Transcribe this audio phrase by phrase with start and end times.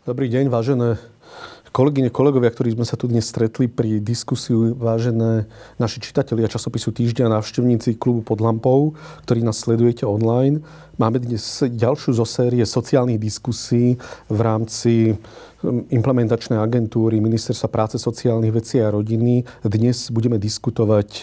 [0.00, 0.96] Dobrý deň, vážené
[1.70, 5.46] kolegyne, kolegovia, ktorí sme sa tu dnes stretli pri diskusiu, vážené
[5.78, 10.66] naši čitatelia časopisu Týždňa, návštevníci klubu pod lampou, ktorí nás sledujete online.
[10.98, 18.52] Máme dnes ďalšiu zo série sociálnych diskusí v rámci hm, implementačnej agentúry Ministerstva práce, sociálnych
[18.52, 19.46] vecí a rodiny.
[19.62, 21.22] Dnes budeme diskutovať e,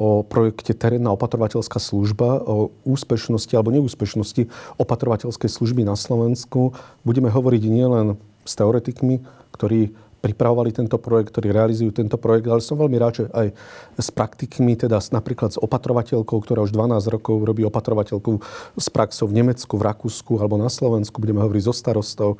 [0.00, 4.48] o projekte Terénna opatrovateľská služba, o úspešnosti alebo neúspešnosti
[4.80, 6.72] opatrovateľskej služby na Slovensku.
[7.04, 9.20] Budeme hovoriť nielen s teoretikmi,
[9.52, 13.54] ktorí pripravovali tento projekt, ktorí realizujú tento projekt, ale som veľmi rád, že aj
[13.94, 18.42] s praktikmi, teda napríklad s opatrovateľkou, ktorá už 12 rokov robí opatrovateľku
[18.74, 21.22] s praxou v Nemecku, v Rakúsku alebo na Slovensku.
[21.22, 22.30] Budeme hovoriť so starostou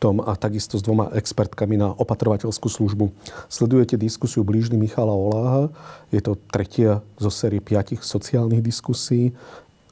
[0.00, 3.12] Tom a takisto s dvoma expertkami na opatrovateľskú službu.
[3.52, 5.68] Sledujete diskusiu blížny Michala Oláha.
[6.08, 9.36] Je to tretia zo série piatich sociálnych diskusí.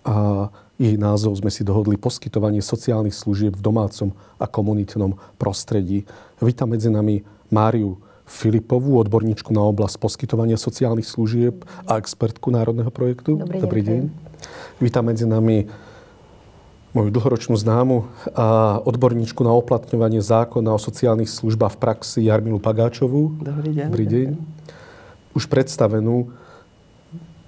[0.04, 4.10] A jej názov sme si dohodli poskytovanie sociálnych služieb v domácom
[4.42, 6.02] a komunitnom prostredí.
[6.42, 13.36] Vítam medzi nami Máriu Filipovú, odborníčku na oblasť poskytovania sociálnych služieb a expertku Národného projektu.
[13.36, 14.02] Dobrý, Dobrý deň.
[14.80, 15.68] Vítam medzi nami
[16.94, 23.34] moju dlhoročnú známu a odborníčku na oplatňovanie zákona o sociálnych službách v praxi Jarmilu Pagáčovú.
[23.42, 23.86] Dobrý deň.
[23.90, 24.28] Dobrý deň.
[25.34, 26.30] Už predstavenú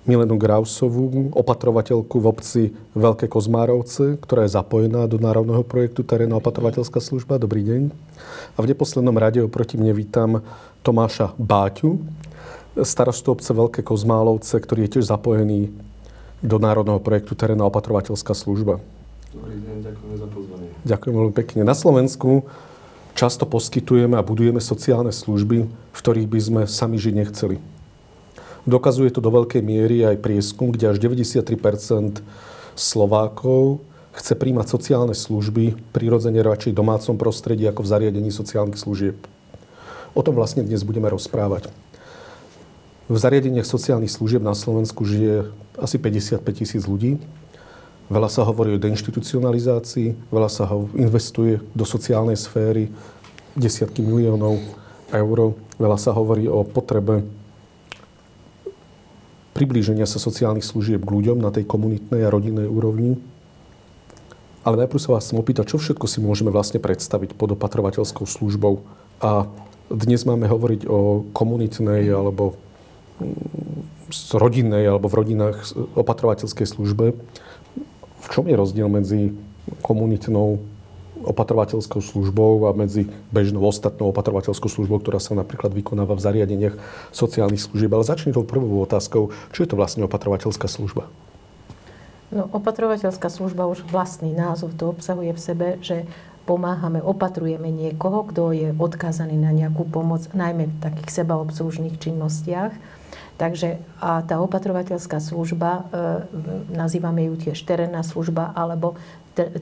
[0.06, 2.62] Milenu Grausovú, opatrovateľku v obci
[2.94, 7.42] Veľké Kozmárovce, ktorá je zapojená do národného projektu Terénna opatrovateľská služba.
[7.42, 7.90] Dobrý deň.
[8.54, 10.46] A v neposlednom rade oproti mne vítam
[10.86, 11.98] Tomáša Báťu,
[12.86, 15.74] starostu obce Veľké Kozmálovce, ktorý je tiež zapojený
[16.38, 18.78] do národného projektu Terénna opatrovateľská služba.
[19.34, 20.68] Dobrý deň, ďakujem za pozvanie.
[20.86, 21.60] Ďakujem veľmi pekne.
[21.66, 22.46] Na Slovensku
[23.18, 27.58] často poskytujeme a budujeme sociálne služby, v ktorých by sme sami žiť nechceli.
[28.66, 31.54] Dokazuje to do veľkej miery aj prieskum, kde až 93%
[32.74, 33.78] Slovákov
[34.10, 39.14] chce príjmať sociálne služby prirodzene radšej v domácom prostredí ako v zariadení sociálnych služieb.
[40.18, 41.70] O tom vlastne dnes budeme rozprávať.
[43.06, 45.46] V zariadeniach sociálnych služieb na Slovensku žije
[45.78, 47.22] asi 55 tisíc ľudí.
[48.10, 52.90] Veľa sa hovorí o deinstitucionalizácii, veľa sa ho investuje do sociálnej sféry,
[53.54, 54.58] desiatky miliónov
[55.14, 55.54] eur.
[55.78, 57.22] Veľa sa hovorí o potrebe
[59.56, 63.16] priblíženia sa sociálnych služieb k ľuďom na tej komunitnej a rodinnej úrovni.
[64.68, 68.84] Ale najprv sa vás chcem opýtať, čo všetko si môžeme vlastne predstaviť pod opatrovateľskou službou.
[69.24, 69.48] A
[69.88, 72.60] dnes máme hovoriť o komunitnej alebo
[73.16, 77.16] mm, rodinnej alebo v rodinách opatrovateľskej službe.
[78.20, 79.32] V čom je rozdiel medzi
[79.80, 80.60] komunitnou
[81.24, 86.76] opatrovateľskou službou a medzi bežnou ostatnou opatrovateľskou službou, ktorá sa napríklad vykonáva v zariadeniach
[87.14, 87.92] sociálnych služieb.
[87.94, 91.08] Ale začne tou prvou otázkou, čo je to vlastne opatrovateľská služba?
[92.26, 96.02] No, opatrovateľská služba už vlastný názov to obsahuje v sebe, že
[96.46, 102.74] pomáhame, opatrujeme niekoho, kto je odkázaný na nejakú pomoc, najmä v takých sebaobslužných činnostiach.
[103.36, 105.82] Takže a tá opatrovateľská služba, e,
[106.72, 108.96] nazývame ju tiež terénna služba alebo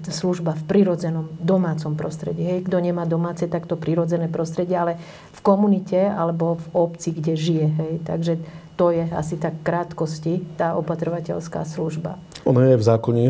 [0.07, 2.47] služba v prirodzenom domácom prostredí.
[2.47, 4.95] Hej, kto nemá domáce, tak to prirodzené prostredie, ale
[5.35, 7.67] v komunite alebo v obci, kde žije.
[7.75, 7.95] Hej.
[8.07, 8.33] Takže
[8.75, 12.19] to je asi tak krátkosti tá opatrovateľská služba.
[12.45, 13.25] Ona je v zákone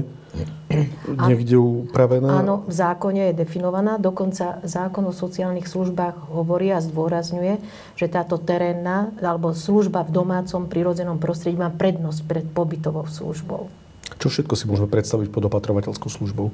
[1.07, 2.43] niekde upravená?
[2.43, 4.01] Áno, v zákone je definovaná.
[4.01, 7.63] Dokonca zákon o sociálnych službách hovorí a zdôrazňuje,
[7.95, 13.71] že táto terénna alebo služba v domácom prirodzenom prostredí má prednosť pred pobytovou službou.
[14.19, 16.51] Čo všetko si môžeme predstaviť pod opatrovateľskou službou?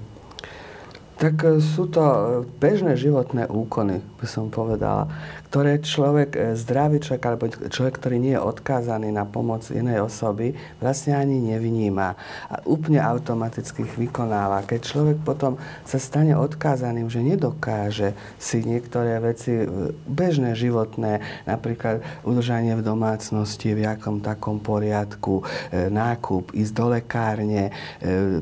[1.21, 2.19] Tak e, sú to e,
[2.57, 5.13] bežné životné úkony, by som povedala
[5.51, 10.55] ktoré človek, e, zdravý človek alebo človek, ktorý nie je odkázaný na pomoc inej osoby,
[10.79, 12.15] vlastne ani nevníma.
[12.47, 14.63] A úplne automaticky ich vykonáva.
[14.63, 19.67] Keď človek potom sa stane odkázaným, že nedokáže si niektoré veci e,
[20.07, 21.19] bežné, životné,
[21.51, 25.43] napríklad udržanie v domácnosti v jakom takom poriadku,
[25.75, 27.75] e, nákup, ísť do lekárne,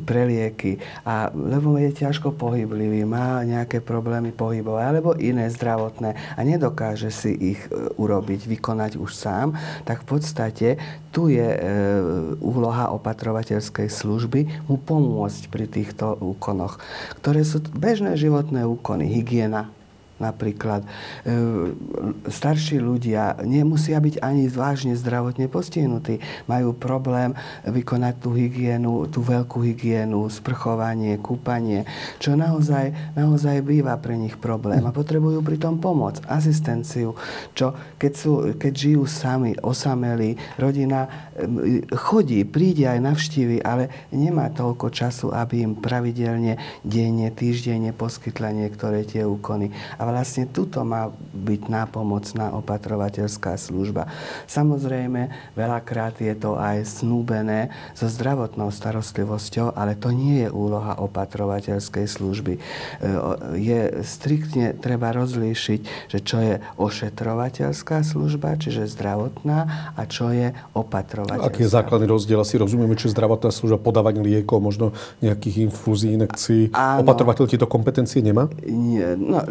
[0.05, 6.98] prelieky, a, lebo je ťažko pohyblivý, má nejaké problémy pohybové alebo iné zdravotné a nedokáže
[6.99, 9.55] dokáže si ich e, urobiť, vykonať už sám,
[9.87, 10.69] tak v podstate
[11.15, 11.61] tu je e,
[12.43, 16.83] úloha opatrovateľskej služby mu pomôcť pri týchto úkonoch,
[17.23, 19.71] ktoré sú bežné životné úkony, hygiena,
[20.19, 20.83] napríklad.
[20.83, 20.89] E,
[22.31, 26.19] starší ľudia nemusia byť ani vážne zdravotne postihnutí.
[26.51, 27.35] Majú problém
[27.67, 31.87] vykonať tú hygienu, tú veľkú hygienu, sprchovanie, kúpanie,
[32.23, 37.15] čo naozaj, naozaj býva pre nich problém a potrebujú pritom pomoc, asistenciu,
[37.55, 41.07] čo keď, sú, keď žijú sami, osamelí, rodina
[41.95, 49.07] chodí, príde aj navštívi, ale nemá toľko času, aby im pravidelne, denne, týždenne poskytla niektoré
[49.07, 49.71] tie úkony.
[50.01, 54.09] A vlastne tuto má byť nápomocná opatrovateľská služba.
[54.49, 62.07] Samozrejme, veľakrát je to aj snúbené so zdravotnou starostlivosťou, ale to nie je úloha opatrovateľskej
[62.09, 62.55] služby.
[62.57, 62.61] E,
[63.59, 71.49] je striktne treba rozlíšiť, že čo je ošetrovateľská služba, čiže zdravotná, a čo je opatrovateľská.
[71.49, 72.41] Aký je základný rozdiel?
[72.41, 76.73] Asi rozumieme, či zdravotná služba podávanie liekov, možno nejakých infúzií, inekcií.
[76.75, 78.49] Opatrovateľ tieto kompetencie nemá?
[78.65, 79.45] Nie, no,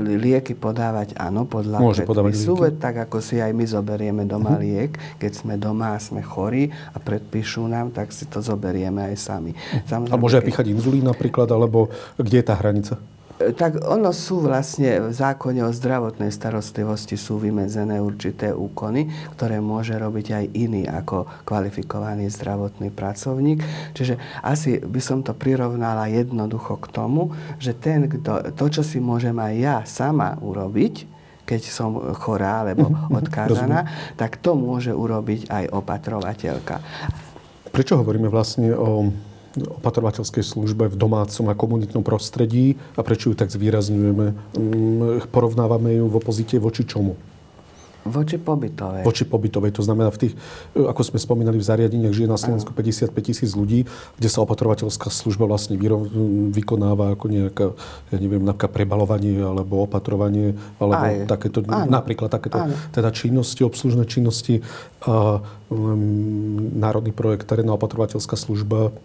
[0.48, 4.64] lieky podávať áno, podľa Môže predpisu, tak ako si aj my zoberieme doma uh-huh.
[4.64, 9.16] liek, keď sme doma a sme chorí a predpíšu nám, tak si to zoberieme aj
[9.20, 9.52] sami.
[9.92, 12.96] Samozrejme, a môže aj píchať inzulín napríklad, alebo kde je tá hranica?
[13.38, 19.94] Tak ono sú vlastne v zákone o zdravotnej starostlivosti sú vymedzené určité úkony, ktoré môže
[19.94, 23.62] robiť aj iný ako kvalifikovaný zdravotný pracovník.
[23.94, 28.98] Čiže asi by som to prirovnala jednoducho k tomu, že ten, kto, to, čo si
[28.98, 31.06] môžem aj ja sama urobiť,
[31.48, 33.86] keď som chorá alebo odkázaná,
[34.20, 36.82] tak to môže urobiť aj opatrovateľka.
[37.72, 39.08] Prečo hovoríme vlastne o
[39.66, 44.26] opatrovateľskej službe v domácom a komunitnom prostredí a prečo ju tak zvýrazňujeme?
[44.58, 47.18] Mm, porovnávame ju v opozite voči čomu?
[48.08, 49.04] Voči pobytovej.
[49.04, 49.76] Voči pobytovej.
[49.76, 50.34] To znamená, v tých,
[50.74, 53.84] ako sme spomínali, v zariadeniach žije na Slovensku 55 tisíc ľudí,
[54.16, 55.76] kde sa opatrovateľská služba vlastne
[56.56, 57.66] vykonáva ako nejaká,
[58.10, 61.28] ja neviem, napríklad prebalovanie alebo opatrovanie, alebo Aj.
[61.28, 61.92] takéto, Áno.
[61.92, 62.64] napríklad takéto
[62.96, 64.64] teda činnosti, obslužné činnosti.
[65.04, 68.96] A, um, národný projekt Terénna opatrovateľská služba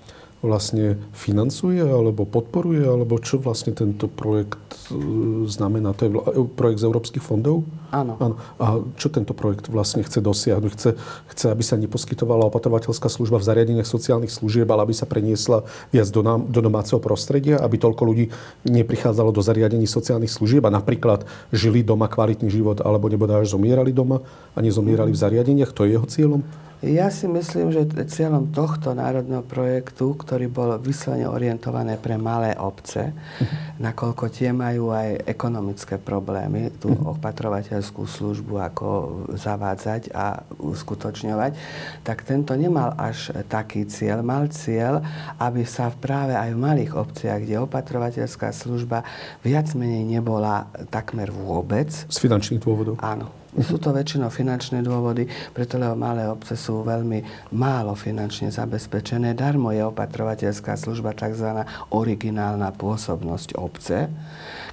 [0.42, 4.58] vlastne financuje alebo podporuje, alebo čo vlastne tento projekt
[4.90, 4.98] e,
[5.46, 5.94] znamená?
[5.94, 7.62] To je e, projekt z európskych fondov?
[7.94, 8.18] Áno.
[8.18, 8.34] Áno.
[8.58, 10.70] A čo tento projekt vlastne chce dosiahnuť?
[10.74, 10.90] Chce,
[11.30, 15.62] chce, aby sa neposkytovala opatrovateľská služba v zariadeniach sociálnych služieb, ale aby sa preniesla
[15.94, 18.34] viac do, nám, do domáceho prostredia, aby toľko ľudí
[18.66, 21.22] neprichádzalo do zariadení sociálnych služieb a napríklad
[21.54, 24.18] žili doma kvalitný život, alebo nebodaj až zomierali doma
[24.52, 25.70] a nezomierali v zariadeniach?
[25.70, 26.42] To je jeho cieľom?
[26.82, 33.14] Ja si myslím, že cieľom tohto národného projektu, ktorý bol vyslovene orientované pre malé obce,
[33.14, 33.78] uh-huh.
[33.78, 37.14] nakoľko tie majú aj ekonomické problémy, tú uh-huh.
[37.14, 38.86] opatrovateľskú službu ako
[39.30, 41.54] zavádzať a uskutočňovať,
[42.02, 44.26] tak tento nemal až taký cieľ.
[44.26, 45.06] Mal cieľ,
[45.38, 49.06] aby sa práve aj v malých obciach, kde opatrovateľská služba
[49.46, 51.94] viac menej nebola takmer vôbec.
[51.94, 52.98] Z finančných dôvodov.
[52.98, 59.36] Áno sú to väčšinou finančné dôvody, preto lebo malé obce sú veľmi málo finančne zabezpečené.
[59.36, 61.68] Darmo je opatrovateľská služba tzv.
[61.92, 64.08] originálna pôsobnosť obce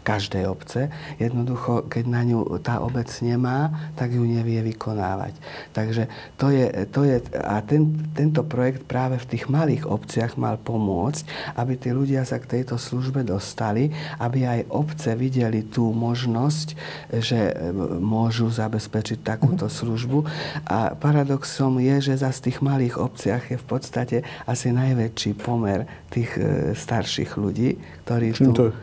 [0.03, 0.87] každej obce.
[1.19, 5.35] Jednoducho, keď na ňu tá obec nemá, tak ju nevie vykonávať.
[5.75, 6.07] Takže
[6.39, 11.53] to je, to je a ten, tento projekt práve v tých malých obciach mal pomôcť,
[11.59, 16.67] aby tí ľudia sa k tejto službe dostali, aby aj obce videli tú možnosť,
[17.19, 17.39] že
[17.99, 18.68] môžu zabezpečiť
[19.19, 19.73] takúto mhm.
[19.73, 20.19] službu.
[20.69, 25.89] A paradoxom je, že za z tých malých obciach je v podstate asi najväčší pomer
[26.13, 26.41] tých e,
[26.77, 28.53] starších ľudí, ktorí Čím tu...
[28.53, 28.73] To je?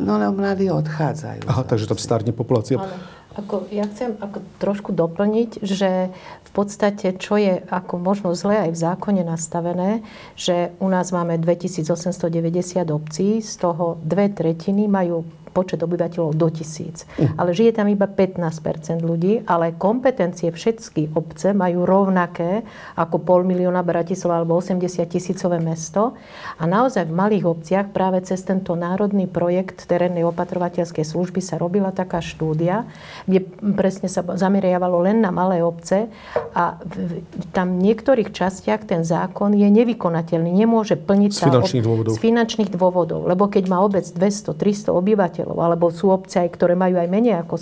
[0.00, 1.44] No ale mladí odchádzajú.
[1.44, 2.80] Aha, takže tam starne populácia.
[2.80, 2.96] Áno.
[3.34, 6.14] Ako, ja chcem ako trošku doplniť, že
[6.46, 10.06] v podstate, čo je ako možno zle aj v zákone nastavené,
[10.38, 17.06] že u nás máme 2890 obcí, z toho dve tretiny majú počet obyvateľov do tisíc.
[17.14, 17.30] Uh.
[17.38, 22.66] Ale žije tam iba 15% ľudí, ale kompetencie všetky obce majú rovnaké
[22.98, 26.18] ako pol milióna Bratislava alebo 80 tisícové mesto.
[26.58, 31.94] A naozaj v malých obciach práve cez tento národný projekt terénnej opatrovateľskej služby sa robila
[31.94, 32.88] taká štúdia,
[33.30, 33.46] kde
[33.78, 36.10] presne sa zameriavalo len na malé obce
[36.56, 42.12] a v, tam v niektorých častiach ten zákon je nevykonateľný, nemôže plniť z finančných, dôvodov.
[42.16, 43.20] z finančných dôvodov.
[43.28, 47.44] Lebo keď má obec 200-300 obyvateľov, obyvateľov, alebo sú obce aj, ktoré majú aj menej
[47.44, 47.56] ako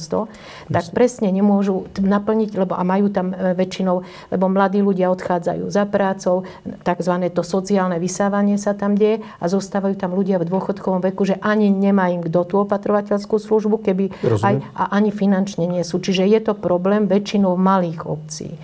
[0.69, 5.67] 100, tak presne nemôžu naplniť, lebo a majú tam e, väčšinou, lebo mladí ľudia odchádzajú
[5.69, 6.47] za prácou,
[6.87, 7.15] tzv.
[7.35, 11.69] to sociálne vysávanie sa tam deje a zostávajú tam ľudia v dôchodkovom veku, že ani
[11.69, 15.99] nemá im kto tú opatrovateľskú službu, keby aj, a ani finančne nie sú.
[15.99, 18.55] Čiže je to problém väčšinou malých obcí.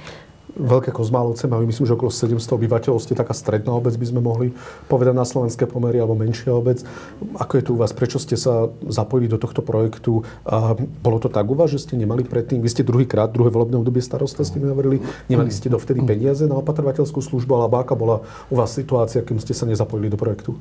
[0.59, 4.51] Veľké Kozmálovce majú, myslím, že okolo 700 obyvateľov, ste taká stredná obec, by sme mohli
[4.91, 6.83] povedať na slovenské pomery, alebo menšia obec.
[7.39, 7.95] Ako je to u vás?
[7.95, 10.27] Prečo ste sa zapojili do tohto projektu?
[10.43, 13.79] A bolo to tak u vás, že ste nemali predtým, vy ste druhýkrát, druhé volebné
[13.79, 14.99] obdobie starosta ste mi hovorili,
[15.31, 19.55] nemali ste dovtedy peniaze na opatrovateľskú službu, alebo aká bola u vás situácia, kým ste
[19.55, 20.59] sa nezapojili do projektu?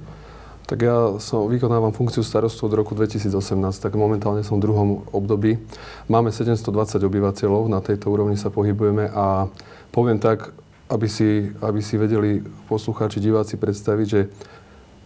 [0.68, 3.32] Tak ja som, vykonávam funkciu starostu od roku 2018,
[3.80, 5.64] tak momentálne som v druhom období.
[6.12, 9.48] Máme 720 obyvateľov, na tejto úrovni sa pohybujeme a
[9.96, 10.52] poviem tak,
[10.92, 14.28] aby si, aby si vedeli poslucháči, diváci predstaviť, že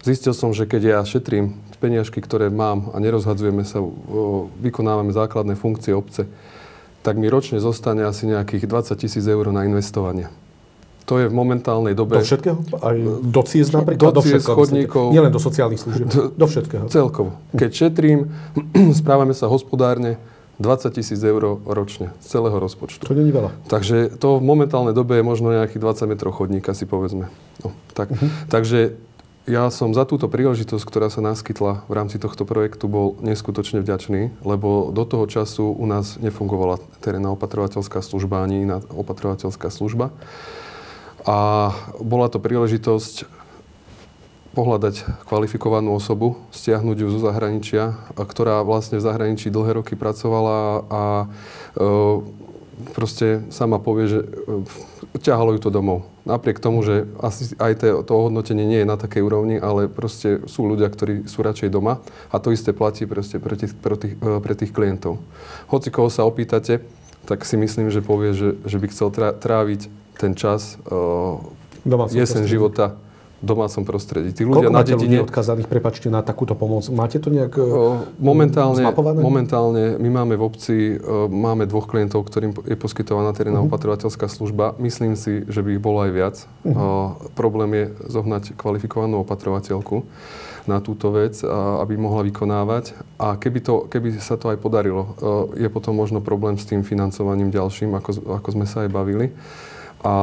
[0.02, 3.86] zistil som, že keď ja šetrím peniažky, ktoré mám a nerozhadzujeme sa,
[4.62, 6.26] vykonávame základné funkcie obce,
[7.06, 10.30] tak mi ročne zostane asi nejakých 20 tisíc eur na investovanie.
[11.12, 12.24] To je v momentálnej dobe...
[12.24, 12.56] Do všetkého?
[12.80, 14.16] Aj do ciest napríklad?
[14.16, 15.12] Do ciest, chodníkov.
[15.12, 16.08] Nielen do sociálnych služieb.
[16.08, 16.88] Do, do všetkého.
[16.88, 17.36] Celkovo.
[17.52, 18.32] Keď šetrím,
[19.04, 20.16] správame sa hospodárne,
[20.64, 23.04] 20 tisíc eur ročne z celého rozpočtu.
[23.04, 23.52] To není veľa.
[23.68, 27.28] Takže to v momentálnej dobe je možno nejakých 20 metrov chodníka, si povedzme.
[27.66, 28.14] No, tak.
[28.14, 28.30] Uh-huh.
[28.48, 28.96] Takže
[29.50, 34.46] ja som za túto príležitosť, ktorá sa naskytla v rámci tohto projektu, bol neskutočne vďačný,
[34.46, 40.14] lebo do toho času u nás nefungovala terénna opatrovateľská služba ani iná opatrovateľská služba.
[41.26, 41.70] A
[42.02, 43.42] bola to príležitosť
[44.52, 51.04] pohľadať kvalifikovanú osobu, stiahnuť ju zo zahraničia, ktorá vlastne v zahraničí dlhé roky pracovala a
[51.24, 51.28] e,
[52.92, 54.28] proste sama povie, že e,
[55.24, 56.04] ťahalo ju to domov.
[56.28, 60.44] Napriek tomu, že asi aj to, to hodnotenie nie je na takej úrovni, ale proste
[60.52, 64.20] sú ľudia, ktorí sú radšej doma a to isté platí proste pre tých, pre tých,
[64.20, 65.24] e, pre tých klientov.
[65.72, 66.84] Hoci koho sa opýtate,
[67.26, 69.88] tak si myslím, že povie, že, že by chcel tráviť
[70.18, 71.42] ten čas, uh,
[72.14, 72.98] jesen života
[73.42, 74.38] v domácom prostredí.
[74.38, 75.02] Tí ľudia Koľko na dedine...
[75.02, 76.86] ľudí odkazaných, prepačte, na takúto pomoc?
[76.94, 79.18] Máte to nejak uh, momentálne, zmapované?
[79.18, 83.74] Momentálne my máme v obci, uh, máme dvoch klientov, ktorým je poskytovaná terénna uh-huh.
[83.74, 84.78] opatrovateľská služba.
[84.78, 86.36] Myslím si, že by ich bolo aj viac.
[86.62, 86.70] Uh-huh.
[86.70, 90.06] Uh, problém je zohnať kvalifikovanú opatrovateľku
[90.72, 91.44] na túto vec,
[91.84, 92.96] aby mohla vykonávať.
[93.20, 95.20] A keby, to, keby sa to aj podarilo,
[95.60, 99.36] je potom možno problém s tým financovaním ďalším, ako, ako sme sa aj bavili.
[100.08, 100.16] A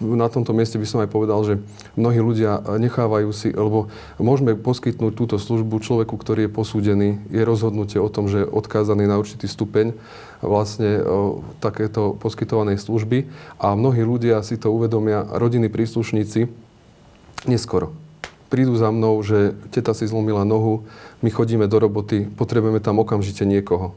[0.00, 1.54] na tomto mieste by som aj povedal, že
[1.96, 3.88] mnohí ľudia nechávajú si, lebo
[4.20, 9.08] môžeme poskytnúť túto službu človeku, ktorý je posúdený, je rozhodnutie o tom, že je odkázaný
[9.08, 9.96] na určitý stupeň
[10.44, 11.00] vlastne
[11.60, 13.28] takéto poskytovanej služby
[13.60, 16.69] a mnohí ľudia si to uvedomia, rodiny príslušníci,
[17.46, 17.92] neskoro.
[18.50, 20.82] Prídu za mnou, že teta si zlomila nohu,
[21.22, 23.94] my chodíme do roboty, potrebujeme tam okamžite niekoho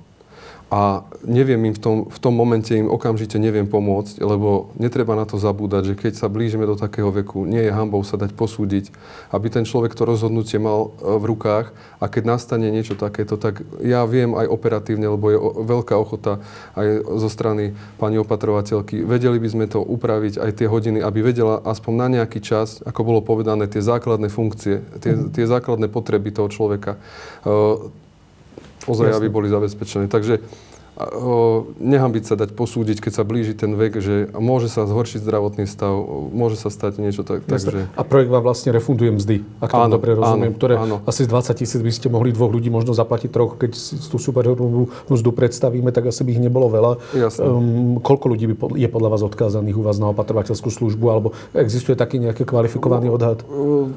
[0.74, 5.22] a neviem im v tom, v tom momente im okamžite neviem pomôcť, lebo netreba na
[5.22, 8.90] to zabúdať, že keď sa blížime do takého veku, nie je hambou sa dať posúdiť,
[9.30, 13.62] aby ten človek to rozhodnutie mal e, v rukách a keď nastane niečo takéto, tak
[13.86, 16.42] ja viem aj operatívne, lebo je veľká ochota
[16.74, 19.06] aj zo strany pani opatrovateľky.
[19.06, 23.06] Vedeli by sme to upraviť aj tie hodiny, aby vedela aspoň na nejaký čas, ako
[23.06, 25.38] bolo povedané, tie základné funkcie, tie, mhm.
[25.38, 26.98] tie základné potreby toho človeka
[28.88, 30.08] ozaj, aby boli zabezpečené.
[30.08, 30.40] Takže
[31.82, 35.94] nehambiť sa dať posúdiť, keď sa blíži ten vek, že môže sa zhoršiť zdravotný stav,
[36.30, 37.50] môže sa stať niečo tak.
[37.50, 37.90] Takže...
[37.98, 40.98] A projekt vám vlastne refunduje mzdy, ak to dobre rozumiem, áno, ktoré áno.
[41.10, 44.22] asi z 20 tisíc by ste mohli dvoch ľudí možno zaplatiť troch, keď si tú
[44.22, 46.92] superhrubú mzdu predstavíme, tak asi by ich nebolo veľa.
[47.42, 51.98] Um, koľko ľudí by je podľa vás odkázaných u vás na opatrovateľskú službu, alebo existuje
[51.98, 53.42] taký nejaký kvalifikovaný odhad?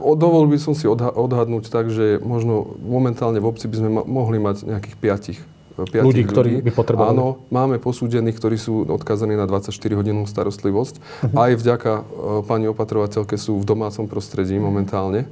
[0.01, 4.65] Dovol by som si odhadnúť tak, že možno momentálne v obci by sme mohli mať
[4.65, 5.41] nejakých piatich
[5.77, 7.13] ľudí, ktorí by potrebovali.
[7.13, 10.95] Áno, máme posúdených, ktorí sú odkazaní na 24 hodinovú starostlivosť.
[10.97, 11.37] Uh-huh.
[11.37, 12.05] Aj vďaka uh,
[12.49, 15.29] pani opatrovateľke sú v domácom prostredí momentálne.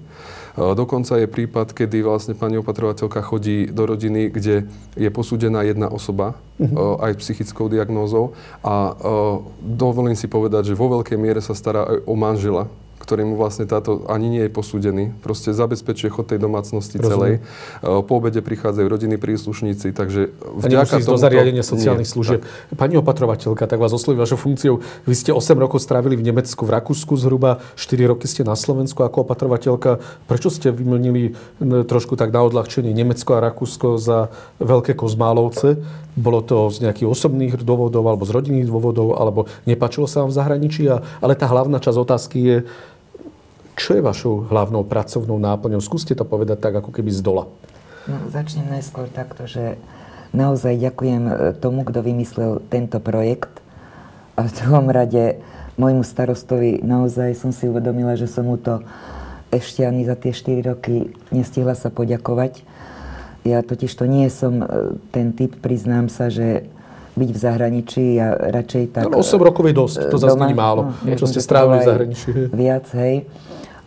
[0.54, 5.88] Uh, dokonca je prípad, kedy vlastne pani opatrovateľka chodí do rodiny, kde je posúdená jedna
[5.88, 7.00] osoba, uh-huh.
[7.00, 8.36] uh, aj psychickou diagnózou.
[8.60, 8.96] A
[9.60, 12.68] dovolím si povedať, že vo veľkej miere sa stará aj o manžela
[13.04, 15.12] ktorým vlastne táto ani nie je posúdený.
[15.20, 17.12] Proste zabezpečuje chod tej domácnosti Rozumiem.
[17.12, 17.32] celej.
[17.84, 20.32] E, po obede prichádzajú rodiny príslušníci, takže
[20.64, 21.12] vďaka tomu...
[21.12, 22.40] do zariadenia sociálnych nie, služieb.
[22.40, 22.80] Tak.
[22.80, 24.80] Pani opatrovateľka, tak vás osloví vašou funkciou.
[25.04, 29.04] Vy ste 8 rokov strávili v Nemecku, v Rakúsku zhruba, 4 roky ste na Slovensku
[29.04, 30.00] ako opatrovateľka.
[30.24, 34.32] Prečo ste vymenili trošku tak na odľahčenie Nemecko a Rakúsko za
[34.64, 35.76] veľké kozmálovce?
[36.14, 40.38] Bolo to z nejakých osobných dôvodov alebo z rodinných dôvodov, alebo nepačilo sa vám v
[40.38, 40.82] zahraničí?
[41.18, 42.56] Ale tá hlavná časť otázky je,
[43.74, 45.82] čo je vašou hlavnou pracovnou náplňou?
[45.82, 47.50] Skúste to povedať tak, ako keby z dola.
[48.06, 49.80] No, začnem najskôr takto, že
[50.36, 53.50] naozaj ďakujem e, tomu, kto vymyslel tento projekt.
[54.34, 55.40] A v druhom rade
[55.80, 58.82] môjmu starostovi naozaj som si uvedomila, že som mu to
[59.54, 62.66] ešte ani za tie 4 roky nestihla sa poďakovať.
[63.46, 64.66] Ja totiž to nie som e,
[65.10, 66.66] ten typ, priznám sa, že
[67.14, 69.04] byť v zahraničí a radšej tak...
[69.06, 71.86] No, 8 rokov je dosť, to zase doma- nie málo, no, čo ste strávili v
[71.86, 72.28] zahraničí.
[72.50, 73.14] Viac, hej.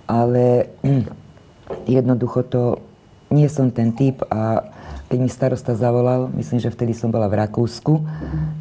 [0.07, 1.03] Ale hm,
[1.85, 2.61] jednoducho to...
[3.27, 4.71] Nie som ten typ a
[5.11, 8.07] keď mi starosta zavolal, myslím, že vtedy som bola v Rakúsku,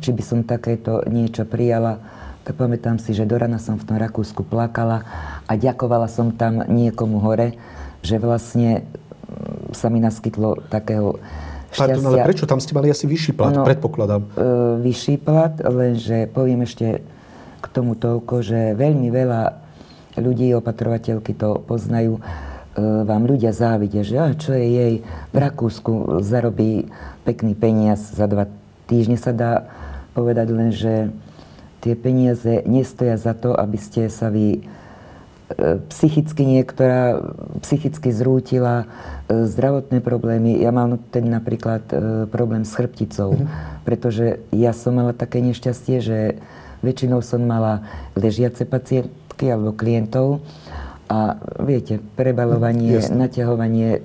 [0.03, 2.03] či by som takéto niečo prijala,
[2.43, 5.07] tak pamätám si, že do rana som v tom Rakúsku plakala
[5.47, 7.55] a ďakovala som tam niekomu hore,
[8.03, 11.23] že vlastne hm, sa mi naskytlo takého
[11.71, 11.87] šťastia.
[11.87, 12.51] Pardon, ale prečo?
[12.51, 13.63] Tam ste mali asi vyšší plat, No.
[13.63, 14.23] predpokladám.
[14.27, 14.31] e,
[14.83, 17.07] vyšší plat, lenže poviem ešte
[17.63, 19.43] k tomu toľko, že veľmi veľa
[20.17, 22.23] ľudí, opatrovateľky to poznajú, e,
[22.81, 24.95] vám ľudia závidia, že a čo je jej
[25.33, 26.89] v Rakúsku, zarobí
[27.25, 28.49] pekný peniaz za dva
[28.89, 29.53] týždne sa dá
[30.17, 31.13] povedať len, že
[31.85, 34.61] tie peniaze nestoja za to, aby ste sa vy e,
[35.93, 37.21] psychicky niektorá
[37.61, 38.89] psychicky zrútila,
[39.29, 40.57] e, zdravotné problémy.
[40.57, 41.85] Ja mám ten napríklad
[42.33, 43.37] problém s chrbticou,
[43.85, 46.19] pretože ja som mala také nešťastie, že
[46.81, 47.83] väčšinou som mala
[48.15, 50.41] ležiace pacientky alebo klientov
[51.07, 53.29] a viete, prebalovanie, Jasne.
[53.29, 54.03] naťahovanie, e,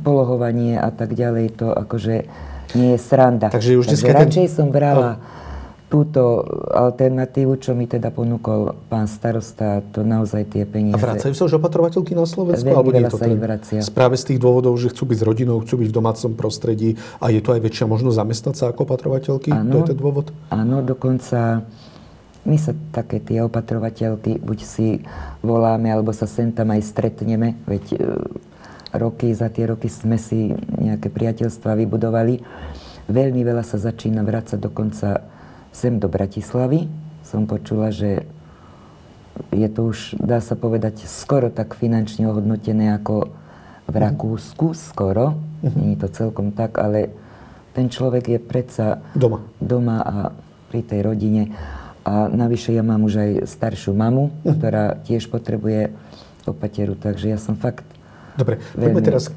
[0.00, 2.24] polohovanie a tak ďalej, to akože
[2.78, 3.50] nie je sranda.
[3.50, 5.18] Takže už Takže dneska ten- radšej som brala
[5.90, 11.02] túto alternatívu, čo mi teda ponúkol pán starosta, to naozaj tie A peniaze.
[11.02, 12.62] vracajú sa už opatrovateľky na Slovensku?
[12.62, 13.82] Veľmi alebo nie to sa ich vracia.
[13.90, 17.34] Práve z tých dôvodov, že chcú byť s rodinou, chcú byť v domácom prostredí a
[17.34, 19.50] je to aj väčšia možnosť zamestnať sa ako opatrovateľky?
[19.50, 20.30] To je ten dôvod?
[20.54, 21.66] Áno, dokonca
[22.44, 25.04] my sa také tie opatrovateľky buď si
[25.44, 27.98] voláme, alebo sa sem tam aj stretneme, veď e,
[28.96, 32.40] roky, za tie roky sme si nejaké priateľstva vybudovali.
[33.10, 35.20] Veľmi veľa sa začína vrácať dokonca
[35.70, 36.88] sem do Bratislavy.
[37.22, 38.26] Som počula, že
[39.54, 43.30] je to už, dá sa povedať, skoro tak finančne ohodnotené ako
[43.90, 45.38] v Rakúsku, skoro.
[45.62, 47.10] Nie je to celkom tak, ale
[47.74, 49.46] ten človek je predsa Doma.
[49.62, 50.14] doma a
[50.70, 51.50] pri tej rodine.
[52.04, 55.92] A navyše ja mám už aj staršiu mamu, ktorá tiež potrebuje
[56.48, 57.84] opateru, takže ja som fakt...
[58.40, 59.28] Dobre, poďme teraz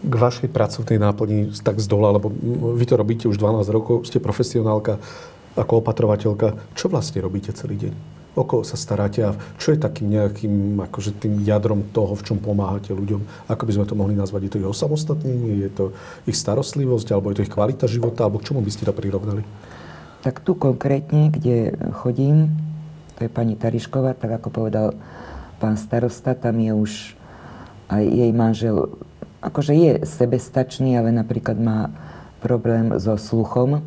[0.00, 2.28] k vašej pracovnej náplni tak z dola, lebo
[2.76, 5.00] vy to robíte už 12 rokov, ste profesionálka
[5.56, 6.60] ako opatrovateľka.
[6.76, 7.92] Čo vlastne robíte celý deň?
[8.38, 12.38] O koho sa staráte a čo je takým nejakým akože tým jadrom toho, v čom
[12.38, 13.50] pomáhate ľuďom?
[13.50, 14.46] Ako by sme to mohli nazvať?
[14.46, 15.66] Je to ich osamostatnenie?
[15.66, 15.84] Je to
[16.30, 17.10] ich starostlivosť?
[17.10, 18.30] Alebo je to ich kvalita života?
[18.30, 19.42] Alebo k čomu by ste to prirovnali?
[20.20, 22.52] Tak tu konkrétne, kde chodím,
[23.16, 24.92] to je pani Tarišková, tak ako povedal
[25.56, 26.92] pán starosta, tam je už
[27.88, 29.00] aj jej manžel,
[29.40, 31.88] akože je sebestačný, ale napríklad má
[32.40, 33.84] problém so sluchom.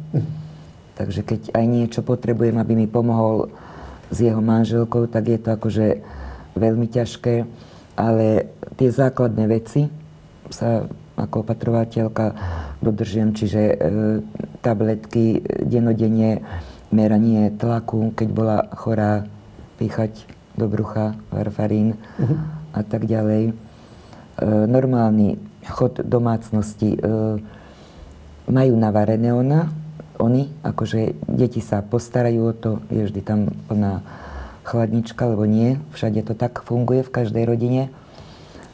[0.94, 3.50] Takže keď aj niečo potrebujem, aby mi pomohol
[4.14, 5.88] s jeho manželkou, tak je to akože
[6.54, 7.46] veľmi ťažké.
[7.98, 9.90] Ale tie základné veci
[10.50, 10.86] sa
[11.18, 12.26] ako opatrovateľka
[12.84, 13.76] dodržujem, čiže e,
[14.60, 16.44] tabletky denodenne,
[16.92, 19.26] meranie tlaku, keď bola chorá,
[19.82, 21.98] píchať do brucha, varfarín
[22.78, 23.50] a tak ďalej.
[23.50, 23.54] E,
[24.68, 26.94] normálny chod domácnosti.
[26.94, 27.00] E,
[28.44, 29.72] majú navarené ona,
[30.20, 34.04] oni, akože deti sa postarajú o to, je vždy tam plná
[34.64, 37.92] chladnička, alebo nie, všade to tak funguje v každej rodine.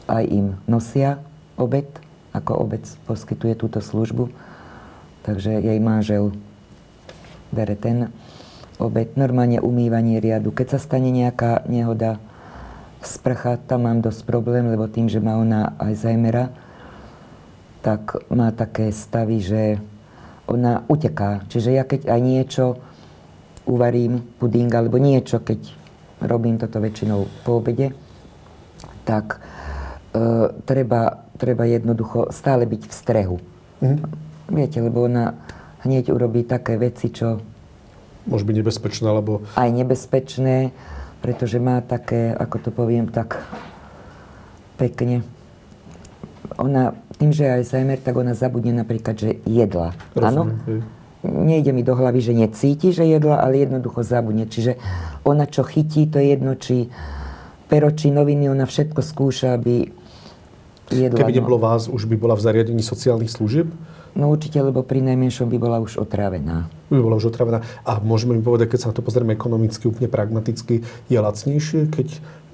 [0.09, 1.21] Aj im nosia
[1.53, 1.85] obed,
[2.33, 4.29] ako obec poskytuje túto službu,
[5.25, 6.31] takže jej manžel
[7.49, 8.13] bere ten
[8.77, 9.17] obed.
[9.17, 10.53] Normálne umývanie riadu.
[10.53, 12.21] Keď sa stane nejaká nehoda,
[13.03, 16.51] sprcha, tam mám dosť problém, lebo tým, že má ona Alzheimera,
[17.79, 19.63] tak má také stavy, že
[20.49, 21.47] ona uteká.
[21.47, 22.65] Čiže ja keď aj niečo
[23.69, 25.61] uvarím, puding alebo niečo, keď
[26.25, 27.93] robím toto väčšinou po obede,
[29.05, 29.39] tak
[30.11, 33.37] e, treba, treba jednoducho stále byť v strehu.
[34.51, 35.39] Viete, lebo ona
[35.87, 37.39] hneď urobí také veci, čo
[38.27, 40.75] Môže byť nebezpečné, alebo aj nebezpečné,
[41.23, 43.41] pretože má také, ako to poviem, tak
[44.75, 45.23] pekne.
[46.59, 49.95] Ona, tým, že je Alzheimer, tak ona zabudne napríklad, že jedla.
[50.19, 50.51] Áno?
[51.23, 54.47] Nejde mi do hlavy, že necíti, že jedla, ale jednoducho zabudne.
[54.47, 54.79] Čiže
[55.23, 56.91] ona, čo chytí, to je jedno, či
[57.69, 59.89] pero, či noviny, ona všetko skúša, aby
[60.91, 61.17] jedla.
[61.17, 61.37] Keby no.
[61.41, 63.69] nebolo vás, už by bola v zariadení sociálnych služieb?
[64.17, 66.65] No určite, lebo pri najmenšom by bola už otrávená.
[66.89, 67.61] By bola už otravená.
[67.85, 72.07] A môžeme mi povedať, keď sa na to pozrieme ekonomicky, úplne pragmaticky, je lacnejšie, keď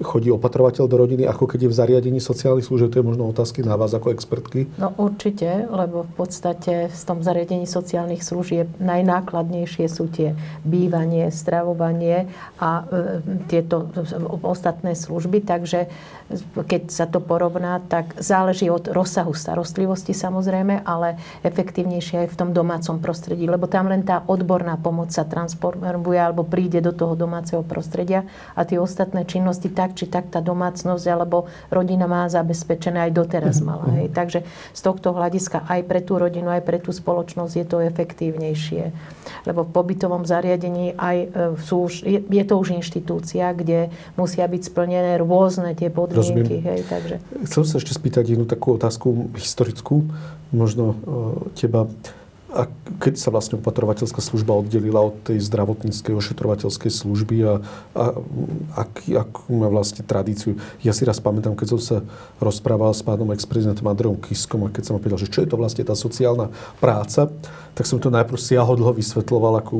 [0.04, 2.92] chodí opatrovateľ do rodiny, ako keď je v zariadení sociálnych služieb?
[2.92, 4.68] To je možno otázky na vás ako expertky.
[4.76, 10.36] No určite, lebo v podstate v tom zariadení sociálnych služieb najnákladnejšie sú tie
[10.68, 12.28] bývanie, stravovanie
[12.60, 13.88] a e, tieto
[14.44, 15.40] ostatné služby.
[15.48, 15.88] Takže
[16.66, 22.50] keď sa to porovná, tak záleží od rozsahu starostlivosti samozrejme, ale efektívnejšie aj v tom
[22.52, 27.62] domácom prostredí, lebo tam len tá odborná pomoc sa transformuje alebo príde do toho domáceho
[27.66, 33.12] prostredia a tie ostatné činnosti tak či tak tá domácnosť alebo rodina má zabezpečené aj
[33.14, 33.86] doteraz Mhm, mala.
[33.98, 34.06] Hej.
[34.12, 34.38] Takže
[34.72, 38.92] z tohto hľadiska aj pre tú rodinu, aj pre tú spoločnosť je to efektívnejšie.
[39.46, 41.26] Lebo v pobytovom zariadení aj e,
[41.62, 46.62] sú je, je to už inštitúcia, kde musia byť splnené rôzne tie podmienky.
[46.62, 46.66] Rozumiem.
[46.66, 47.14] Hej, takže...
[47.46, 50.06] Chcem sa ešte spýtať jednu takú otázku historickú,
[50.50, 50.96] možno e,
[51.54, 51.86] teba.
[52.56, 52.64] A
[52.96, 57.60] keď sa vlastne opatrovateľská služba oddelila od tej zdravotníckej ošetrovateľskej služby a,
[57.92, 58.04] a
[58.72, 60.56] ak, akú má vlastne tradíciu.
[60.80, 61.96] Ja si raz pamätám, keď som sa
[62.40, 65.60] rozprával s pánom ex-prezidentom Andreom Kiskom a keď som ho pýtal, že čo je to
[65.60, 66.48] vlastne tá sociálna
[66.80, 67.28] práca,
[67.76, 69.74] tak som to najprv siahodlho vysvetloval ako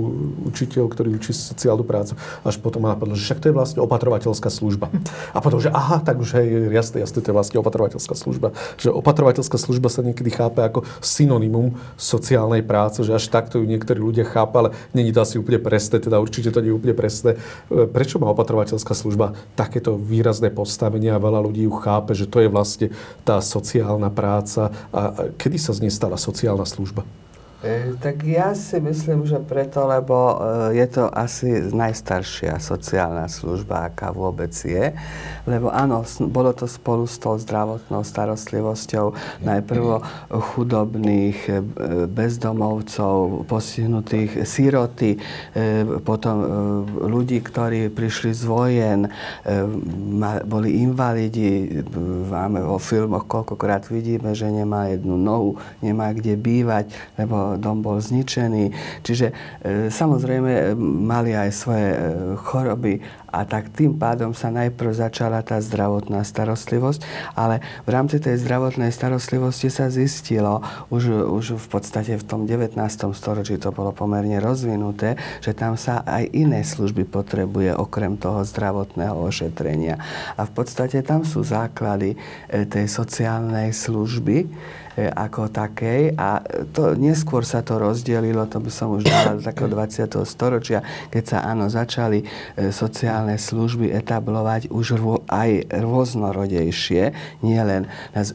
[0.52, 2.12] učiteľ, ktorý učí sociálnu prácu.
[2.44, 4.92] Až potom ma napadlo, že však to je vlastne opatrovateľská služba.
[5.32, 8.52] A potom, že aha, tak už je jasné, jasné, to je vlastne opatrovateľská služba.
[8.76, 14.02] Že opatrovateľská služba sa niekedy chápe ako synonymum sociálnej práce, že až takto ju niektorí
[14.02, 17.38] ľudia chápa, ale není to asi úplne presné, teda určite to nie je úplne presné.
[17.70, 22.42] E, Prečo má opatrovateľská služba takéto výrazné postavenie a veľa ľudí ju chápe, že to
[22.42, 22.90] je vlastne
[23.22, 27.06] tá sociálna práca a kedy sa z nej stala sociálna služba?
[27.64, 33.88] E, tak ja si myslím, že preto, lebo e, je to asi najstaršia sociálna služba,
[33.88, 34.92] aká vôbec je.
[35.48, 41.52] Lebo áno, bolo to spolu s tou zdravotnou starostlivosťou najprv chudobných, e,
[42.04, 45.18] bezdomovcov, postihnutých, síroty,
[46.04, 46.36] potom
[47.08, 49.00] ľudí, ktorí prišli z vojen,
[50.44, 51.82] boli invalidi.
[52.28, 57.98] Máme vo filmoch, koľkokrát vidíme, že nemá jednu nohu, nemá kde bývať, lebo dom bol
[58.00, 58.72] zničený.
[59.02, 59.34] Čiže e,
[59.92, 61.98] samozrejme e, mali aj svoje e,
[62.38, 63.00] choroby
[63.32, 67.04] a tak tým pádom sa najprv začala tá zdravotná starostlivosť,
[67.36, 72.80] ale v rámci tej zdravotnej starostlivosti sa zistilo, už, už v podstate v tom 19.
[73.12, 79.20] storočí to bolo pomerne rozvinuté, že tam sa aj iné služby potrebuje okrem toho zdravotného
[79.20, 80.00] ošetrenia.
[80.40, 82.16] A v podstate tam sú základy
[82.48, 84.48] tej sociálnej služby,
[84.96, 86.40] ako takej a
[86.72, 90.08] to neskôr sa to rozdelilo, to by som už dala do takého 20.
[90.24, 90.80] storočia,
[91.12, 97.12] keď sa áno začali e, sociálne služby etablovať už rô, aj rôznorodejšie,
[97.44, 97.84] nie len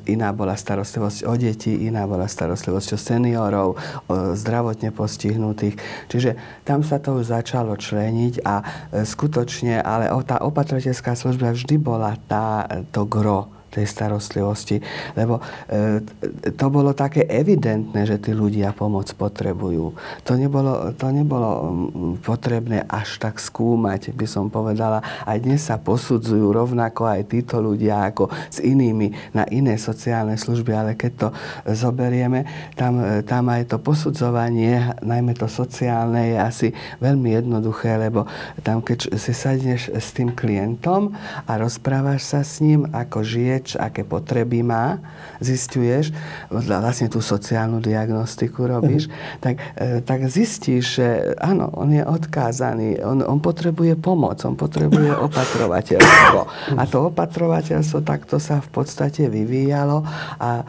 [0.05, 3.69] iná bola starostlivosť o deti, iná bola starostlivosť o seniorov,
[4.05, 5.81] o zdravotne postihnutých.
[6.13, 8.63] Čiže tam sa to už začalo členiť a e,
[9.01, 14.83] skutočne, ale tá opatrovateľská služba vždy bola tá, to gro tej starostlivosti,
[15.15, 15.39] lebo
[15.71, 16.03] e,
[16.51, 19.95] to bolo také evidentné, že tí ľudia pomoc potrebujú.
[20.27, 24.99] To nebolo, to nebolo mm, potrebné až tak skúmať, by som povedala.
[25.23, 30.71] Aj dnes sa posudzujú rovnako aj títo ľudia ako s inými na iné sociálne služby,
[30.75, 31.27] ale keď to
[31.71, 32.43] zoberieme,
[32.75, 36.67] tam, e, tam aj to posudzovanie, najmä to sociálne, je asi
[36.99, 38.27] veľmi jednoduché, lebo
[38.67, 41.15] tam keď si sadneš s tým klientom
[41.47, 44.97] a rozprávaš sa s ním, ako žije, č- aké potreby má,
[45.41, 46.13] zistuješ,
[46.49, 49.09] vlastne tú sociálnu diagnostiku robíš,
[49.41, 51.07] tak, e, tak zistíš, že
[51.41, 56.39] áno, on je odkázaný, on, on potrebuje pomoc, on potrebuje opatrovateľstvo.
[56.77, 60.05] A to opatrovateľstvo takto sa v podstate vyvíjalo
[60.37, 60.63] a e,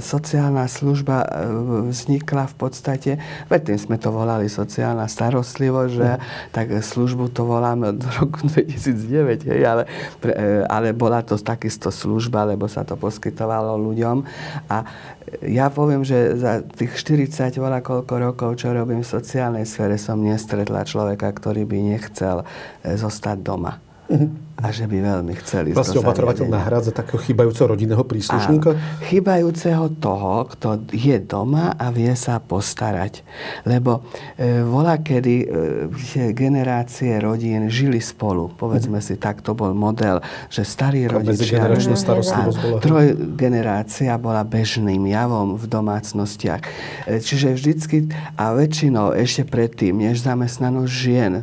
[0.00, 1.28] sociálna služba e,
[1.92, 3.10] vznikla v podstate,
[3.48, 6.08] predtým sme to volali sociálna starostlivosť, že
[6.50, 9.82] tak službu to voláme od roku 2009, hej, ale,
[10.66, 14.26] ale bola to takisto služba, lebo sa to poskytovalo ľuďom
[14.66, 14.82] a
[15.42, 20.20] ja poviem, že za tých 40 voľa koľko rokov, čo robím v sociálnej sfére, som
[20.20, 23.80] nestretla človeka, ktorý by nechcel e, zostať doma.
[24.54, 28.78] A že by veľmi chceli Vlastne opatrovateľ nahrádza takého chybajúceho rodinného príslušníka?
[28.78, 29.02] Áno.
[29.02, 33.26] Chybajúceho toho, kto je doma a vie sa postarať.
[33.66, 34.06] Lebo
[34.38, 35.46] e, volá, kedy e,
[36.30, 38.54] generácie rodín žili spolu.
[38.54, 41.34] Povedzme si, tak to bol model, že starí Taká rodičia...
[41.34, 42.78] medzigeneračná starostlivosť bola.
[42.78, 46.62] trojgenerácia bola bežným javom v domácnostiach.
[47.10, 48.06] E, Čiže vždycky
[48.38, 51.42] a väčšinou ešte predtým, než zamestnanosť žien e,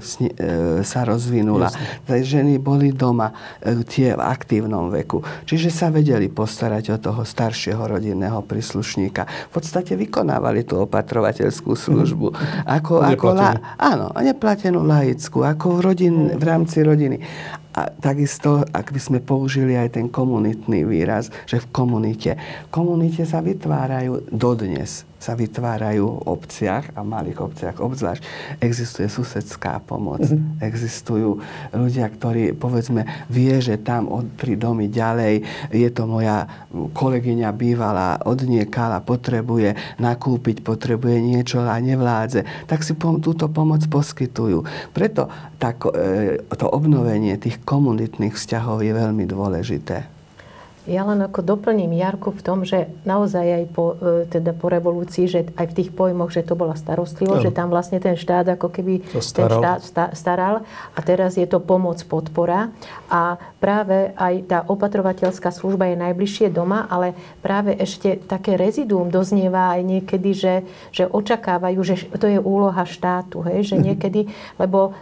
[0.88, 1.76] sa rozvinula,
[2.08, 5.26] tak ženy boli doma e, tie v aktívnom veku.
[5.50, 9.26] Čiže sa vedeli postarať o toho staršieho rodinného príslušníka.
[9.50, 12.28] V podstate vykonávali tú opatrovateľskú službu.
[12.70, 17.18] Ako, ako la, áno, neplatenú laickú, ako v, rodin, v rámci rodiny.
[17.72, 22.36] A takisto, ak by sme použili aj ten komunitný výraz, že v komunite.
[22.68, 28.26] V komunite sa vytvárajú dodnes sa vytvárajú v obciach a malých obciach obzvlášť.
[28.58, 30.66] Existuje susedská pomoc, mm-hmm.
[30.66, 31.38] existujú
[31.70, 38.18] ľudia, ktorí povedzme vie, že tam od tri domy ďalej je to moja kolegyňa bývalá
[38.26, 44.66] odniekala, potrebuje nakúpiť, potrebuje niečo a nevládze, tak si pom- túto pomoc poskytujú.
[44.90, 45.30] Preto
[45.62, 50.11] tak, e, to obnovenie tých komunitných vzťahov je veľmi dôležité.
[50.90, 55.30] Ja len ako doplním Jarku v tom, že naozaj aj po, e, teda po revolúcii,
[55.30, 57.46] že aj v tých pojmoch, že to bola starostlivosť, no.
[57.46, 59.86] že tam vlastne ten štát ako keby ten štát
[60.18, 60.66] staral
[60.98, 62.74] a teraz je to pomoc, podpora
[63.14, 67.14] a práve aj tá opatrovateľská služba je najbližšie doma, ale
[67.46, 73.46] práve ešte také reziduum doznieva aj niekedy, že, že očakávajú, že to je úloha štátu,
[73.46, 73.70] hej?
[73.70, 73.84] že mhm.
[73.86, 74.22] niekedy,
[74.58, 74.98] lebo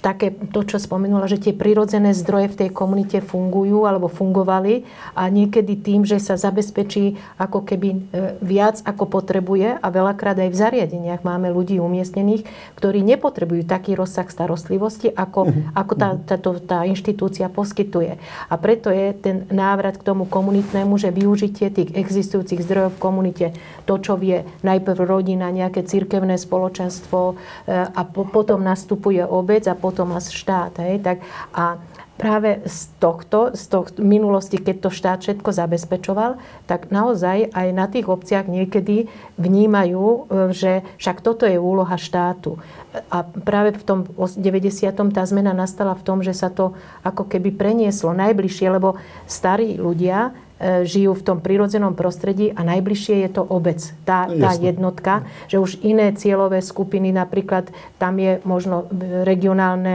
[0.00, 5.28] také to, čo spomenula, že tie prirodzené zdroje v tej komunite fungujú alebo fungovali a
[5.28, 7.98] niekedy tým, že sa zabezpečí ako keby e,
[8.40, 12.48] viac ako potrebuje a veľakrát aj v zariadeniach máme ľudí umiestnených,
[12.80, 15.60] ktorí nepotrebujú taký rozsah starostlivosti, ako, mhm.
[15.76, 18.16] ako tá, tá, tá inštitúcia poskytuje.
[18.48, 23.46] A preto je ten návrat k tomu komunitnému, že využitie tých existujúcich zdrojov v komunite,
[23.84, 27.34] to, čo vie najprv rodina, nejaké cirkevné spoločenstvo e,
[27.68, 30.78] a po, potom nastupuje obec a potom potom až štát.
[30.78, 31.02] Hej?
[31.02, 31.18] Tak,
[31.50, 31.82] a
[32.20, 36.36] práve z tohto, z tohto minulosti, keď to štát všetko zabezpečoval,
[36.68, 39.08] tak naozaj aj na tých obciach niekedy
[39.40, 40.18] vnímajú, e,
[40.52, 42.60] že však toto je úloha štátu.
[43.08, 44.92] A práve v tom 90.
[45.16, 50.36] tá zmena nastala v tom, že sa to ako keby prenieslo najbližšie, lebo starí ľudia
[50.60, 55.80] žijú v tom prírodzenom prostredí a najbližšie je to obec, tá, tá jednotka, že už
[55.80, 58.84] iné cieľové skupiny, napríklad tam je možno
[59.24, 59.94] regionálne,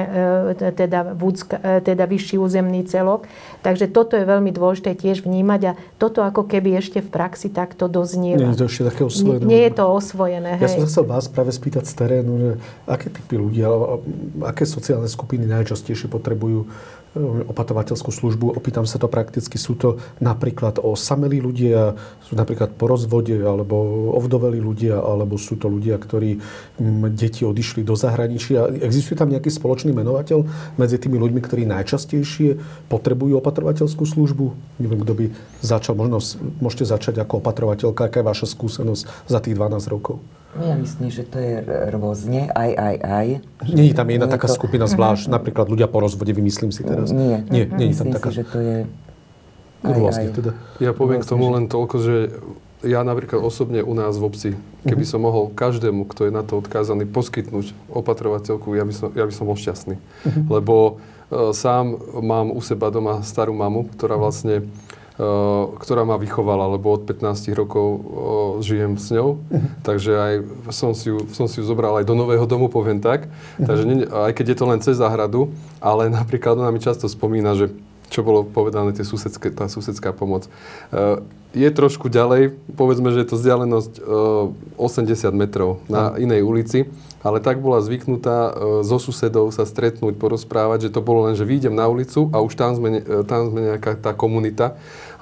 [0.57, 3.29] e, teda, e, teda vyšší územný celok.
[3.61, 7.85] Takže toto je veľmi dôležité tiež vnímať a toto ako keby ešte v praxi takto
[7.85, 8.41] doznieva.
[8.41, 9.45] Nie je to ešte také osvojené.
[9.45, 10.51] Nie, nie je to osvojené.
[10.57, 10.73] Ja hej.
[10.73, 12.51] som sa chcel vás práve spýtať z terénu, že
[12.89, 13.69] aké typy ľudia,
[14.49, 16.65] aké sociálne skupiny najčastejšie potrebujú
[17.23, 18.59] opatrovateľskú službu.
[18.59, 19.55] Opýtam sa to prakticky.
[19.55, 21.95] Sú to napríklad osamelí ľudia,
[22.27, 23.75] sú napríklad po rozvode, alebo
[24.19, 28.67] ovdoveli ľudia, alebo sú to ľudia, ktorí mm, deti odišli do zahraničia.
[28.83, 30.43] Existuje tam nejaký spoločný menovateľ
[30.75, 32.59] medzi tými ľuďmi, ktorí najčastejšie
[32.91, 34.45] potrebujú opatrovateľskú službu?
[34.83, 35.25] Neviem, kto by
[35.63, 35.95] začal.
[35.95, 36.19] Možno
[36.59, 38.11] môžete začať ako opatrovateľka.
[38.11, 40.19] Aká je vaša skúsenosť za tých 12 rokov?
[40.55, 41.59] No ja myslím, že to je
[41.91, 43.27] rôzne, aj, aj, aj.
[43.67, 44.55] Nie je tam jedna taká to...
[44.55, 47.11] skupina zvlášť, napríklad ľudia po rozvode, vymyslím si teraz.
[47.11, 48.31] Nie, nie, nie je tam taká.
[48.31, 48.77] Si, že to je
[49.83, 50.35] aj, rôzne, aj.
[50.39, 50.51] teda.
[50.79, 52.15] Ja poviem k tomu len toľko, že
[52.87, 54.49] ja napríklad osobne u nás v obci,
[54.87, 55.19] keby uh-huh.
[55.19, 59.33] som mohol každému, kto je na to odkázaný, poskytnúť opatrovateľku, ja by som, ja by
[59.35, 59.99] som bol šťastný.
[59.99, 60.43] Uh-huh.
[60.55, 64.94] Lebo uh, sám mám u seba doma starú mamu, ktorá vlastne Eh,
[65.79, 68.01] ktorá ma vychovala, lebo od 15 rokov eh,
[68.67, 69.39] žijem s ňou.
[69.39, 69.59] Uh-huh.
[69.87, 70.33] Takže aj
[70.75, 73.31] som si, ju, som si ju zobral aj do nového domu, poviem tak.
[73.31, 73.63] Uh-huh.
[73.63, 77.55] Takže nie, aj keď je to len cez záhradu, ale napríklad ona mi často spomína,
[77.55, 77.71] že
[78.11, 80.45] čo bolo povedané, tie susedské, tá susedská pomoc.
[81.55, 86.91] Je trošku ďalej, povedzme, že je to vzdialenosť uh, 80 metrov na inej ulici,
[87.23, 91.47] ale tak bola zvyknutá uh, so susedov sa stretnúť, porozprávať, že to bolo len, že
[91.47, 94.75] vyjdem na ulicu a už tam sme, uh, tam sme nejaká tá komunita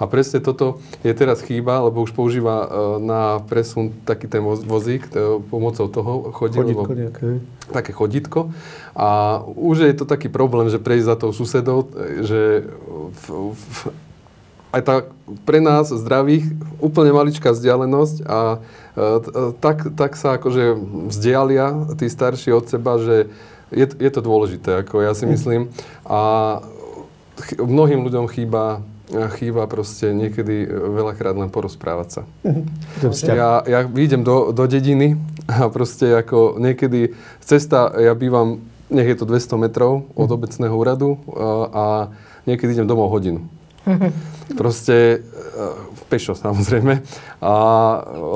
[0.03, 2.67] a presne toto je teraz chýba, lebo už používa e,
[2.99, 5.07] na presun taký ten vozík,
[5.47, 6.57] pomocou toho chodí.
[6.57, 7.27] Chodítko lebo, nejaké.
[7.69, 8.51] Také chodítko.
[8.97, 12.41] A už je to taký problém, že prejsť za tou susedou, e, že
[13.23, 13.79] v, v,
[14.73, 14.95] aj tá
[15.45, 16.49] pre nás zdravých
[16.81, 18.57] úplne maličká vzdialenosť a
[18.97, 20.75] e, tak, tak sa akože
[21.13, 23.29] vzdialia tí starší od seba, že
[23.69, 25.69] je, je to dôležité, ako ja si myslím.
[26.09, 26.61] A
[27.57, 28.81] mnohým ľuďom chýba
[29.37, 32.21] chýba proste niekedy veľakrát len porozprávať sa.
[33.37, 39.17] Ja, ja idem do, do dediny a proste ako niekedy cesta, ja bývam, nech je
[39.19, 40.35] to 200 metrov od mhm.
[40.39, 41.85] obecného úradu a, a
[42.49, 43.45] niekedy idem domov hodinu.
[44.59, 45.65] Proste e,
[46.07, 47.03] pešo samozrejme.
[47.43, 47.55] A,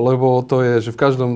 [0.01, 1.31] lebo to je, že v každom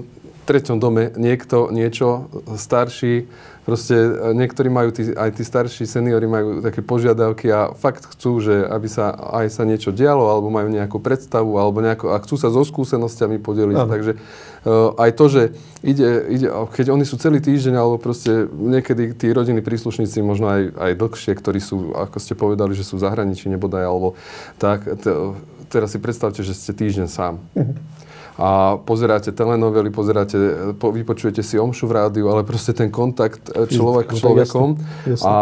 [0.46, 3.30] treťom dome niekto, niečo starší
[3.62, 8.42] proste e, niektorí majú, tí, aj tí starší seniori majú také požiadavky a fakt chcú,
[8.42, 12.36] že aby sa aj sa niečo dialo, alebo majú nejakú predstavu, alebo nejako, a chcú
[12.42, 13.78] sa so skúsenostiami podeliť.
[13.78, 13.92] Ano.
[13.92, 14.18] Takže
[14.98, 15.42] aj to, že
[15.82, 20.62] ide, ide, keď oni sú celý týždeň, alebo proste niekedy tí rodiny príslušníci, možno aj,
[20.78, 24.14] aj dlhšie, ktorí sú, ako ste povedali, že sú v zahraničí nebodaj, alebo
[24.62, 25.34] tak, t-
[25.66, 27.42] teraz si predstavte, že ste týždeň sám.
[28.42, 33.70] A pozeráte telenovely, pozeráte, po, vypočujete si omšu v rádiu, ale proste ten kontakt e,
[33.70, 34.70] človek s človekom.
[34.78, 35.28] Jasne, jasne.
[35.28, 35.34] A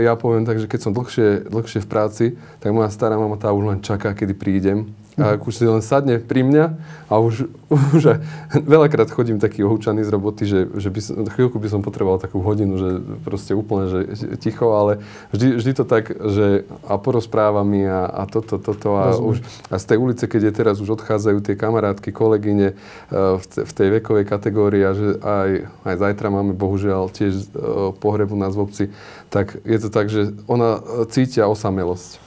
[0.00, 2.24] ja poviem tak, že keď som dlhšie, dlhšie v práci,
[2.58, 6.22] tak moja stará mama tá už len čaká, kedy prídem a už si len sadne
[6.22, 6.64] pri mňa
[7.10, 7.50] a už,
[7.98, 8.22] už
[8.54, 12.38] veľakrát chodím taký ohúčaný z roboty, že, že by som, chvíľku by som potreboval takú
[12.38, 12.90] hodinu, že
[13.26, 14.00] proste úplne že
[14.38, 15.02] ticho, ale
[15.34, 19.76] vždy, vždy to tak, že a porozpráva mi a, a toto, toto a, už, a
[19.76, 22.78] z tej ulice, keď je teraz už odchádzajú tie kamarátky, kolegyne
[23.10, 25.50] uh, v, v tej vekovej kategórii a že aj,
[25.82, 28.84] aj zajtra máme bohužiaľ tiež uh, pohrebu nás v obci,
[29.28, 32.20] tak je to tak, že ona cítia osamelosť.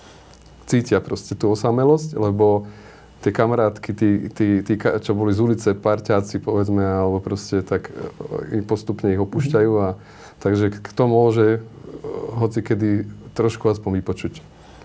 [0.70, 2.70] Cítia proste tú osamelosť, lebo
[3.22, 7.94] tie kamarátky, tí, tí, tí, čo boli z ulice, parťáci, povedzme, alebo proste tak
[8.52, 9.88] e, postupne ich opúšťajú a
[10.42, 11.62] takže kto môže
[12.36, 13.06] hoci kedy
[13.38, 14.34] trošku aspoň vypočuť.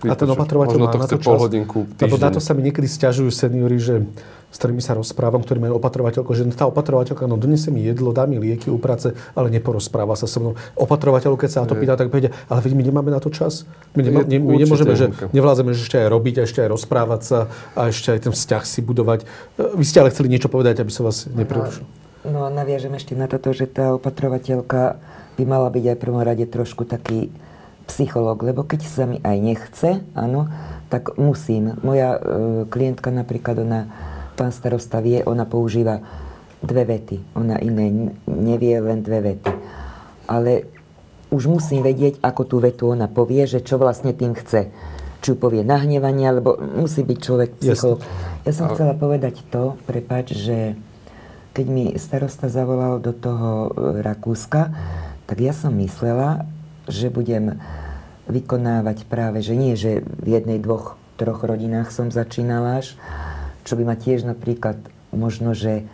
[0.05, 3.33] A ten opatrovateľ Možno to chce pol hodinku, Lebo na to sa mi niekedy stiažujú
[3.33, 4.05] seniori, že
[4.47, 8.23] s ktorými sa rozprávam, ktorí majú opatrovateľku, že tá opatrovateľka, no donese mi jedlo, dá
[8.23, 10.53] mi lieky, uprace, ale neporozpráva sa so mnou.
[10.79, 13.67] Opatrovateľ, keď sa na to pýta, tak povedia, ale veď my nemáme na to čas.
[13.91, 17.21] My, nema, ne, my nemôžeme, že nevládzeme že ešte aj robiť, a ešte aj rozprávať
[17.27, 17.39] sa
[17.75, 19.19] a ešte aj ten vzťah si budovať.
[19.59, 21.83] Vy ste ale chceli niečo povedať, aby som vás neprerušil.
[22.23, 24.95] No, no naviažem ešte na toto, že tá opatrovateľka
[25.37, 27.29] by mala byť aj v prvom rade trošku taký
[27.87, 30.51] psychológ, lebo keď sa mi aj nechce, áno,
[30.91, 31.79] tak musím.
[31.81, 32.19] Moja e,
[32.67, 33.87] klientka napríklad, ona
[34.35, 36.03] pán starosta vie, ona používa
[36.61, 37.17] dve vety.
[37.35, 39.51] Ona iné nevie, len dve vety.
[40.27, 40.67] Ale
[41.31, 44.71] už musím vedieť, ako tú vetu ona povie, že čo vlastne tým chce.
[45.19, 47.99] Či povie nahnevanie, alebo musí byť človek psycholog.
[48.47, 50.77] Ja som chcela povedať to, prepač, že
[51.51, 54.71] keď mi starosta zavolal do toho e, Rakúska,
[55.27, 56.47] tak ja som myslela,
[56.87, 57.59] že budem
[58.27, 62.99] vykonávať práve, že nie, že v jednej, dvoch, troch rodinách som začínala až,
[63.63, 64.79] čo by ma tiež napríklad
[65.11, 65.87] možno, že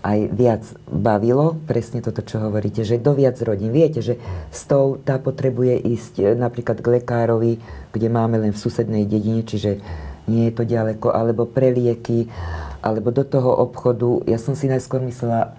[0.00, 3.68] aj viac bavilo, presne toto, čo hovoríte, že do viac rodín.
[3.68, 4.16] Viete, že
[4.48, 7.60] s tou tá potrebuje ísť e, napríklad k lekárovi,
[7.92, 9.76] kde máme len v susednej dedine, čiže
[10.24, 12.32] nie je to ďaleko, alebo pre lieky,
[12.80, 14.24] alebo do toho obchodu.
[14.24, 15.52] Ja som si najskôr myslela,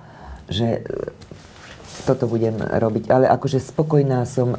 [0.49, 0.81] že
[2.03, 4.57] toto budem robiť, ale akože spokojná som.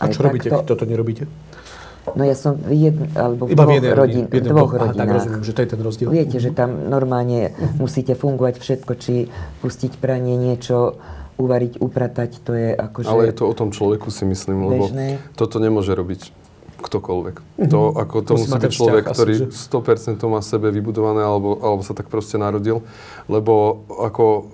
[0.00, 1.28] A čo robíte, keď toto nerobíte?
[2.16, 4.72] No ja som v jedn, alebo v Iba dvoch, v jednej rodin, v jednej, dvoch
[4.72, 4.98] aha, rodinách.
[4.98, 6.08] tak rozumiem, že to je ten rozdiel.
[6.08, 9.28] Viete, že tam normálne musíte fungovať všetko, či
[9.60, 10.96] pustiť pranie, niečo,
[11.36, 13.08] uvariť, upratať, to je akože...
[13.08, 15.20] Ale je to o tom človeku si myslím, lebo bežné.
[15.36, 16.32] toto nemôže robiť
[16.80, 17.36] ktokoľvek.
[17.36, 17.70] Mm-hmm.
[17.72, 21.60] To, ako to musí, musí byť človek, vzťah, ktorý asi, 100% má sebe vybudované alebo,
[21.60, 22.80] alebo sa tak proste narodil,
[23.28, 24.48] lebo ako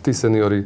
[0.00, 0.64] tí seniory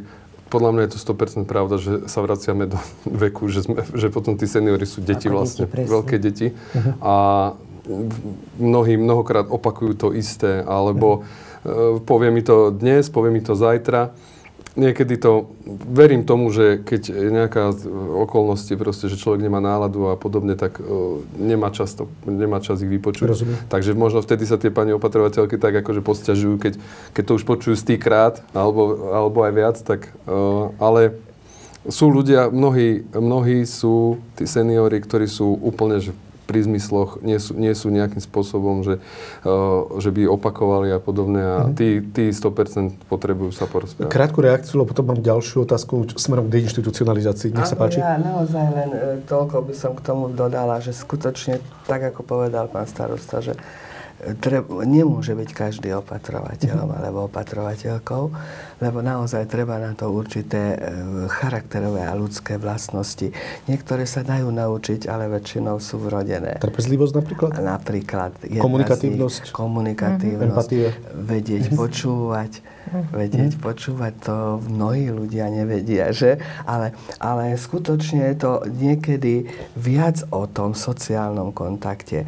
[0.51, 2.77] podľa mňa je to 100% pravda, že sa vraciame do
[3.23, 6.47] veku, že, sme, že potom tí seniory sú deti Ako vlastne, deti, veľké deti.
[6.51, 6.93] Uh-huh.
[6.99, 7.15] A
[8.59, 12.03] mnohí mnohokrát opakujú to isté, alebo uh-huh.
[12.03, 14.11] povie mi to dnes, povie mi to zajtra
[14.75, 17.75] niekedy to, verím tomu, že keď je nejaká
[18.23, 22.79] okolnosti, proste, že človek nemá náladu a podobne, tak uh, nemá, čas to, nemá čas
[22.79, 23.27] ich vypočuť.
[23.27, 23.57] Rozumiem.
[23.67, 26.73] Takže možno vtedy sa tie pani opatrovateľky tak akože posťažujú, keď,
[27.11, 31.19] keď to už počujú stýkrát, alebo, alebo aj viac, tak, uh, ale
[31.89, 36.13] sú ľudia, mnohí, mnohí sú tí seniory, ktorí sú úplne že
[36.51, 38.99] pri zmysloch nie sú, nie sú nejakým spôsobom, že,
[40.03, 41.75] že by opakovali a podobne a mm-hmm.
[41.79, 44.11] tí, tí 100% potrebujú sa porozprávať.
[44.11, 47.55] Krátku reakciu, lebo potom mám ďalšiu otázku smerom k deinstitucionalizácii.
[47.55, 48.03] Nech sa páči.
[48.03, 52.67] Ja naozaj len e, toľko by som k tomu dodala, že skutočne, tak ako povedal
[52.67, 53.55] pán starosta, že
[54.39, 56.99] treb, nemôže byť každý opatrovateľom mm-hmm.
[57.01, 58.23] alebo opatrovateľkou,
[58.81, 60.77] lebo naozaj treba na to určité e,
[61.29, 63.33] charakterové a ľudské vlastnosti.
[63.65, 66.61] Niektoré sa dajú naučiť, ale väčšinou sú vrodené.
[66.61, 67.51] Trpezlivosť napríklad?
[67.57, 68.31] Napríklad.
[68.61, 69.43] Komunikatívnosť?
[69.49, 70.49] Nich, komunikatívnosť.
[70.49, 70.87] Empatie?
[71.17, 73.61] Vedieť počúvať Vedieť, mm.
[73.63, 74.35] počúvať to
[74.67, 76.41] mnohí ľudia nevedia, že?
[76.67, 82.27] Ale, ale skutočne je to niekedy viac o tom sociálnom kontakte,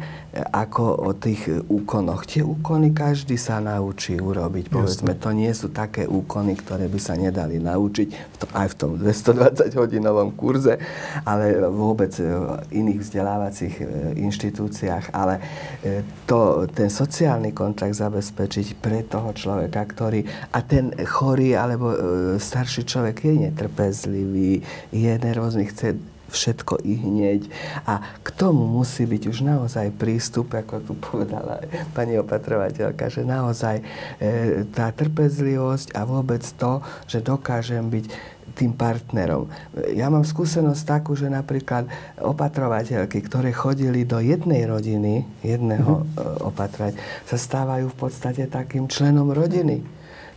[0.54, 2.24] ako o tých úkonoch.
[2.24, 4.72] Tie úkony každý sa naučí urobiť.
[4.72, 10.32] Povedzme, to nie sú také úkony, ktoré by sa nedali naučiť aj v tom 220-hodinovom
[10.32, 10.80] kurze,
[11.28, 13.84] ale vôbec v iných vzdelávacích e,
[14.16, 15.12] inštitúciách.
[15.12, 15.36] Ale
[15.84, 20.24] e, to, ten sociálny kontrakt zabezpečiť pre toho človeka, ktorý...
[20.56, 21.98] A ten chorý alebo e,
[22.40, 27.46] starší človek je netrpezlivý, je nervózny, chce všetko i hneď.
[27.86, 31.62] A k tomu musí byť už naozaj prístup, ako tu povedala
[31.94, 33.84] pani opatrovateľka, že naozaj e,
[34.74, 39.50] tá trpezlivosť a vôbec to, že dokážem byť tým partnerom.
[39.96, 41.90] Ja mám skúsenosť takú, že napríklad
[42.22, 46.46] opatrovateľky, ktoré chodili do jednej rodiny, jedného mm-hmm.
[46.54, 46.94] opatrovať,
[47.26, 49.93] sa stávajú v podstate takým členom rodiny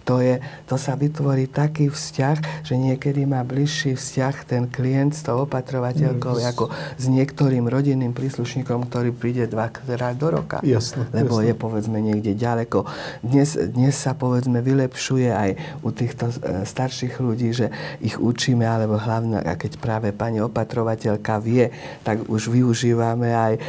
[0.08, 5.28] to, je, to sa vytvorí taký vzťah, že niekedy má bližší vzťah ten klient s
[5.28, 6.48] tou opatrovateľkou mm.
[6.56, 10.64] ako s niektorým rodinným príslušníkom, ktorý príde dvakrát do roka.
[10.64, 11.52] Jasne, lebo jasne.
[11.52, 12.88] je povedzme niekde ďaleko.
[13.20, 15.50] Dnes, dnes sa povedzme vylepšuje aj
[15.84, 17.68] u týchto e, starších ľudí, že
[18.00, 21.68] ich učíme, alebo hlavne, a keď práve pani opatrovateľka vie,
[22.08, 23.62] tak už využívame aj e,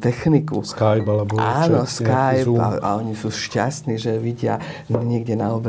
[0.00, 0.64] techniku.
[0.64, 4.56] Skype alebo Áno, Skype a, a oni sú šťastní, že vidia
[4.88, 5.65] niekde na obrazovke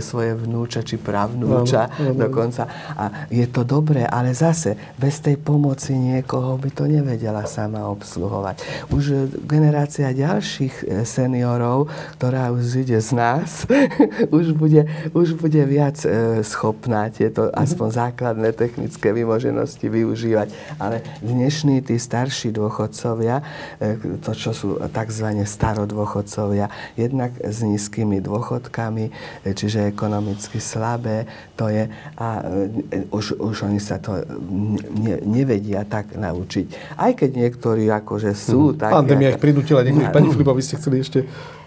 [0.00, 2.14] svoje vnúča či pravnúča áno.
[2.14, 2.66] dokonca.
[2.94, 8.62] A je to dobré, ale zase bez tej pomoci niekoho by to nevedela sama obsluhovať.
[8.90, 13.64] Už e, generácia ďalších e, seniorov, ktorá už ide z nás,
[14.36, 20.48] už, bude, už bude viac e, schopná tieto aspoň základné technické vymoženosti využívať.
[20.78, 23.42] Ale dnešní tí starší dôchodcovia,
[24.24, 25.26] to čo sú tzv.
[25.44, 29.04] starodôchodcovia, jednak s nízkymi dôchodkami,
[29.44, 31.24] čiže ekonomicky slabé,
[31.56, 32.26] to je, a
[32.92, 34.20] e, už, už oni sa to
[35.00, 36.96] ne, nevedia tak naučiť.
[37.00, 38.92] Aj keď niektorí akože sú takí...
[38.92, 40.12] Pandémia ako- ich prinútila niektorých.
[40.12, 41.24] Pani Filipa, vy ste chceli ešte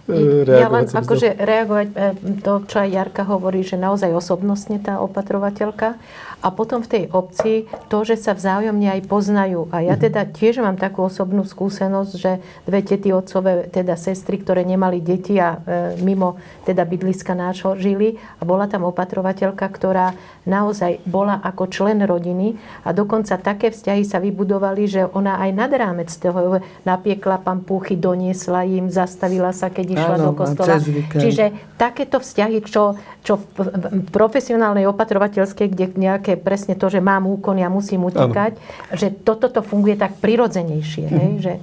[0.09, 0.99] e, Ja len reagovať.
[0.99, 1.95] akože reagovať e,
[2.43, 5.95] to, čo aj Jarka hovorí, že naozaj osobnostne tá opatrovateľka
[6.43, 9.71] a potom v tej obci to, že sa vzájomne aj poznajú.
[9.71, 14.67] A ja teda tiež mám takú osobnú skúsenosť, že dve tety otcové, teda sestry, ktoré
[14.67, 15.57] nemali deti a e,
[16.03, 16.35] mimo
[16.67, 22.91] teda bydliska nášho žili a bola tam opatrovateľka, ktorá naozaj bola ako člen rodiny a
[22.91, 28.91] dokonca také vzťahy sa vybudovali, že ona aj nad rámec toho napiekla pampúchy, doniesla im,
[28.91, 30.81] zastavila sa, keď išla Áno, do kostola.
[31.13, 33.69] Čiže takéto vzťahy, čo, čo v,
[34.09, 38.57] profesionálnej opatrovateľskej, kde nejaké presne to, že mám úkon, ja musím utekať,
[38.97, 41.05] že toto to funguje tak prirodzenejšie.
[41.07, 41.31] Hej?
[41.43, 41.53] Že,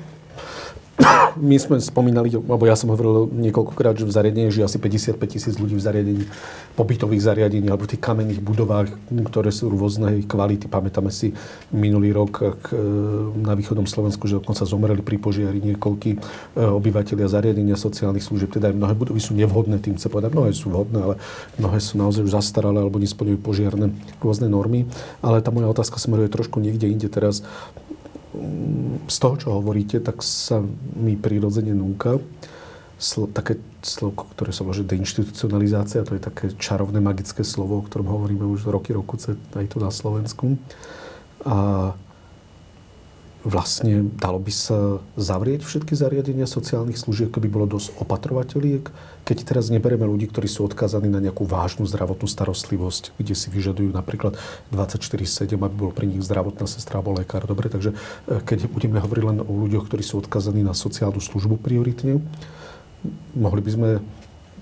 [1.41, 5.55] My sme spomínali, alebo ja som hovoril niekoľkokrát, že v zariadení žije asi 55 tisíc
[5.57, 6.25] ľudí v zariadení,
[6.77, 8.93] pobytových zariadení, alebo v tých kamenných budovách,
[9.31, 10.69] ktoré sú rôznej kvality.
[10.69, 11.33] Pamätáme si
[11.73, 12.77] minulý rok k,
[13.41, 16.19] na východnom Slovensku, že dokonca zomreli pri požiari niekoľkí e,
[16.61, 18.53] obyvateľia zariadenia sociálnych služieb.
[18.53, 20.35] Teda aj mnohé budovy sú nevhodné, tým chcem povedať.
[20.37, 21.15] Mnohé sú vhodné, ale
[21.57, 24.85] mnohé sú naozaj už zastaralé alebo nesplňujú požiarne rôzne normy.
[25.25, 27.47] Ale tá moja otázka smeruje trošku niekde inde teraz
[29.11, 30.63] z toho, čo hovoríte, tak sa
[30.95, 32.23] mi prirodzene núka
[33.01, 37.87] sl- také slovo, ktoré sa volá že deinstitucionalizácia, to je také čarovné, magické slovo, o
[37.87, 40.61] ktorom hovoríme už roky, rokuce, aj tu na Slovensku.
[41.43, 41.91] A
[43.41, 48.85] vlastne dalo by sa zavrieť všetky zariadenia sociálnych služieb, keby bolo dosť opatrovateľiek,
[49.31, 53.95] keď teraz neberieme ľudí, ktorí sú odkázaní na nejakú vážnu zdravotnú starostlivosť, kde si vyžadujú
[53.95, 54.35] napríklad
[54.75, 57.47] 24-7, aby bol pri nich zdravotná sestra alebo lekár.
[57.47, 57.95] Dobre, takže
[58.27, 62.19] e, keď budeme hovoriť len o ľuďoch, ktorí sú odkázaní na sociálnu službu prioritne,
[63.39, 63.89] mohli by sme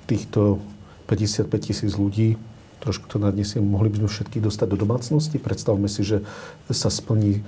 [0.05, 0.61] týchto
[1.09, 2.37] 55 tisíc ľudí
[2.85, 5.41] trošku to nadnesiem, mohli by sme všetkých dostať do domácnosti.
[5.41, 6.23] Predstavme si, že
[6.71, 7.43] sa splní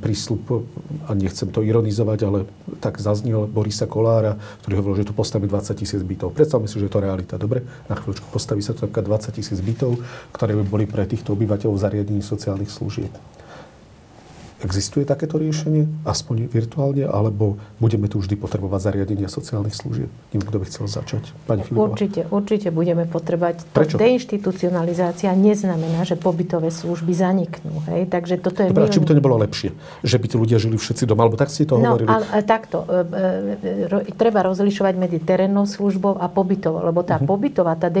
[0.00, 0.64] prísľub,
[1.04, 2.38] a nechcem to ironizovať, ale
[2.80, 6.32] tak zaznel Borisa Kolára, ktorý hovoril, že tu postaví 20 tisíc bytov.
[6.32, 7.36] Predstavme si, že je to realita.
[7.36, 10.00] Dobre, na chvíľočku postaví sa tu napríklad 20 tisíc bytov,
[10.32, 13.12] ktoré by boli pre týchto obyvateľov zariadení sociálnych služieb.
[14.64, 20.08] Existuje takéto riešenie, aspoň virtuálne, alebo budeme tu vždy potrebovať zariadenia sociálnych služieb?
[20.32, 21.36] Neviem, kto by chcel začať.
[21.44, 21.92] Pani Filipová.
[21.92, 23.60] určite, určite budeme potrebať.
[23.60, 24.00] To Prečo?
[24.00, 27.84] deinstitucionalizácia neznamená, že pobytové služby zaniknú.
[27.86, 28.08] Hej?
[28.08, 29.68] Takže toto je Dobre, a či by to milný- nebolo lepšie?
[30.00, 31.22] Že by tí ľudia žili všetci doma?
[31.22, 32.08] Alebo tak ste to No, hovorili.
[32.08, 32.88] ale, ale takto.
[32.88, 33.04] e,
[34.08, 37.92] e, Treba rozlišovať medzi terénnou službou a pobytovou, lebo tá pobytová, tá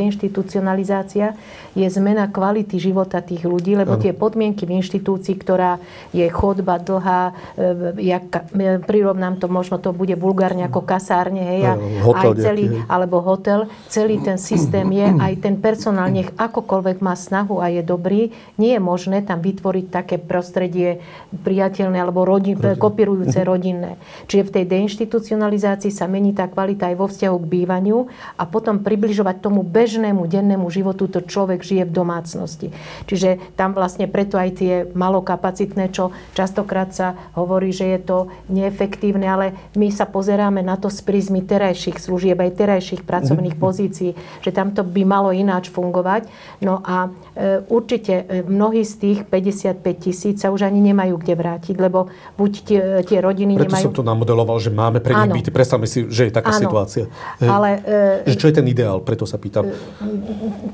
[0.44, 1.36] deinstitucionalizácia
[1.72, 4.00] je zmena kvality života tých ľudí, lebo Áno.
[4.00, 5.76] tie podmienky v inštitúcii, ktorá
[6.10, 6.24] je
[6.54, 11.72] chodba dlhá, e, jak, e, prirovnám to, možno to bude vulgárne ako kasárne, hej, a
[12.06, 17.02] hotel aj celý, nejaký, alebo hotel, celý ten systém je, aj ten personál nech akokoľvek
[17.02, 21.02] má snahu a je dobrý, nie je možné tam vytvoriť také prostredie
[21.34, 23.98] priateľné alebo rodin, kopírujúce rodinné.
[24.30, 28.06] Čiže v tej deinstitucionalizácii sa mení tá kvalita aj vo vzťahu k bývaniu
[28.38, 32.68] a potom približovať tomu bežnému dennému životu to človek žije v domácnosti.
[33.08, 38.18] Čiže tam vlastne preto aj tie malokapacitné, čo často častokrát sa hovorí, že je to
[38.52, 39.46] neefektívne, ale
[39.80, 43.64] my sa pozeráme na to z prízmy terajších služieb, aj terajších pracovných mm-hmm.
[43.64, 44.10] pozícií,
[44.44, 46.28] že tamto by malo ináč fungovať.
[46.60, 51.32] No a e, určite e, mnohí z tých 55 tisíc sa už ani nemajú kde
[51.32, 53.84] vrátiť, lebo buď tie, tie rodiny Preto nemajú...
[53.88, 55.48] som to namodeloval, že máme pre nich byty.
[55.48, 56.60] Predstavme si, že je taká Áno.
[56.60, 57.08] situácia.
[57.40, 57.80] Ale,
[58.26, 59.00] e, že čo je ten ideál?
[59.00, 59.72] Preto sa pýtam.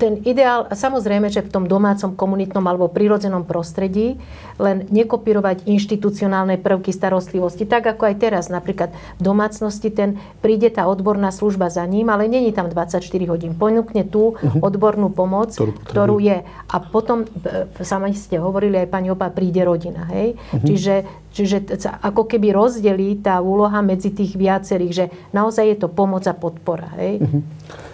[0.03, 4.19] ten ideál, samozrejme, že v tom domácom, komunitnom alebo prírodzenom prostredí
[4.61, 7.67] len nekopírovať inštitucionálne prvky starostlivosti.
[7.67, 12.31] Tak ako aj teraz, napríklad v domácnosti ten príde tá odborná služba za ním, ale
[12.31, 13.59] není tam 24 hodín.
[13.59, 16.47] Ponúkne tú odbornú pomoc, Ktorú ktorú, potrebuje.
[16.47, 16.69] je.
[16.71, 20.07] A potom, e, sami ste hovorili, aj pani Opa, príde rodina.
[20.15, 20.39] Hej?
[20.63, 20.95] Čiže,
[21.35, 26.23] čiže sa ako keby rozdelí tá úloha medzi tých viacerých, že naozaj je to pomoc
[26.31, 26.95] a podpora.
[26.95, 27.19] Hej?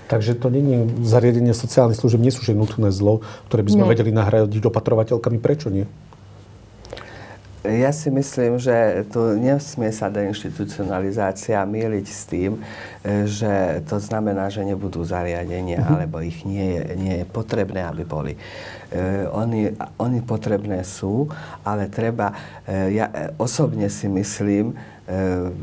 [0.06, 3.90] Takže to je zariadenie sociálnych služieb, nie sú že nutné zlo, ktoré by sme Nie.
[3.90, 5.42] vedeli nahradiť opatrovateľkami.
[5.42, 5.90] Prečo nie?
[7.66, 12.62] Ja si myslím, že tu nesmie sa deinstitucionalizácia mieliť s tým,
[13.02, 18.06] e, že to znamená, že nebudú zariadenia, alebo ich nie je, nie je potrebné, aby
[18.06, 18.32] boli.
[18.34, 18.40] E,
[19.34, 21.26] oni, oni potrebné sú,
[21.66, 22.30] ale treba,
[22.62, 24.78] e, ja osobne si myslím,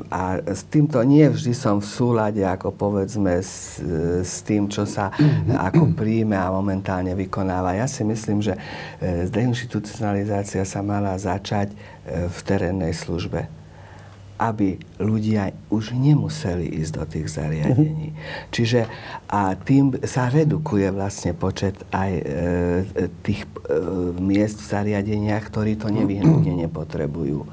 [0.07, 3.75] a s týmto nie vždy som v súlade, ako povedzme, s,
[4.23, 5.11] s tým, čo sa
[5.67, 7.75] ako príjme a momentálne vykonáva.
[7.75, 8.55] Ja si myslím, že
[9.03, 11.75] deinstitucionalizácia sa mala začať
[12.07, 13.47] v terénnej službe
[14.43, 18.11] aby ľudia už nemuseli ísť do tých zariadení.
[18.49, 18.89] Čiže
[19.29, 22.23] a tým sa redukuje vlastne počet aj e,
[23.23, 23.49] tých e,
[24.17, 27.45] miest v zariadeniach, ktorí to nevyhnutne nepotrebujú.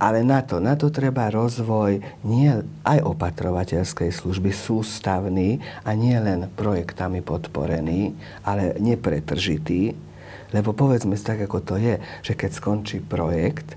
[0.00, 2.50] Ale na to, na to treba rozvoj nie
[2.82, 10.11] aj opatrovateľskej služby sústavný a nie len projektami podporený, ale nepretržitý.
[10.52, 13.76] Lebo povedzme si tak, ako to je, že keď skončí projekt,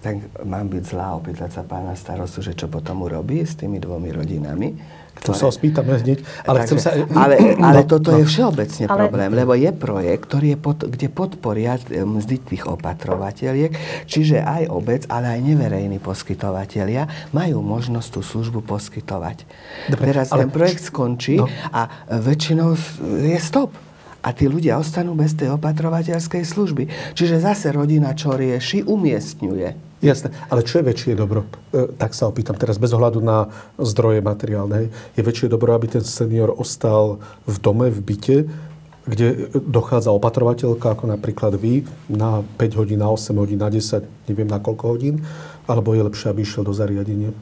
[0.00, 4.10] tak mám byť zlá opýtať sa pána starostu, že čo potom urobí s tými dvomi
[4.10, 4.76] rodinami.
[5.22, 6.20] To sa ho spýtame hneď.
[6.44, 6.90] Ale Takže- chcem sa...
[7.14, 8.18] ale, ale No, toto no.
[8.18, 12.66] je všeobecne Ale- problém, lebo je projekt, ktorý je pod, kde podporia e, mzdy tých
[12.66, 13.72] opatrovateľiek,
[14.04, 19.48] čiže aj obec, ale aj neverejní poskytovatelia majú možnosť tú službu poskytovať.
[19.88, 21.48] Dobre, Teraz ale ten projekt skončí no.
[21.70, 23.72] a väčšinou s- je stop.
[24.24, 26.88] A tí ľudia ostanú bez tej opatrovateľskej služby.
[27.12, 29.94] Čiže zase rodina, čo rieši, umiestňuje.
[30.04, 31.48] Jasné, ale čo je väčšie dobro?
[31.72, 33.48] E, tak sa opýtam teraz bez ohľadu na
[33.80, 34.92] zdroje materiálne.
[35.16, 38.38] Je väčšie dobro, aby ten senior ostal v dome, v byte,
[39.04, 44.48] kde dochádza opatrovateľka, ako napríklad vy, na 5 hodín, na 8 hodín, na 10, neviem
[44.48, 45.24] na koľko hodín,
[45.68, 47.32] alebo je lepšie, aby išiel do zariadenia?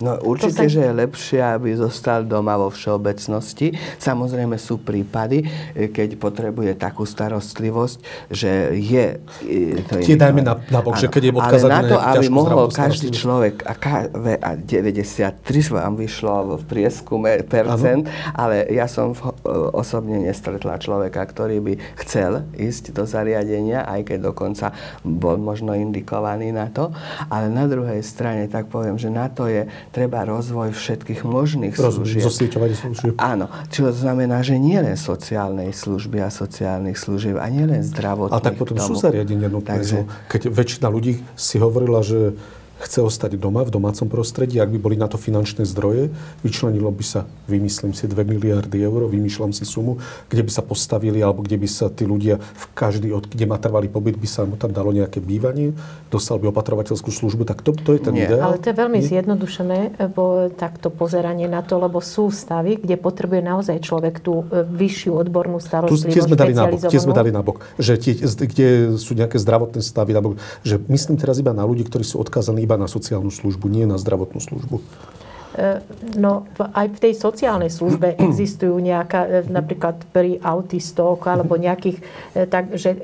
[0.00, 3.76] No určite, sa- že je lepšie, aby zostal doma vo všeobecnosti.
[4.00, 5.44] Samozrejme sú prípady,
[5.76, 7.98] e, keď potrebuje takú starostlivosť,
[8.32, 9.20] že je...
[9.44, 12.26] e, To Tie dajme na- na bok, že keď je odkázaný Ale na to, aby
[12.32, 14.08] mohol každý človek, a, ka,
[14.40, 19.36] a 93 vám vyšlo v prieskume percent, ale ja som v,
[19.76, 24.72] osobne nestretla človeka, ktorý by chcel ísť do zariadenia, aj keď dokonca
[25.04, 26.88] bol možno indikovaný na to.
[27.28, 31.94] Ale na druhej strane, tak poviem, že na to je treba rozvoj všetkých možných Rozumiem,
[32.06, 32.22] služieb.
[32.22, 33.14] zosieťovanie služieb.
[33.18, 38.34] Áno, čo znamená, že nie len sociálnej služby a sociálnych služieb a nie len zdravotných.
[38.38, 39.02] Ale tak potom k sú tomu.
[39.02, 39.82] zariadenia nutné.
[39.82, 40.06] Takže-.
[40.30, 42.38] Keď väčšina ľudí si hovorila, že
[42.80, 46.08] chce ostať doma, v domácom prostredí, ak by boli na to finančné zdroje,
[46.40, 50.00] vyčlenilo by sa, vymyslím si, 2 miliardy eur, vymýšľam si sumu,
[50.32, 53.60] kde by sa postavili, alebo kde by sa tí ľudia, v každý, od, kde má
[53.60, 55.76] trvalý pobyt, by sa mu tam dalo nejaké bývanie,
[56.08, 58.32] dostal by opatrovateľskú službu, tak to, to je ten Nie.
[58.32, 58.56] ideál.
[58.56, 59.08] Ale to je veľmi Nie?
[59.12, 59.78] zjednodušené,
[60.16, 65.20] bo takto pozeranie na to, lebo sú stavy, kde potrebuje naozaj človek tú e, vyššiu
[65.20, 69.36] odbornú starostlivosť, tie sme dali nabok, tie sme dali nabok, že tie, kde sú nejaké
[69.36, 73.34] zdravotné stavy nabok, že myslím teraz iba na ľudí, ktorí sú odkázaní iba na sociálnu
[73.34, 74.78] službu, nie na zdravotnú službu.
[75.54, 75.80] E,
[76.16, 82.00] No, aj v tej sociálnej službe existujú nejaká, e, napríklad pri autistoch alebo nejakých,
[82.34, 82.98] e, tak, že e,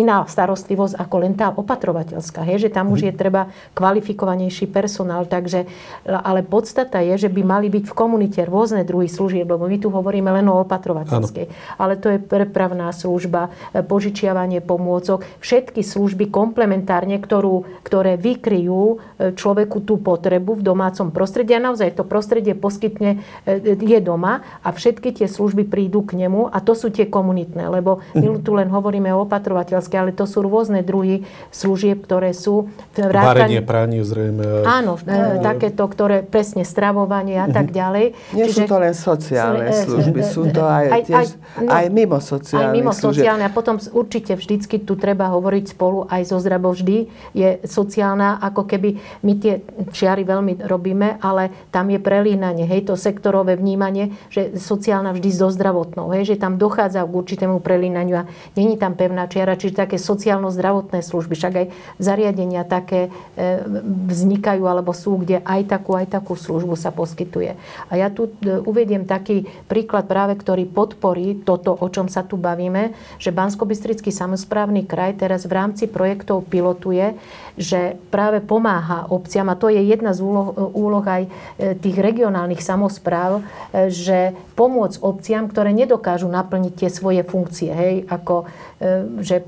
[0.00, 2.42] iná starostlivosť ako len tá opatrovateľská.
[2.48, 5.68] Hej, že tam už je treba kvalifikovanejší personál, takže,
[6.08, 9.92] ale podstata je, že by mali byť v komunite rôzne druhy služieb, lebo my tu
[9.92, 11.76] hovoríme len o opatrovateľskej.
[11.76, 13.52] Ale to je prepravná služba,
[13.84, 19.04] požičiavanie pomôcok, všetky služby komplementárne, ktorú, ktoré vykryjú
[19.36, 24.68] človeku tú potrebu v domácom prostredí a naozaj to prostredie poskytne, e, je doma a
[24.70, 28.68] všetky tie služby prídu k nemu a to sú tie komunitné, lebo my tu len
[28.68, 33.48] hovoríme o opatrovateľské, ale to sú rôzne druhy služieb, ktoré sú vrátane...
[33.48, 34.68] Varenie, pranie zrejme.
[34.68, 38.12] Áno, e, takéto, ktoré presne stravovanie a tak ďalej.
[38.36, 41.26] Nie Čiže, sú to len sociálne služby, sú to aj, aj, tiež, aj,
[41.64, 46.04] no, aj mimo sociálne Aj mimo sociálne a potom určite vždycky tu treba hovoriť spolu
[46.10, 49.64] aj zo zdravo vždy je sociálna, ako keby my tie
[49.94, 55.48] čiary veľmi robíme, ale tam je prelínanie, hej, to sektorové vnímanie, že sociálna vždy so
[55.48, 59.96] zdravotnou, hej, že tam dochádza k určitému prelínaniu a není tam pevná čiara, čiže také
[59.98, 61.66] sociálno-zdravotné služby, však aj
[61.98, 63.64] zariadenia také e,
[64.12, 67.56] vznikajú alebo sú, kde aj takú, aj takú službu sa poskytuje.
[67.88, 72.36] A ja tu e, uvediem taký príklad práve, ktorý podporí toto, o čom sa tu
[72.36, 73.64] bavíme, že bansko
[74.12, 77.16] samozprávny kraj teraz v rámci projektov pilotuje,
[77.56, 81.30] že práve pomáha obciam, a to je jedna z úloh, úloh aj e,
[81.76, 87.70] tých regionálnych samozpráv, e, že pomôcť obciam, ktoré nedokážu naplniť tie svoje funkcie.
[87.72, 88.48] Hej, ako,
[88.80, 89.44] e, že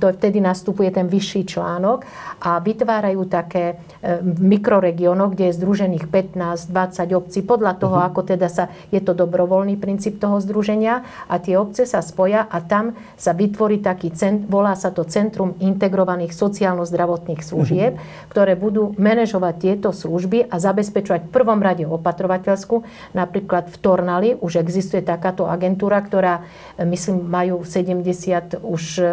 [0.00, 2.04] to vtedy nastupuje ten vyšší článok
[2.40, 3.80] a vytvárajú také
[4.24, 8.08] mikroregiónoch, kde je združených 15-20 obcí, podľa toho, uh-huh.
[8.12, 12.60] ako teda sa, je to dobrovoľný princíp toho združenia a tie obce sa spoja a
[12.60, 14.12] tam sa vytvorí taký,
[14.46, 18.30] volá sa to Centrum integrovaných sociálno-zdravotných služieb, uh-huh.
[18.30, 22.84] ktoré budú manažovať tieto služby a zabezpečovať v prvom rade opatrovateľskú.
[23.16, 26.44] Napríklad v Tornali už existuje takáto agentúra, ktorá,
[26.76, 29.04] e, myslím, majú 70 už e,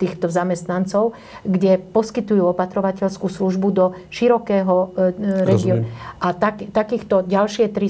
[0.00, 1.12] týchto zamestnancov,
[1.44, 4.86] kde poskytujú opatrovateľskú službu do širokého e,
[5.44, 5.84] regiónu.
[6.18, 7.86] A tak, takýchto ďalšie tri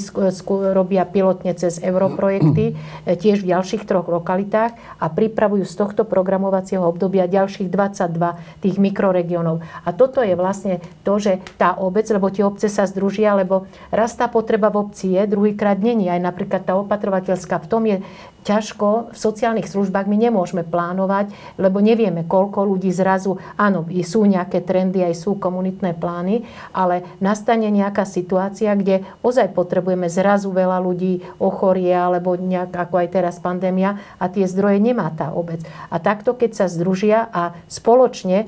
[0.75, 2.75] robia pilotne cez europrojekty,
[3.07, 8.77] tiež v ďalších troch lokalitách a pripravujú z tohto programovacieho obdobia ďalších 22 tých
[9.14, 9.62] mikroregiónov.
[9.86, 14.18] A toto je vlastne to, že tá obec, lebo tie obce sa združia, lebo raz
[14.18, 16.10] tá potreba v obci je, druhýkrát není.
[16.10, 18.02] Aj napríklad tá opatrovateľská v tom je
[18.45, 24.61] ťažko v sociálnych službách my nemôžeme plánovať, lebo nevieme, koľko ľudí zrazu, áno, sú nejaké
[24.61, 26.45] trendy, aj sú komunitné plány,
[26.76, 33.09] ale nastane nejaká situácia, kde ozaj potrebujeme zrazu veľa ľudí ochorie, alebo nejak, ako aj
[33.09, 35.64] teraz pandémia, a tie zdroje nemá tá obec.
[35.88, 38.45] A takto, keď sa združia a spoločne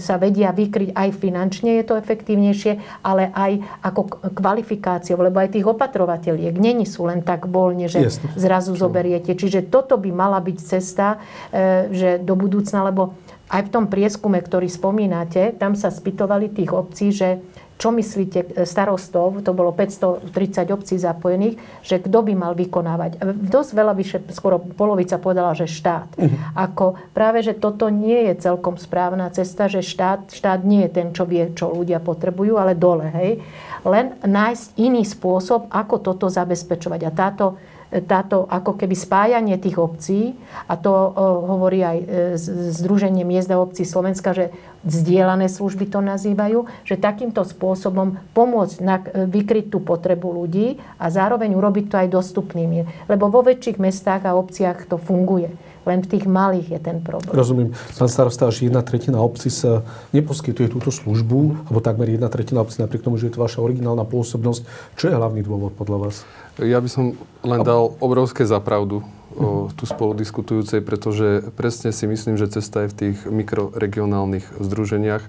[0.00, 5.68] sa vedia vykryť aj finančne, je to efektívnejšie, ale aj ako kvalifikáciou, lebo aj tých
[5.68, 8.32] opatrovateľiek není sú len tak voľne, že Jasne.
[8.34, 11.20] zrazu zoberiete Čiže toto by mala byť cesta,
[11.52, 13.14] e, že do budúcna, lebo
[13.46, 17.38] aj v tom prieskume, ktorý spomínate, tam sa spýtovali tých obcí, že
[17.76, 23.20] čo myslíte, e, starostov, to bolo 530 obcí zapojených, že kto by mal vykonávať.
[23.36, 26.16] Dosť veľa, vyše, skoro polovica povedala, že štát.
[26.16, 26.36] Uh-huh.
[26.56, 31.08] Ako práve, že toto nie je celkom správna cesta, že štát, štát nie je ten,
[31.12, 33.44] čo vie, čo ľudia potrebujú, ale dole, hej.
[33.84, 37.00] Len nájsť iný spôsob, ako toto zabezpečovať.
[37.06, 40.34] A táto táto ako keby spájanie tých obcí,
[40.66, 40.90] a to
[41.46, 42.06] hovorí aj e,
[42.74, 44.50] Združenie miest a obcí Slovenska, že
[44.82, 51.10] vzdielané služby to nazývajú, že takýmto spôsobom pomôcť na, e, vykryť tú potrebu ľudí a
[51.10, 53.06] zároveň urobiť to aj dostupnými.
[53.06, 55.54] Lebo vo väčších mestách a obciach to funguje.
[55.86, 57.30] Len v tých malých je ten problém.
[57.30, 57.68] Rozumiem.
[57.94, 62.82] Pán starosta, že jedna tretina obci sa neposkytuje túto službu, alebo takmer jedna tretina obci,
[62.82, 64.66] napriek tomu, že je to vaša originálna pôsobnosť.
[64.98, 66.26] Čo je hlavný dôvod podľa vás?
[66.58, 67.14] Ja by som
[67.46, 69.06] len dal obrovské zapravdu
[69.38, 75.22] o, tu spolu diskutujúcej, pretože presne si myslím, že cesta je v tých mikroregionálnych združeniach,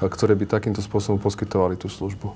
[0.00, 2.34] ktoré by takýmto spôsobom poskytovali tú službu.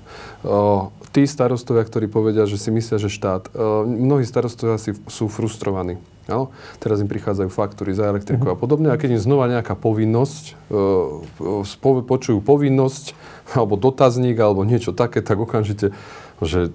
[1.11, 3.51] Tí starostovia, ktorí povedia, že si myslia, že štát,
[3.83, 5.99] mnohí starostovia si, sú frustrovaní.
[6.29, 6.53] No?
[6.77, 8.55] Teraz im prichádzajú faktúry za elektriku uh-huh.
[8.55, 8.93] a podobne.
[8.93, 13.17] A keď im znova nejaká povinnosť, e, počujú povinnosť,
[13.57, 15.89] alebo dotazník, alebo niečo také, tak okamžite,
[16.37, 16.69] že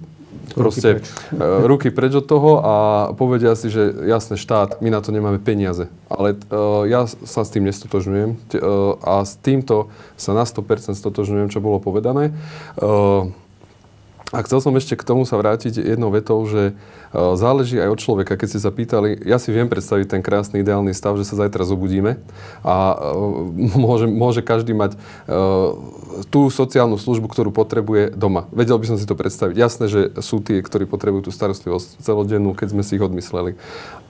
[0.55, 1.07] proste ruky preč.
[1.33, 2.73] E, ruky preč od toho a
[3.13, 5.91] povedia si, že jasne štát, my na to nemáme peniaze.
[6.05, 11.49] Ale uh, ja sa s tým nestotožňujem uh, a s týmto sa na 100% stotožňujem,
[11.49, 12.31] čo bolo povedané.
[12.77, 13.33] Uh,
[14.35, 16.75] a chcel som ešte k tomu sa vrátiť jednou vetou, že
[17.15, 18.35] záleží aj od človeka.
[18.35, 21.63] Keď ste sa pýtali, ja si viem predstaviť ten krásny ideálny stav, že sa zajtra
[21.63, 22.19] zobudíme
[22.59, 22.75] a
[23.87, 24.99] môže, môže každý mať
[26.27, 28.51] tú sociálnu službu, ktorú potrebuje doma.
[28.51, 29.55] Vedel by som si to predstaviť.
[29.55, 33.55] Jasné, že sú tí, ktorí potrebujú tú starostlivosť celodennú, keď sme si ich odmysleli.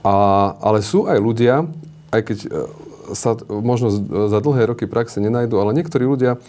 [0.02, 0.14] A,
[0.58, 1.70] ale sú aj ľudia,
[2.10, 2.38] aj keď
[3.14, 3.92] sa možno
[4.26, 6.42] za dlhé roky praxe nenajdu, ale niektorí ľudia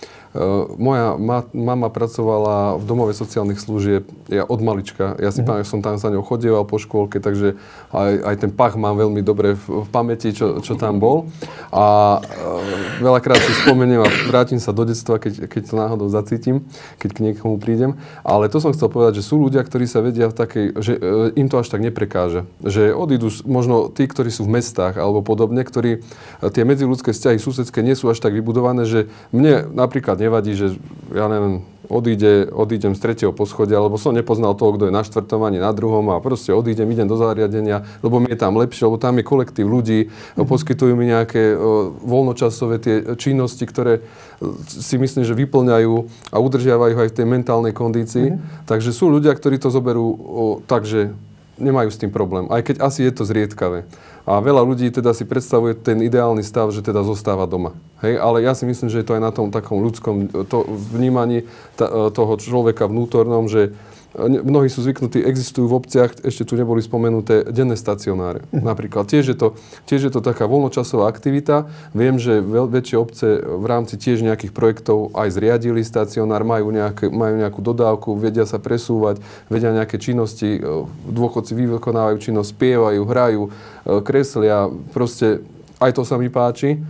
[0.78, 5.48] moja ma, mama pracovala v domove sociálnych služieb, ja od malička, ja si mm.
[5.48, 7.60] pamätám, som tam za ňou chodieval po škôlke, takže
[7.92, 11.28] aj, aj ten pach mám veľmi dobre v, v pamäti, čo, čo tam bol.
[11.72, 16.68] A e, veľakrát si spomeniem a vrátim sa do detstva, keď, keď to náhodou zacítim,
[17.02, 18.00] keď k niekomu prídem.
[18.24, 21.40] Ale to som chcel povedať, že sú ľudia, ktorí sa vedia v takej, že e,
[21.40, 22.48] im to až tak neprekáže.
[22.64, 27.38] Že odídu možno tí, ktorí sú v mestách alebo podobne, ktorí e, tie medziludské vzťahy
[27.40, 30.76] susedské nie sú až tak vybudované, že mne napríklad nevadí, že
[31.16, 35.48] ja neviem, odíde, odídem z tretieho poschodia, lebo som nepoznal toho, kto je na štvrtom
[35.48, 39.00] ani na druhom a proste odídem, idem do zariadenia, lebo mi je tam lepšie, lebo
[39.00, 40.46] tam je kolektív ľudí, mm-hmm.
[40.46, 44.04] poskytujú mi nejaké o, voľnočasové tie činnosti, ktoré
[44.68, 45.94] si myslím, že vyplňajú
[46.30, 48.36] a udržiavajú aj v tej mentálnej kondícii.
[48.36, 48.68] Mm-hmm.
[48.68, 51.16] Takže sú ľudia, ktorí to zoberú o, tak, že
[51.58, 53.90] nemajú s tým problém, aj keď asi je to zriedkavé.
[54.28, 57.72] A veľa ľudí teda si predstavuje ten ideálny stav, že teda zostáva doma.
[58.04, 61.48] Hej, ale ja si myslím, že je to aj na tom takom ľudskom to vnímaní
[62.12, 63.72] toho človeka vnútornom, že
[64.18, 68.41] Mnohí sú zvyknutí, existujú v obciach, ešte tu neboli spomenuté, denné stacionáre.
[68.49, 68.65] Mhm.
[68.65, 69.05] Napríklad.
[69.05, 69.47] Tiež je, to,
[69.86, 71.70] tiež je to taká voľnočasová aktivita.
[71.93, 77.13] Viem, že veľ, väčšie obce v rámci tiež nejakých projektov aj zriadili stacionár, majú, nejaké,
[77.13, 79.22] majú nejakú dodávku, vedia sa presúvať,
[79.53, 80.57] vedia nejaké činnosti,
[81.05, 83.41] dôchodci vykonávajú činnosť, spievajú, hrajú,
[84.01, 85.45] kreslia, proste
[85.78, 86.82] aj to sa mi páči.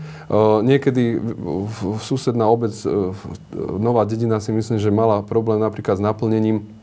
[0.63, 2.71] niekedy v, susedná obec,
[3.51, 6.76] Nová dedina si myslím, že mala problém napríklad s naplnením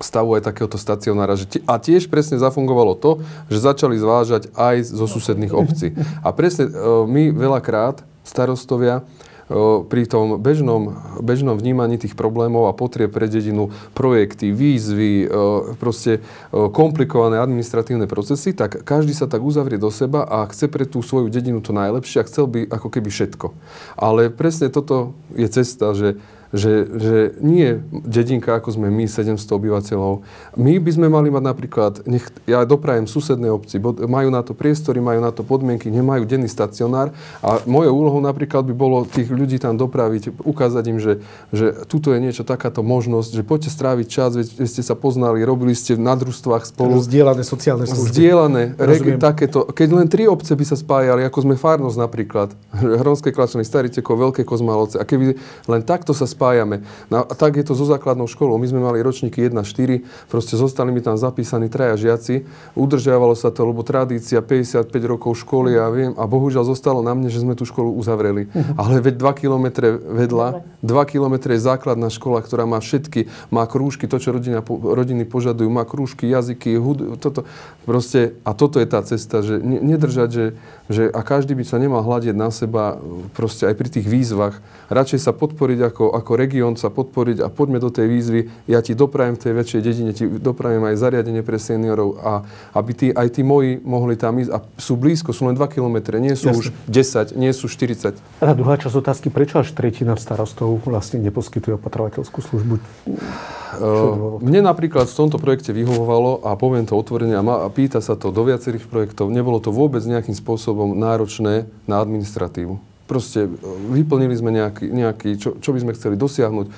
[0.00, 1.38] stavu aj takéhoto stacionára.
[1.64, 5.96] A tiež presne zafungovalo to, že začali zvážať aj zo susedných obcí.
[6.20, 6.72] A presne e,
[7.08, 9.02] my veľakrát, starostovia, e,
[9.88, 15.26] pri tom bežnom, bežnom vnímaní tých problémov a potrieb pre dedinu, projekty, výzvy, e,
[15.80, 16.20] proste
[16.52, 21.32] komplikované administratívne procesy, tak každý sa tak uzavrie do seba a chce pre tú svoju
[21.32, 23.46] dedinu to najlepšie a chcel by ako keby všetko.
[23.96, 26.20] Ale presne toto je cesta, že
[26.56, 30.24] že, že nie dedinka, ako sme my, 700 obyvateľov.
[30.56, 33.78] My by sme mali mať napríklad, nech, ja doprajem susednej obci,
[34.08, 37.12] majú na to priestory, majú na to podmienky, nemajú denný stacionár
[37.44, 41.20] a mojou úlohou napríklad by bolo tých ľudí tam dopraviť, ukázať im, že,
[41.52, 45.76] že tuto je niečo, takáto možnosť, že poďte stráviť čas, veď ste sa poznali, robili
[45.76, 46.98] ste na družstvách spolu.
[47.04, 48.16] Zdieľané sociálne služby.
[48.16, 49.68] Zdieľané, reg, takéto.
[49.68, 52.48] Keď len tri obce by sa spájali, ako sme Farnosť napríklad,
[53.02, 55.36] Hronské Klačany, Starý Teko, Veľké Kozmalovce, a keby
[55.68, 56.86] len takto sa spájame.
[57.10, 58.54] No, a tak je to so základnou školou.
[58.54, 62.46] My sme mali ročníky 1-4, proste zostali mi tam zapísaní traja žiaci.
[62.78, 67.34] Udržiavalo sa to, lebo tradícia 55 rokov školy a viem, a bohužiaľ zostalo na mne,
[67.34, 68.46] že sme tú školu uzavreli.
[68.46, 68.78] Uh-huh.
[68.78, 69.66] Ale veď 2 km
[69.98, 75.26] vedľa, 2 km je základná škola, ktorá má všetky, má krúžky, to, čo rodina, rodiny
[75.26, 77.42] požadujú, má krúžky, jazyky, hud, toto.
[77.82, 80.46] Proste, a toto je tá cesta, že nedržať, že,
[80.86, 83.02] že a každý by sa nemal hľadiť na seba
[83.34, 84.58] proste aj pri tých výzvach.
[84.86, 88.40] Radšej sa podporiť ako, ako región, sa podporiť a poďme do tej výzvy.
[88.66, 92.42] Ja ti doprajem v tej väčšej dedine, ti doprajem aj zariadenie pre seniorov a
[92.74, 96.18] aby tí, aj tí moji mohli tam ísť a sú blízko, sú len 2 kilometre,
[96.18, 96.58] nie sú Jasne.
[96.58, 98.18] už 10, nie sú 40.
[98.42, 102.74] A druhá časť otázky, prečo až tretina starostov vlastne neposkytuje opatrovateľskú službu?
[103.76, 108.16] Uh, mne napríklad v tomto projekte vyhovovalo a poviem to otvorene a, a pýta sa
[108.16, 112.95] to do viacerých projektov, nebolo to vôbec nejakým spôsobom náročné na administratívu.
[113.06, 113.50] Proste e,
[113.94, 116.72] vyplnili sme nejaký, nejaký čo, čo by sme chceli dosiahnuť, e,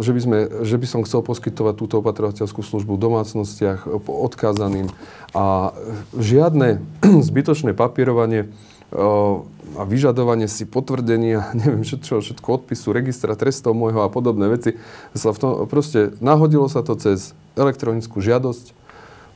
[0.00, 4.88] že by, sme, že by som chcel poskytovať túto opatrovateľskú službu v domácnostiach e, odkázaným
[5.34, 5.74] a
[6.14, 6.80] žiadne
[7.28, 8.54] zbytočné papierovanie
[9.74, 14.78] a vyžadovanie si potvrdenia, neviem čo, všetko odpisu, registra trestov môjho a podobné veci.
[15.18, 18.70] Sa v tom, proste nahodilo sa to cez elektronickú žiadosť,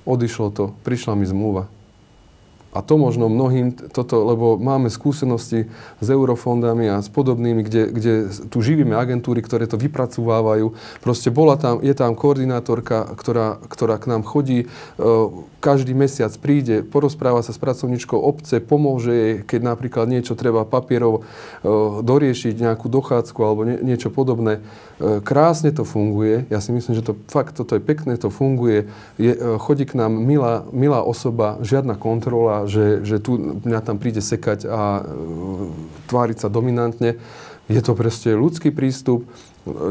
[0.06, 1.66] odišlo to, prišla mi zmluva.
[2.68, 5.72] A to možno mnohým, toto, lebo máme skúsenosti
[6.04, 8.12] s eurofondami a s podobnými, kde, kde
[8.52, 10.76] tu živíme agentúry, ktoré to vypracovávajú.
[11.00, 15.06] Proste bola tam, je tam koordinátorka, ktorá, ktorá k nám chodí, e,
[15.64, 21.14] každý mesiac príde, porozpráva sa s pracovníčkou obce, pomôže jej, keď napríklad niečo treba papierov
[21.18, 21.20] e,
[22.04, 24.60] doriešiť, nejakú dochádzku alebo nie, niečo podobné.
[25.00, 26.44] E, krásne to funguje.
[26.52, 28.92] Ja si myslím, že to fakt, toto je pekné, to funguje.
[29.16, 34.24] Je, chodí k nám milá, milá osoba, žiadna kontrola, že, že tu mňa tam príde
[34.24, 35.02] sekať a e,
[36.10, 37.20] tváriť sa dominantne.
[37.68, 39.28] Je to proste ľudský prístup,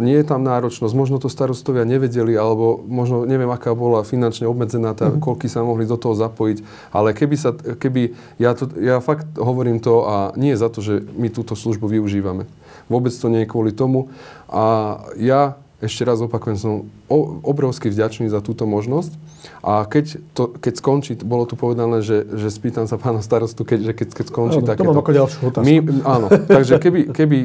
[0.01, 4.97] nie je tam náročnosť, možno to starostovia nevedeli, alebo možno neviem, aká bola finančne obmedzená,
[4.97, 5.21] tá, mm-hmm.
[5.21, 9.77] koľky sa mohli do toho zapojiť, ale keby sa, keby, ja, to, ja fakt hovorím
[9.77, 12.49] to a nie za to, že my túto službu využívame.
[12.87, 14.09] Vôbec to nie je kvôli tomu
[14.49, 16.73] a ja ešte raz opakujem, som
[17.09, 19.15] obrovsky vďačný za túto možnosť.
[19.63, 23.91] A keď, to, keď skončí, bolo tu povedané, že, že spýtam sa pána starostu, keď,
[23.91, 24.83] že keď, keď skončí áno, takéto...
[24.83, 25.67] To mám ako ďalšiu otázku.
[25.67, 27.37] My, áno, takže keby, keby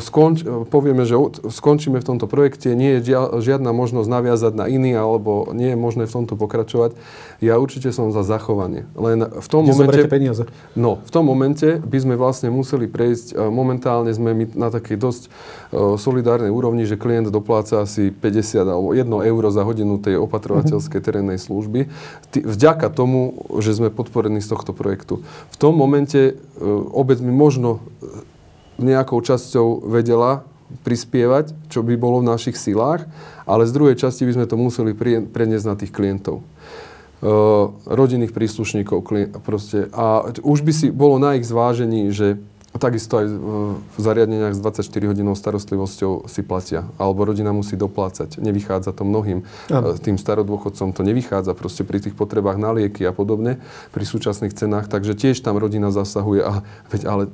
[0.00, 4.66] skonč, povieme, že od, skončíme v tomto projekte, nie je žia- žiadna možnosť naviazať na
[4.70, 6.96] iný, alebo nie je možné v tomto pokračovať,
[7.44, 8.88] ja určite som za zachovanie.
[8.96, 10.08] Len v tom Kde momente...
[10.08, 10.44] peniaze?
[10.72, 14.96] No, v tom momente by sme vlastne museli prejsť, e, momentálne sme my na takej
[14.96, 15.28] dosť e,
[16.00, 21.38] solidárnej úrovni, že klient dopláca asi 50 alebo 1 euro za hodinu tej opatrovateľskej terénnej
[21.38, 21.86] služby.
[22.34, 25.22] Ty- Vďaka tomu, že sme podporení z tohto projektu.
[25.54, 28.10] V tom momente e, obec mi možno e,
[28.82, 30.42] nejakou časťou vedela
[30.82, 33.06] prispievať, čo by bolo v našich silách,
[33.46, 34.96] ale z druhej časti by sme to museli
[35.30, 36.42] preniesť na tých klientov.
[37.24, 39.00] Uh, rodinných príslušníkov
[39.40, 39.88] proste.
[39.96, 42.36] A už by si bolo na ich zvážení, že
[42.78, 46.90] takisto aj v- zariadeniach s 24 hodinou starostlivosťou si platia.
[46.98, 48.42] Alebo rodina musí doplácať.
[48.42, 49.46] Nevychádza to mnohým.
[49.70, 49.94] Áno.
[49.94, 53.62] Uh, Tým starodôchodcom to nevychádza proste pri tých potrebách na lieky a podobne,
[53.94, 54.90] pri súčasných cenách.
[54.90, 56.42] Takže tiež tam rodina zasahuje.
[56.42, 56.52] A,
[56.90, 57.24] veď ale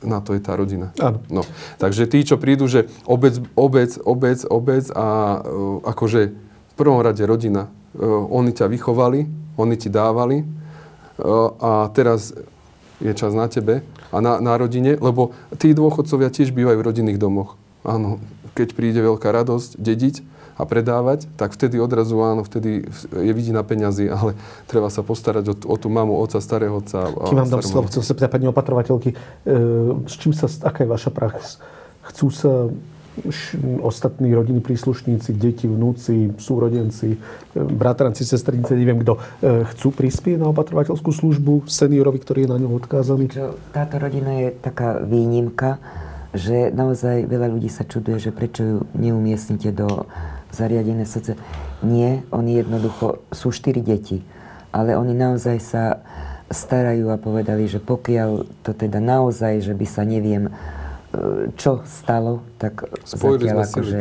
[0.00, 0.94] na to je tá rodina.
[1.02, 1.20] Áno.
[1.28, 1.42] No.
[1.76, 5.06] Takže tí, čo prídu, že obec, obec, obec, obec a
[5.42, 7.68] uh, akože v prvom rade rodina.
[7.92, 9.28] Uh, oni ťa vychovali,
[9.58, 12.32] oni ti dávali uh, a teraz
[12.98, 17.20] je čas na tebe a na, na rodine, lebo tí dôchodcovia tiež bývajú v rodinných
[17.20, 17.58] domoch.
[17.86, 18.18] Áno,
[18.56, 20.14] keď príde veľká radosť dediť
[20.58, 24.34] a predávať, tak vtedy odrazu áno, vtedy je vidí na peňazí, ale
[24.66, 27.14] treba sa postarať o, o tú mamu, oca, starého otca.
[27.14, 29.16] a Kým vám dám slovo, chcem sa pýtať pani opatrovateľky, e,
[30.10, 31.62] s čím sa, aká je vaša prax?
[32.10, 32.52] Chcú sa
[33.82, 37.18] ostatní rodiny príslušníci, deti, vnúci, súrodenci, e,
[37.58, 39.20] bratranci, sestrinice, neviem kto, e,
[39.74, 43.30] chcú prispieť na opatrovateľskú službu seniorovi, ktorý je na ňu odkázaný?
[43.74, 45.82] Táto rodina je taká výnimka,
[46.36, 50.06] že naozaj veľa ľudí sa čuduje, že prečo ju neumiestnite do
[50.52, 51.36] zariadenia soce.
[51.80, 54.20] Nie, oni jednoducho, sú štyri deti,
[54.72, 55.84] ale oni naozaj sa
[56.48, 60.48] starajú a povedali, že pokiaľ to teda naozaj, že by sa neviem,
[61.58, 63.96] čo stalo, tak Spojili zatiaľ akože.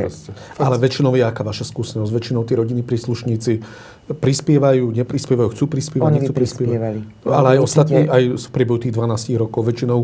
[0.61, 2.11] Ale väčšinou je aká vaša skúsenosť?
[2.13, 3.63] Väčšinou tí rodiny príslušníci
[4.07, 6.95] prispievajú, neprispievajú, chcú prispievať, Oni nechcú prispievať.
[7.28, 9.99] Ale aj ostatní, aj v priebehu tých 12 rokov, väčšinou,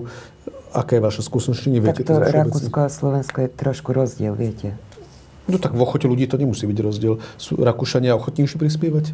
[0.74, 2.39] aká je vaša skúsenosť, neviete tak to všeobecne?
[2.49, 4.76] Rakúsko a Slovensko je trošku rozdiel, viete.
[5.47, 7.20] No tak v ochote ľudí to nemusí byť rozdiel.
[7.36, 9.11] Sú Rakúšania ochotnejšie prispievať?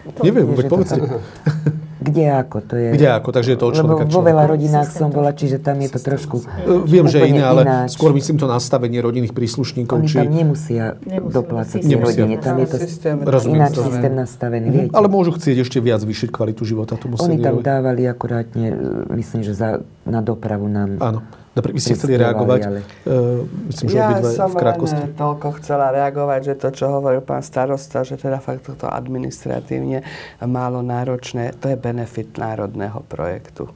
[0.00, 1.00] To Neviem, veď to povedzte.
[2.00, 2.88] Kde ako, to je...
[2.92, 5.30] Kde ako, takže je to od Lebo človeka k vo veľa rodinách Systém som bola,
[5.30, 7.92] čiže tam je to trošku E, Viem, že iné, ale ináč.
[7.92, 9.94] skôr myslím to nastavenie rodinných príslušníkov.
[9.94, 10.16] Oni či...
[10.16, 12.24] tam nemusia Nemusia, doplácať Nemusia.
[12.24, 12.34] rodine.
[12.38, 13.82] Tam je to Systém Rozumiem, ináč to.
[13.84, 14.74] systém nastavený, Mhm.
[14.74, 14.92] viete.
[14.92, 18.76] Ale môžu chcieť ešte viac vyšiť kvalitu života tomu Oni tam dávali akurátne, e,
[19.12, 19.70] myslím, že za,
[20.02, 20.96] na dopravu nám...
[20.98, 21.20] Áno.
[21.50, 22.60] Dobre, vy ste chceli reagovať.
[22.62, 25.02] ale- Uh, myslím, že Ja som v krátkosti.
[25.02, 30.06] len toľko chcela reagovať, že to, čo hovoril pán starosta, že teda fakt toto administratívne
[30.46, 33.66] málo náročné, to je benefit národného projektu.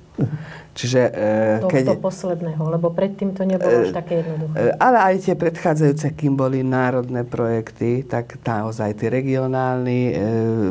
[0.74, 2.02] Čiže e, To, keď...
[2.02, 4.58] posledného, lebo predtým to nebolo už také jednoduché.
[4.58, 10.12] E, Ale aj tie predchádzajúce, kým boli národné projekty, tak naozaj tí regionálni e,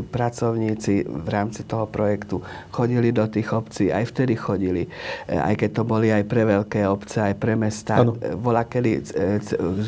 [0.03, 2.43] pracovníci v rámci toho projektu
[2.75, 4.91] chodili do tých obcí, aj vtedy chodili.
[5.27, 8.03] E, aj keď to boli aj pre veľké obce, aj pre mesta.
[8.03, 9.01] E, kedy e,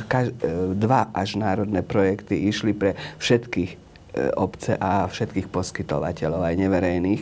[0.08, 3.84] kaž, e, dva až národné projekty išli pre všetkých e,
[4.36, 7.22] obce a všetkých poskytovateľov, aj neverejných.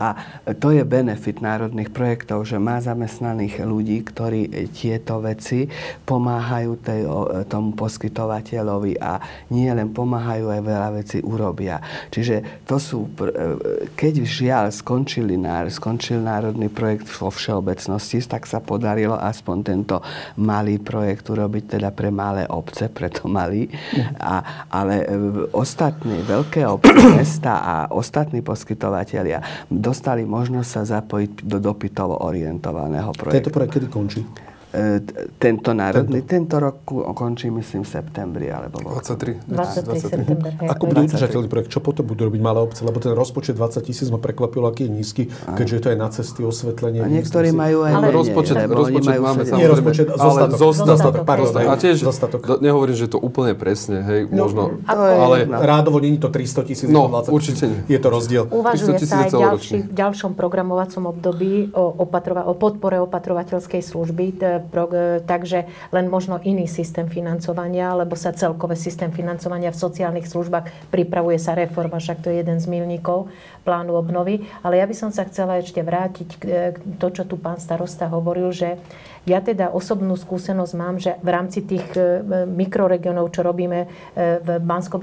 [0.00, 0.08] A
[0.56, 5.68] to je benefit národných projektov, že má zamestnaných ľudí, ktorí e, tieto veci
[6.08, 9.20] pomáhajú tej, e, tomu poskytovateľovi a
[9.52, 11.80] nie len pomáhajú, aj veľa vecí urobia.
[12.08, 13.30] Čiže to sú, e,
[13.94, 15.36] keď žiaľ skončili,
[15.68, 19.96] skončil národný projekt vo všeobecnosti, tak sa podarilo aspoň tento
[20.38, 23.70] malý projekt urobiť teda pre malé obce, preto malý.
[24.20, 25.06] A, ale e,
[25.52, 33.20] ostatní veľké obce, mesta a ostatní poskytovateľia dostali možnosť sa zapojiť do dopytovo orientovaného Tento
[33.26, 33.48] projektu.
[33.50, 34.22] projekt kedy končí?
[34.70, 35.02] E,
[35.36, 39.34] Tento národný, tento rok ku- končí myslím v septembri alebo v oktobri.
[39.42, 39.98] 23.
[39.98, 39.98] 23.
[40.00, 40.50] september.
[40.54, 40.68] hej.
[40.68, 41.70] Ako bude udržateľný projekt?
[41.70, 42.80] Čo potom budú robiť malé obce?
[42.80, 46.08] Lebo ten rozpočet 20 tisíc ma prekvapil, aký je nízky, keďže je to aj na
[46.08, 47.00] cesty, osvetlenie.
[47.00, 49.72] A niektorí majú aj Ale- menej, rozpočet, lebo rozpočet majú máme sedem- Nie samozrejme.
[49.72, 50.56] rozpočet, ale zostatok.
[50.56, 50.88] zostatok.
[50.92, 52.40] Zostatok, pardon, A tiež, zostatok.
[52.60, 55.36] nehovorím, že to úplne presne, hej, možno, To je ale.
[55.50, 57.80] Rádovo není to 300 tisíc, No, 20 určite nie.
[57.88, 58.46] Je to rozdiel.
[58.46, 64.24] 300 Uvažuje sa aj ďalší, v ďalšom programovacom období o, opatrova, o podpore opatrovateľskej služby.
[64.60, 70.92] E, takže len možno iný systém financovania, lebo sa celkové systém financovania v sociálnych službách
[70.92, 73.32] pripravuje sa reforma, však to je jeden z milníkov
[73.64, 74.44] plánu obnovy.
[74.60, 78.10] Ale ja by som sa chcela ešte vrátiť k k to, čo tu pán starosta
[78.10, 78.76] hovoril, že
[79.28, 83.88] ja teda osobnú skúsenosť mám, že v rámci tých e, mikroregionov, čo robíme e,
[84.40, 84.96] v bansko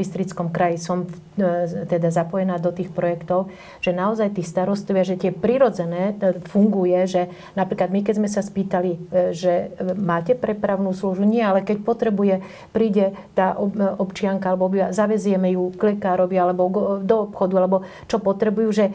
[0.50, 6.18] kraji, som e, teda zapojená do tých projektov, že naozaj tí starostovia, že tie prirodzené
[6.50, 7.22] funguje, že
[7.54, 8.98] napríklad my, keď sme sa spýtali,
[9.34, 12.36] že máte prepravnú službu, nie, ale keď potrebuje,
[12.74, 13.54] príde tá
[14.02, 16.70] občianka alebo zavezieme ju k lekárovi alebo
[17.02, 17.78] do obchodu, alebo
[18.10, 18.86] čo potrebujú, že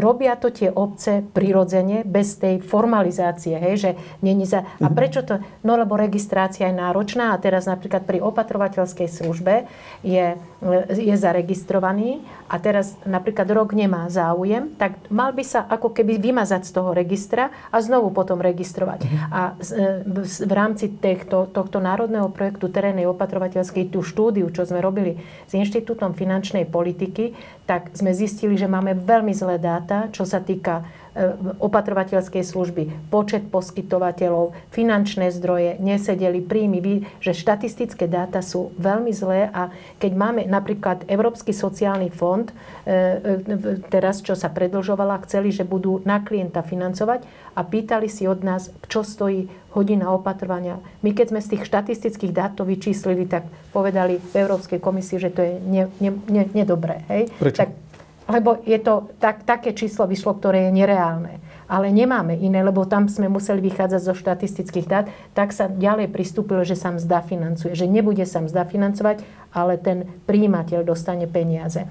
[0.00, 3.90] robia to tie obce prirodzene, bez tej formalizácie, hej, že
[4.24, 4.64] není za...
[4.80, 4.96] A mhm.
[4.96, 5.38] prečo to?
[5.64, 9.68] No lebo registrácia je náročná a teraz napríklad pri opatrovateľskej službe
[10.00, 10.36] je,
[10.96, 16.62] je zaregistrovaný a teraz napríklad rok nemá záujem, tak mal by sa ako keby vymazať
[16.64, 19.04] z toho registra a znovu potom registrovať.
[19.04, 19.16] Mhm.
[19.30, 19.40] A
[20.40, 26.16] v rámci týchto, tohto národného projektu terénnej opatrovateľskej tú štúdiu, čo sme robili s Inštitútom
[26.16, 27.36] finančnej politiky,
[27.70, 33.50] tak sme zistili, že máme veľmi zlé dáta, čo sa týka e, opatrovateľskej služby, počet
[33.50, 41.02] poskytovateľov, finančné zdroje, nesedeli príjmy, že štatistické dáta sú veľmi zlé a keď máme napríklad
[41.10, 42.54] Európsky sociálny fond, e,
[42.86, 47.26] e, teraz čo sa predlžovala, chceli, že budú na klienta financovať
[47.58, 50.78] a pýtali si od nás, čo stojí hodina opatrovania.
[51.02, 55.30] My keď sme z tých štatistických dát to vyčíslili, tak povedali v Európskej komisii, že
[55.34, 57.02] to je ne, ne, ne, nedobré.
[57.10, 57.30] Hej?
[57.38, 57.58] Prečo?
[57.66, 57.89] Tak,
[58.30, 61.42] lebo je to tak, také číslo vyšlo, ktoré je nereálne.
[61.66, 66.62] Ale nemáme iné, lebo tam sme museli vychádzať zo štatistických dát, tak sa ďalej pristúpilo,
[66.62, 67.74] že sa mzda financuje.
[67.74, 71.86] Že nebude sa mzda financovať, ale ten príjimateľ dostane peniaze.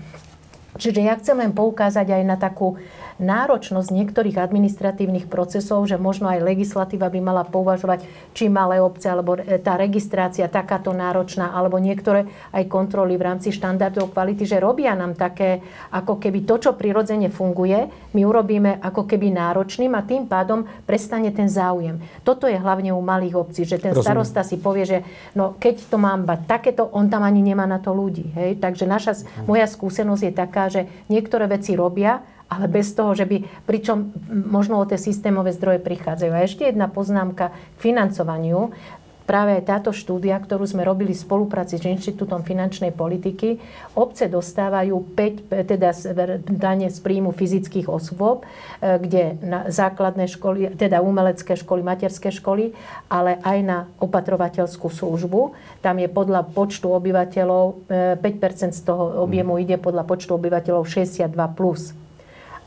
[0.80, 2.80] Čiže ja chcem len poukázať aj na takú
[3.20, 9.36] náročnosť niektorých administratívnych procesov, že možno aj legislatíva by mala považovať, či malé obce, alebo
[9.36, 14.96] e, tá registrácia takáto náročná, alebo niektoré aj kontroly v rámci štandardov kvality, že robia
[14.96, 15.60] nám také,
[15.92, 21.30] ako keby to, čo prirodzene funguje, my urobíme ako keby náročným a tým pádom prestane
[21.36, 22.00] ten záujem.
[22.24, 24.08] Toto je hlavne u malých obcí, že ten Rozumiem.
[24.08, 24.98] starosta si povie, že
[25.36, 28.32] no, keď to mám bať takéto, on tam ani nemá na to ľudí.
[28.34, 28.64] Hej?
[28.64, 29.14] Takže naša,
[29.44, 34.82] moja skúsenosť je taká, že niektoré veci robia, ale bez toho, že by, pričom možno
[34.82, 36.32] o tie systémové zdroje prichádzajú.
[36.34, 38.74] A ešte jedna poznámka k financovaniu.
[39.30, 43.62] Práve aj táto štúdia, ktorú sme robili v spolupráci s Inštitútom finančnej politiky,
[43.94, 45.94] obce dostávajú 5, teda
[46.50, 52.74] dane z príjmu fyzických osôb, e, kde na základné školy, teda umelecké školy, materské školy,
[53.06, 55.54] ale aj na opatrovateľskú službu.
[55.86, 61.38] Tam je podľa počtu obyvateľov, 5% e, z toho objemu ide podľa počtu obyvateľov 62+.
[61.54, 62.09] Plus.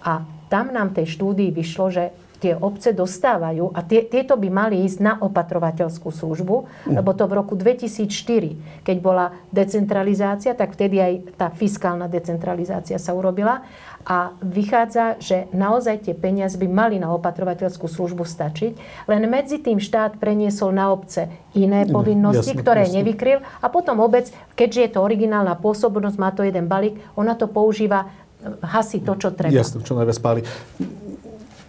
[0.03, 2.05] A tam nám tej štúdii vyšlo, že
[2.43, 6.57] tie obce dostávajú, a tie, tieto by mali ísť na opatrovateľskú službu,
[6.91, 13.15] lebo to v roku 2004, keď bola decentralizácia, tak vtedy aj tá fiskálna decentralizácia sa
[13.15, 13.63] urobila.
[14.03, 19.79] A vychádza, že naozaj tie peniaze by mali na opatrovateľskú službu stačiť, len medzi tým
[19.79, 22.99] štát preniesol na obce iné povinnosti, jasne, ktoré jasne.
[22.99, 23.39] nevykryl.
[23.63, 28.11] A potom obec, keďže je to originálna pôsobnosť, má to jeden balík, ona to používa
[28.63, 29.55] hasí to, čo treba.
[29.55, 30.41] Jasne, čo najviac páli.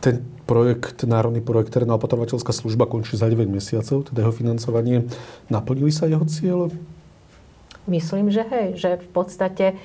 [0.04, 5.08] Ten projekt, národný projekt, terénna opatrovateľská služba končí za 9 mesiacov, teda jeho financovanie.
[5.48, 6.76] Naplnili sa jeho cieľe?
[7.84, 9.76] Myslím, že hej, že v podstate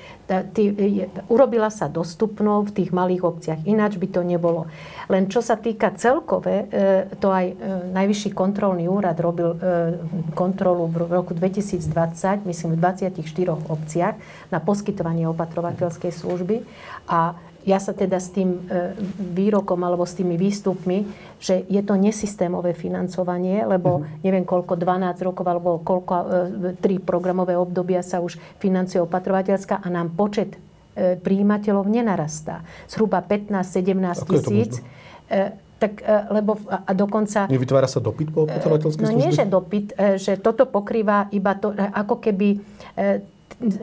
[0.55, 3.59] tý, je, urobila sa dostupnou v tých malých obciach.
[3.67, 4.71] Ináč by to nebolo.
[5.11, 7.55] Len čo sa týka celkové, e, to aj e,
[7.91, 9.57] Najvyšší kontrolný úrad robil e,
[10.31, 13.19] kontrolu v roku 2020, myslím v 24
[13.67, 14.15] obciach
[14.47, 16.63] na poskytovanie opatrovateľskej služby
[17.11, 17.35] a
[17.69, 21.05] ja sa teda s tým e, výrokom alebo s tými výstupmi,
[21.37, 24.25] že je to nesystémové financovanie, lebo uh-huh.
[24.25, 26.25] neviem koľko, 12 rokov alebo koľko, e,
[26.81, 30.57] tri programové obdobia sa už financuje opatrovateľská a nám počet
[30.97, 32.65] e, príjimateľov nenarastá.
[32.89, 34.81] Zhruba 15-17 tisíc
[35.79, 36.03] tak,
[36.33, 37.47] lebo a dokonca...
[37.47, 39.15] Nevytvára sa dopyt po opatrovateľskej službe?
[39.15, 42.59] No nie, že dopyt, že toto pokrýva iba to, ako keby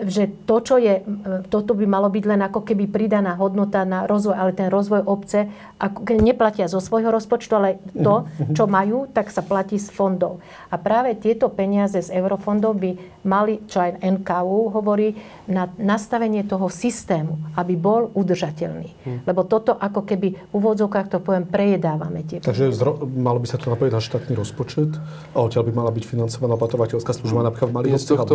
[0.08, 1.04] že to, čo je,
[1.52, 5.52] toto by malo byť len ako keby pridaná hodnota na rozvoj, ale ten rozvoj obce
[5.76, 8.24] ako neplatia zo svojho rozpočtu, ale to,
[8.56, 10.40] čo majú, tak sa platí z fondov.
[10.76, 12.90] A práve tieto peniaze z eurofondov by
[13.24, 15.16] mali, čo aj NKU hovorí,
[15.48, 18.88] na nastavenie toho systému, aby bol udržateľný.
[19.08, 19.18] Hmm.
[19.24, 23.56] Lebo toto ako keby v úvodzovkách to poviem, prejedávame tie Takže zro, malo by sa
[23.56, 24.92] to napojiť na štátny rozpočet
[25.32, 28.28] a odtiaľ by mala byť financovaná opatrovateľská služba napríklad v malých obciach?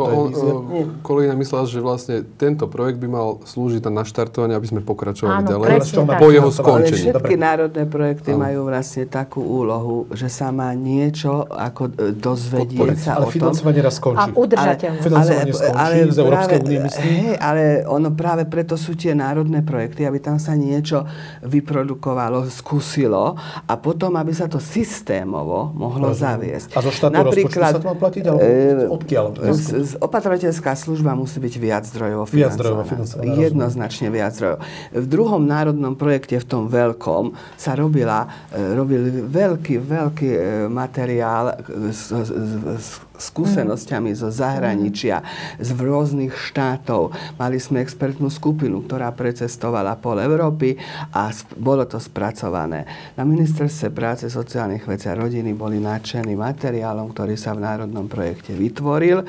[1.05, 5.49] kolegyňa myslela, že vlastne tento projekt by mal slúžiť na naštartovanie, aby sme pokračovali Áno,
[5.51, 6.19] ďalej presne tak.
[6.19, 7.03] po jeho Ale Ale skončení.
[7.11, 8.41] všetky národné projekty Áno.
[8.47, 11.91] majú vlastne takú úlohu, že sa má niečo ako e,
[12.31, 12.97] dozvedieť Podporiť.
[12.97, 13.35] sa Ale o tom.
[13.35, 14.29] financovanie raz A skončí.
[14.33, 14.99] udržateľné.
[14.99, 17.05] Financovanie skončí z Európskej únie, myslím.
[17.11, 21.03] Hej, ale ono práve preto sú tie národné projekty, aby tam sa niečo
[21.43, 23.35] vyprodukovalo, skúsilo
[23.67, 26.23] a potom, aby sa to systémovo mohlo Rozumiem.
[26.23, 26.69] zaviesť.
[26.73, 29.25] A zo štátneho rozpočtu sa to má platiť, alebo e, odkiaľ?
[29.51, 33.23] Z, z, opatrovateľská služba musí byť viac zdrojovo Viac zdrojovo financovaná.
[33.27, 34.59] financovaná, Jednoznačne viac zdrojov.
[34.93, 41.45] V druhom národnom projekte, v tom veľkom, sa robila, e, robil veľký, veľký e, materiál
[41.51, 42.51] e, s, s,
[42.83, 45.21] s skúsenosťami zo zahraničia,
[45.61, 47.13] z rôznych štátov.
[47.37, 50.75] Mali sme expertnú skupinu, ktorá precestovala pol Európy
[51.13, 52.89] a bolo to spracované.
[53.13, 58.57] Na ministerstve práce, sociálnych vecí a rodiny boli nadšení materiálom, ktorý sa v národnom projekte
[58.57, 59.21] vytvoril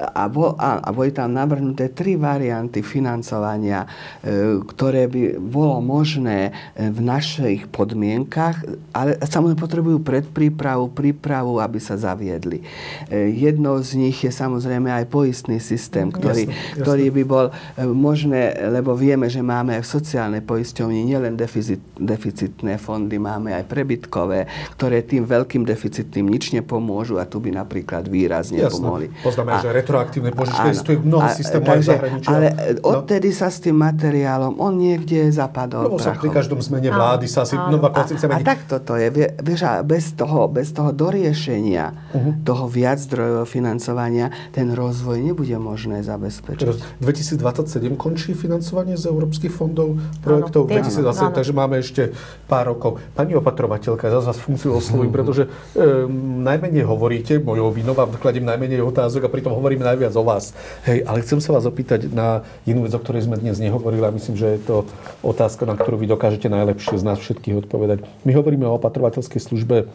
[0.00, 3.86] a, bol, a, a boli tam navrhnuté tri varianty financovania,
[4.24, 8.64] e, ktoré by bolo možné e, v našich podmienkach,
[8.96, 12.64] ale samozrejme potrebujú predprípravu, prípravu, aby sa zaviedli.
[13.06, 16.80] E, Jednou z nich je samozrejme aj poistný systém, ktorý, Jasné, jasné.
[16.80, 17.52] ktorý by bol e,
[17.84, 23.64] možné, lebo vieme, že máme aj v sociálnej poisťovni nielen deficit, deficitné fondy, máme aj
[23.66, 29.12] prebytkové, ktoré tým veľkým deficitným nič nepomôžu a tu by napríklad výrazne pomohli.
[29.20, 32.26] Poznáme, A- že retroaktívne požičky existujú mnoho A- systémov aj v zahraničí.
[32.26, 32.46] Ale
[32.78, 32.96] No.
[32.96, 37.42] odtedy sa s tým materiálom, on niekde zapadol Lebo sa pri každom zmene vlády sa
[37.42, 37.52] asi...
[37.52, 38.40] No, A chceme...
[38.40, 39.08] takto to je.
[39.08, 42.30] Vie- Vieš, a bez toho, bez toho doriešenia Mhm.
[42.42, 46.60] toho viac zdrojového financovania ten rozvoj nebude možné zabezpečiť.
[46.60, 50.68] Teraz 2027 končí financovanie z európskych fondov projektov.
[50.68, 51.32] tie- 2027, áno.
[51.32, 52.12] takže máme ešte
[52.44, 53.00] pár rokov.
[53.16, 58.84] Pani opatrovateľka, zase vás funkciu oslovujem, pretože um, najmenej hovoríte, mojou vinou vám kladím najmenej
[58.84, 60.52] otázok a pritom hovorím najviac o vás.
[60.84, 64.12] Hej, ale chcem sa vás opýtať na jednu vec, o ktorej sme dnes nehovorili a
[64.12, 64.76] myslím, že je to
[65.24, 68.04] otázka, na ktorú vy dokážete najlepšie z nás všetkých odpovedať.
[68.28, 69.88] My hovoríme o opatrovateľskej službe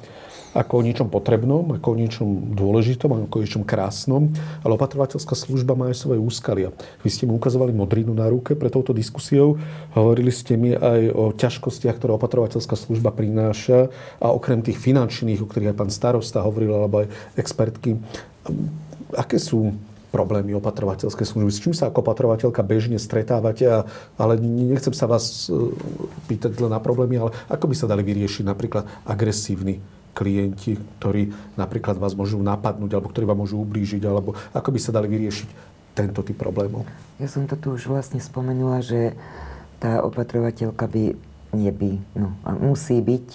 [0.51, 4.31] ako o niečom potrebnom, ako o niečom dôležitom, ako o niečom krásnom,
[4.63, 6.75] ale opatrovateľská služba má aj svoje úskalia.
[7.01, 9.55] Vy ste mi ukazovali modrinu na ruke pre touto diskusiou,
[9.95, 13.87] hovorili ste mi aj o ťažkostiach, ktoré opatrovateľská služba prináša
[14.19, 17.07] a okrem tých finančných, o ktorých aj pán starosta hovoril, alebo aj
[17.39, 17.95] expertky,
[19.15, 19.71] aké sú
[20.11, 21.51] problémy opatrovateľskej služby?
[21.55, 23.63] S čím sa ako opatrovateľka bežne stretávate?
[23.63, 23.87] A,
[24.19, 25.55] ale nechcem sa vás e,
[26.27, 29.79] pýtať len na problémy, ale ako by sa dali vyriešiť napríklad agresívni
[30.11, 34.91] klienti, ktorí napríklad vás môžu napadnúť, alebo ktorí vám môžu ublížiť, alebo ako by sa
[34.91, 35.49] dali vyriešiť
[35.95, 36.87] tento typ problémov?
[37.19, 39.15] Ja som to tu už vlastne spomenula, že
[39.79, 41.03] tá opatrovateľka by
[41.51, 41.71] nie
[42.15, 42.31] no
[42.63, 43.27] musí byť,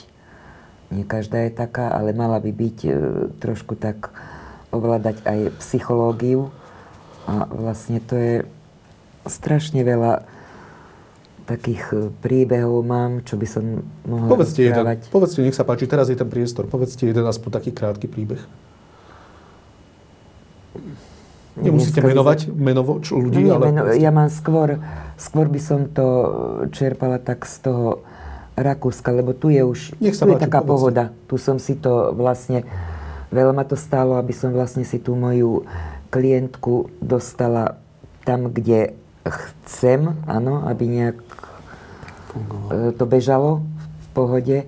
[0.94, 2.90] nie každá je taká, ale mala by byť e,
[3.42, 4.14] trošku tak
[4.70, 6.54] ovládať aj psychológiu.
[7.26, 8.34] A vlastne to je
[9.26, 10.22] strašne veľa
[11.46, 13.64] takých e, príbehov mám, čo by som
[14.02, 14.98] mohla Povedzte jeden, rozprávať.
[15.08, 18.42] povedzte, nech sa páči, teraz je ten priestor, povedzte jeden aspoň taký krátky príbeh.
[21.56, 23.72] Nemusíte Dneska menovať menovo čo, No ľudí, nie, ale...
[23.72, 24.76] meno, ja mám skôr,
[25.16, 26.04] skôr by som to
[26.68, 28.04] čerpala tak z toho
[28.56, 30.72] Rakúska, lebo tu je už Nech sa tu je páči, taká povedzte.
[30.72, 31.04] pohoda.
[31.28, 32.64] Tu som si to vlastne,
[33.32, 35.64] veľa ma to stálo, aby som vlastne si tú moju
[36.12, 37.80] klientku dostala
[38.24, 38.92] tam, kde
[39.30, 43.62] chcem, áno, aby nejak e, to bežalo
[44.00, 44.58] v pohode,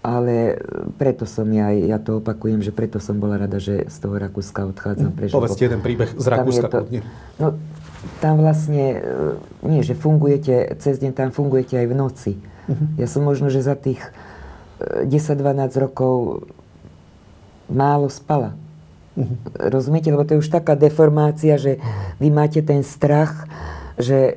[0.00, 0.56] ale
[0.96, 4.64] preto som ja, ja to opakujem, že preto som bola rada, že z toho Rakúska
[4.72, 5.12] odchádzam.
[5.12, 5.36] Prečo?
[5.36, 7.00] Povedzte jeden príbeh z Tam Rakúska to- kľudne.
[7.36, 7.46] No,
[8.24, 12.32] tam vlastne, e, nie, že fungujete cez deň, tam fungujete aj v noci.
[12.96, 14.00] Ja som možno, že za tých
[14.80, 16.46] e, 10-12 rokov
[17.68, 18.56] málo spala.
[19.58, 20.08] Rozumiete?
[20.08, 21.76] Lebo to je už taká deformácia, že
[22.22, 23.44] vy máte ten strach,
[24.00, 24.34] že e,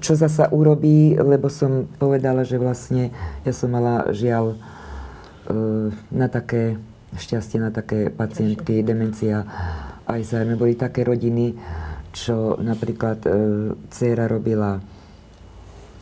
[0.00, 3.12] čo zasa urobí, lebo som povedala, že vlastne
[3.44, 4.56] ja som mala žiaľ e,
[6.08, 6.80] na také
[7.16, 9.44] šťastie, na také pacientky, demencia,
[10.08, 10.56] Alzheimer.
[10.56, 11.54] Boli také rodiny,
[12.12, 13.28] čo napríklad e,
[13.92, 14.80] dcéra robila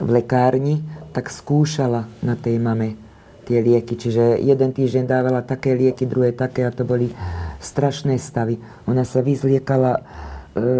[0.00, 0.80] v lekárni,
[1.12, 2.96] tak skúšala na tej mame
[3.44, 3.98] tie lieky.
[3.98, 7.10] Čiže jeden týždeň dávala také lieky, druhé také a to boli
[7.60, 8.56] strašné stavy.
[8.86, 10.00] Ona sa vyzliekala e,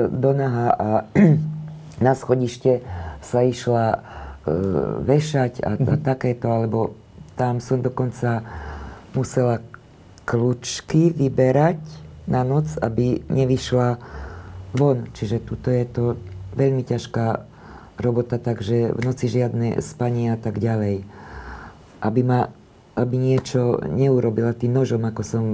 [0.09, 0.89] do naha a
[2.01, 2.81] na schodište
[3.21, 3.99] sa išla e,
[5.05, 6.97] vešať a, a takéto, alebo
[7.37, 8.43] tam som dokonca
[9.13, 9.61] musela
[10.25, 11.81] kľúčky vyberať
[12.25, 14.01] na noc, aby nevyšla
[14.77, 15.09] von.
[15.13, 16.05] Čiže tuto je to
[16.57, 17.47] veľmi ťažká
[18.01, 21.05] robota, takže v noci žiadne spanie a tak ďalej.
[22.01, 22.41] Aby ma
[23.01, 25.45] aby niečo neurobila tým nožom, ako som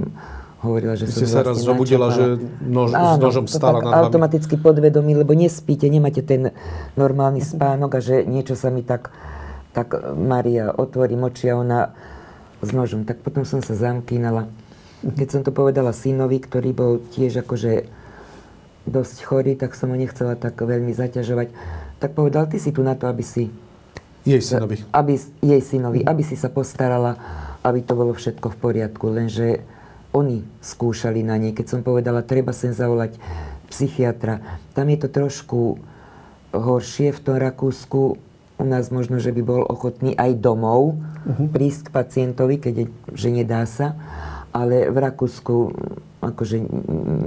[0.61, 2.23] hovorila, že Vy som ste sa raz vlastne zobudila, že
[2.65, 3.97] nož, s Áno, nožom to stála nad vami.
[4.09, 6.49] automaticky podvedomí, lebo nespíte, nemáte ten
[6.97, 9.13] normálny spánok a že niečo sa mi tak,
[9.71, 11.79] tak Maria otvorí oči a ona
[12.59, 13.05] s nožom.
[13.05, 14.49] Tak potom som sa zamkínala.
[15.05, 17.85] Keď som to povedala synovi, ktorý bol tiež akože
[18.89, 21.53] dosť chorý, tak som ho nechcela tak veľmi zaťažovať.
[22.01, 23.53] Tak povedal, ty si tu na to, aby si
[24.25, 24.81] Jej synovi.
[24.89, 27.13] aby, jej synovi, aby si sa postarala,
[27.61, 29.05] aby to bolo všetko v poriadku.
[29.07, 29.61] Lenže
[30.17, 31.53] oni skúšali na nej.
[31.53, 33.21] Keď som povedala, treba sem zavolať
[33.69, 34.41] psychiatra,
[34.73, 35.77] tam je to trošku
[36.55, 38.17] horšie v tom Rakúsku.
[38.57, 40.97] U nás možno, že by bol ochotný aj domov
[41.53, 43.93] prísť k pacientovi, keď je, že nedá sa.
[44.49, 45.55] Ale v Rakúsku
[46.25, 46.57] akože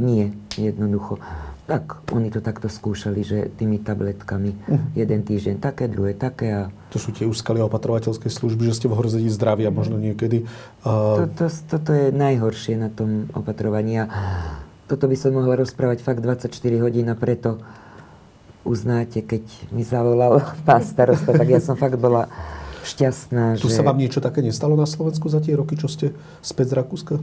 [0.03, 1.22] nie, jednoducho.
[1.70, 4.58] Tak, oni to takto skúšali, že tými tabletkami
[4.98, 8.98] jeden týždeň také, druhé také a To sú tie úskalia opatrovateľské služby, že ste v
[8.98, 10.50] ohrození zdravia možno niekedy.
[10.82, 14.02] To, A, to, toto je najhoršie na tom opatrovaní.
[14.02, 14.10] A
[14.90, 16.50] toto by som mohla rozprávať fakt 24
[16.82, 17.62] hodín a preto
[18.66, 22.26] uznáte, keď mi zavolal pán starosta, tak ja som fakt bola
[22.82, 23.78] šťastná, tu že...
[23.78, 27.14] sa vám niečo také nestalo na Slovensku za tie roky, čo ste späť z Rakúska?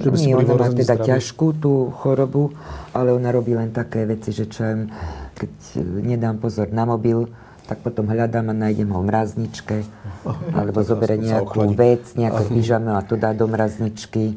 [0.00, 1.08] Že by Nie, ona má teda zdravia?
[1.16, 1.72] ťažkú tú
[2.02, 2.54] chorobu,
[2.94, 4.62] ale ona robí len také veci, že čo
[5.34, 5.82] keď e,
[6.14, 7.26] nedám pozor na mobil,
[7.64, 9.76] tak potom hľadám a nájdem ho v mrazničke,
[10.56, 14.36] alebo to zoberie nejakú vec, nejaké pyžame a to dá do mrazničky.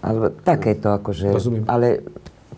[0.00, 1.64] Alebo takéto akože, Rozumiem.
[1.66, 2.06] ale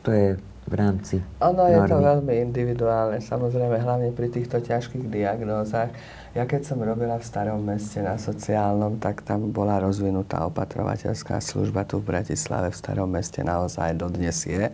[0.04, 0.26] to je
[0.68, 2.04] v rámci Ono je to normy.
[2.04, 5.88] veľmi individuálne, samozrejme, hlavne pri týchto ťažkých diagnózach.
[6.36, 11.88] Ja keď som robila v starom meste na sociálnom, tak tam bola rozvinutá opatrovateľská služba
[11.88, 14.68] tu v Bratislave, v starom meste naozaj dodnes je.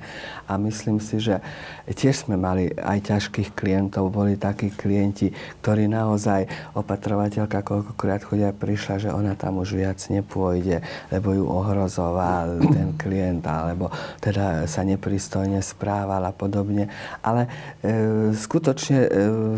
[0.51, 1.39] A myslím si, že
[1.87, 4.11] tiež sme mali aj ťažkých klientov.
[4.11, 5.31] Boli takí klienti,
[5.63, 10.83] ktorí naozaj, opatrovateľka koľkokrát chodia prišla, že ona tam už viac nepôjde,
[11.15, 16.91] lebo ju ohrozoval ten klient, alebo teda sa nepristojne správal a podobne.
[17.23, 17.47] Ale
[17.79, 19.09] e, skutočne, e,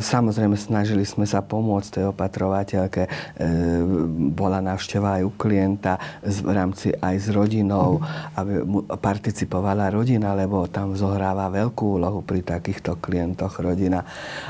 [0.05, 3.02] samozrejme, snažili sme sa pomôcť tej opatrovateľke.
[3.06, 3.10] E,
[4.32, 8.02] bola návšteva aj u klienta z, v rámci aj s rodinou,
[8.36, 14.02] aby mu participovala rodina, lebo tam zohráva veľkú úlohu pri takýchto klientoch rodina.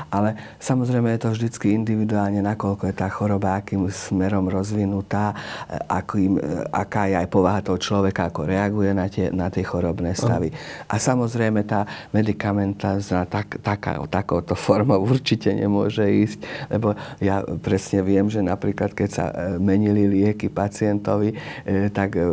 [0.09, 5.33] Ale samozrejme je to vždycky individuálne, nakoľko je tá choroba, akým smerom rozvinutá,
[5.67, 6.41] e, akým, e,
[6.71, 10.49] aká je aj povaha toho človeka, ako reaguje na tie, na tie chorobné stavy.
[10.87, 16.39] A samozrejme tá medikamentázna tak, taká, takouto formou určite nemôže ísť,
[16.71, 16.97] lebo
[17.27, 21.35] ja presne viem, že napríklad keď sa e, menili lieky pacientovi,
[21.67, 22.23] e, tak e,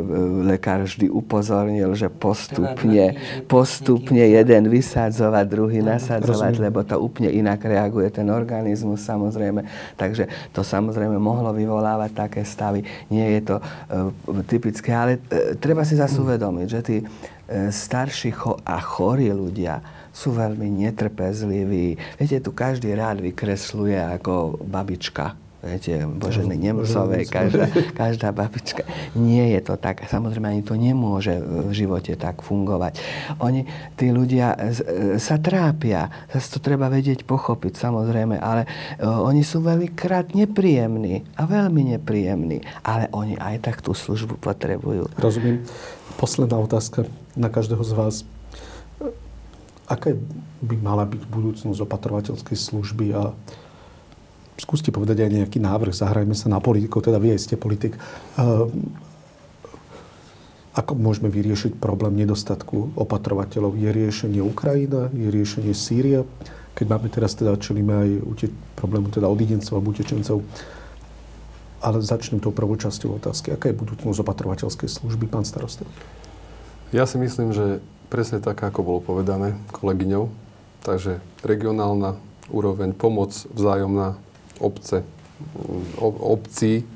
[0.47, 3.19] lekár vždy upozornil, že postupne,
[3.51, 9.67] postupne jeden vysadzovať, druhý nasadzovať, lebo to úplne inak reaguje ten organizmus samozrejme.
[9.99, 12.87] Takže to samozrejme mohlo vyvolávať také stavy.
[13.11, 13.57] Nie je to
[14.47, 15.13] typické, ale
[15.59, 16.97] treba si zase uvedomiť, že tí
[17.69, 18.33] starší
[18.65, 21.99] a chorí ľudia sú veľmi netrpezliví.
[22.23, 25.35] Viete, tu každý rád vykresluje ako babička.
[25.65, 27.73] Viete, Boženy Nemcovej, každá,
[28.05, 28.85] každá babička.
[29.17, 30.05] Nie je to tak.
[30.05, 33.01] Samozrejme, ani to nemôže v živote tak fungovať.
[33.41, 33.65] Oni,
[33.97, 34.53] tí ľudia
[35.17, 36.13] sa trápia.
[36.29, 38.69] Zase to treba vedieť pochopiť, samozrejme, ale
[39.01, 42.61] e, oni sú veľmikrát nepríjemní a veľmi nepríjemní.
[42.85, 45.09] Ale oni aj tak tú službu potrebujú.
[45.17, 45.65] Rozumiem.
[46.21, 47.09] Posledná otázka
[47.41, 48.15] na každého z vás.
[49.85, 50.17] Aká
[50.65, 53.37] by mala byť budúcnosť opatrovateľskej služby a
[54.57, 57.99] skúste povedať aj nejaký návrh, zahrajme sa na politikov, teda vy aj ste politik.
[58.41, 58.97] Ehm,
[60.75, 63.79] Ako môžeme vyriešiť problém nedostatku opatrovateľov?
[63.79, 65.07] Je riešenie Ukrajina?
[65.15, 66.27] Je riešenie Sýria?
[66.75, 70.43] Keď máme teraz teda, čelíme aj ute- problému teda odidencov alebo utečencov.
[71.79, 73.55] Ale začnem tou prvou časťou otázky.
[73.55, 75.87] Aká je budúcnosť opatrovateľskej služby, pán starosta?
[76.91, 77.79] Ja si myslím, že
[78.15, 80.31] presne tak, ako bolo povedané kolegyňou.
[80.87, 82.15] Takže regionálna
[82.47, 84.15] úroveň, pomoc vzájomná
[84.63, 85.03] obce,
[85.99, 86.87] ob, obcí,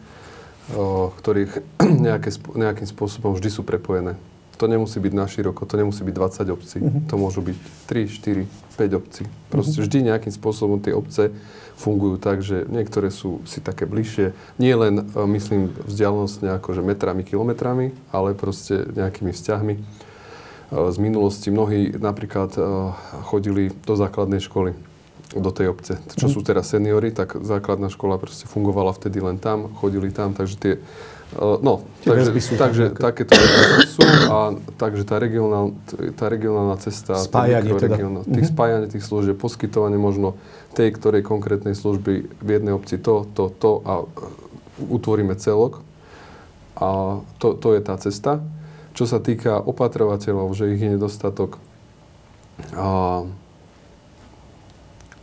[1.19, 1.67] ktorých
[2.07, 4.15] nejaké, nejakým spôsobom vždy sú prepojené.
[4.63, 8.47] To nemusí byť naširoko, to nemusí byť 20 obcí, to môžu byť 3,
[8.79, 9.23] 4, 5 obcí.
[9.51, 11.31] Proste vždy nejakým spôsobom tie obce
[11.79, 16.83] fungujú tak, že niektoré sú si také bližšie, nie len, e, myslím, vzdialenosť nejako, že
[16.83, 19.75] metrami, kilometrami, ale proste nejakými vzťahmi.
[20.69, 22.61] E, Z minulosti mnohí napríklad e,
[23.25, 24.73] chodili do základnej školy
[25.37, 26.01] do tej obce.
[26.17, 30.57] Čo sú teraz seniory, tak základná škola proste fungovala vtedy len tam, chodili tam, takže
[30.57, 30.75] tie
[31.29, 33.37] Uh, no, Tie takže, sú takže takéto
[33.85, 34.01] sú
[34.33, 35.77] a takže tá regionál,
[36.17, 38.01] tá regionálna cesta, Spájanie teda.
[38.01, 38.55] mikroregionál- tých Mhm.
[38.57, 40.41] spájanie tých služieb, poskytovanie možno
[40.73, 44.05] tej, ktorej konkrétnej služby v jednej obci to, to, to a e,
[44.89, 45.85] utvoríme celok.
[46.81, 48.41] A to, to je tá cesta.
[48.99, 51.63] Čo sa týka opatrovateľov, že ich je nedostatok,
[52.75, 53.23] a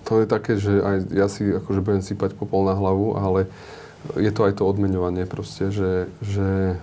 [0.07, 3.51] to je také, že aj ja si akože budem sypať popol na hlavu, ale
[4.15, 6.77] je to aj to odmeňovanie proste, že, že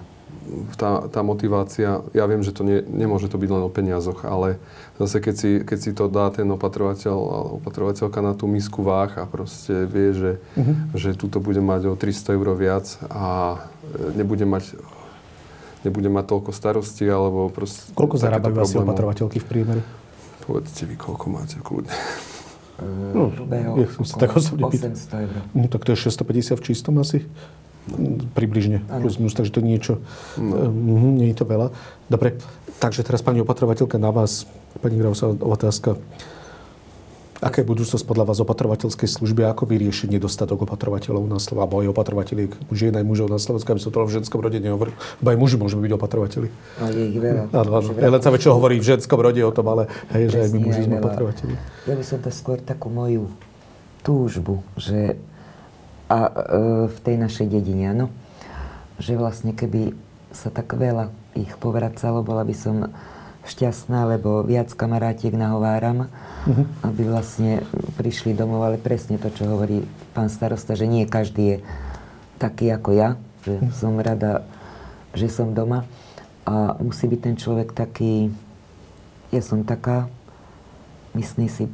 [0.74, 4.59] tá, tá motivácia, ja viem, že to nie, nemôže to byť len o peniazoch, ale
[4.98, 7.16] zase keď si, keď si to dá ten opatrovateľ,
[7.62, 10.98] opatrovateľka na tú misku váh a proste vie, že, uh-huh.
[10.98, 13.56] že tuto bude mať o 300 eur viac a
[14.19, 14.74] nebude mať
[15.84, 17.90] nebude mať toľko starostí, alebo proste...
[17.94, 19.82] Koľko zarábajú asi opatrovateľky v priemere?
[20.42, 21.94] Povedzte vy, koľko máte, kľudne.
[22.82, 23.30] No,
[23.78, 25.36] ja som sa tak osobne 800 eur.
[25.54, 27.22] No tak to je 650 v čistom asi?
[27.90, 28.22] No.
[28.38, 29.06] Približne, ano.
[29.06, 29.98] plus minus, takže to niečo,
[30.38, 30.70] no.
[30.70, 31.74] um, nie je to veľa.
[32.06, 32.38] Dobre,
[32.78, 34.46] takže teraz pani opatrovateľka na vás,
[34.78, 35.98] pani Grausová, otázka.
[37.43, 39.43] Aká je budúcnosť podľa vás opatrovateľskej služby?
[39.51, 41.59] Ako vyriešiť nedostatok opatrovateľov na Slovensku?
[41.59, 44.94] Alebo aj opatrovateľiek, žien aj mužov na Slovensku, aby sa to v ženskom rode nehovorilo.
[45.19, 46.48] Lebo aj muži môžeme byť opatrovateľi.
[46.78, 47.51] A je ich veľa.
[47.51, 50.59] Áno, len sa väčšie hovorí v ženskom rode o tom, ale hej, že aj my
[50.62, 51.55] muži sme opatrovateľi.
[51.90, 53.27] Ja by som to skôr takú moju
[54.06, 55.19] túžbu, že
[56.06, 56.32] a e,
[56.94, 58.06] v tej našej dedine, áno,
[59.02, 59.90] že vlastne keby
[60.31, 62.86] sa tak veľa ich povracalo, bola by som
[63.43, 66.64] šťastná, lebo viac kamarátiek nahováram, uh-huh.
[66.86, 67.66] aby vlastne
[67.98, 69.82] prišli domov, ale presne to, čo hovorí
[70.14, 71.56] pán starosta, že nie každý je
[72.39, 73.74] taký ako ja, že uh-huh.
[73.74, 74.47] som rada,
[75.14, 75.82] že som doma
[76.47, 78.31] a musí byť ten človek taký,
[79.35, 80.06] ja som taká,
[81.14, 81.66] myslím si,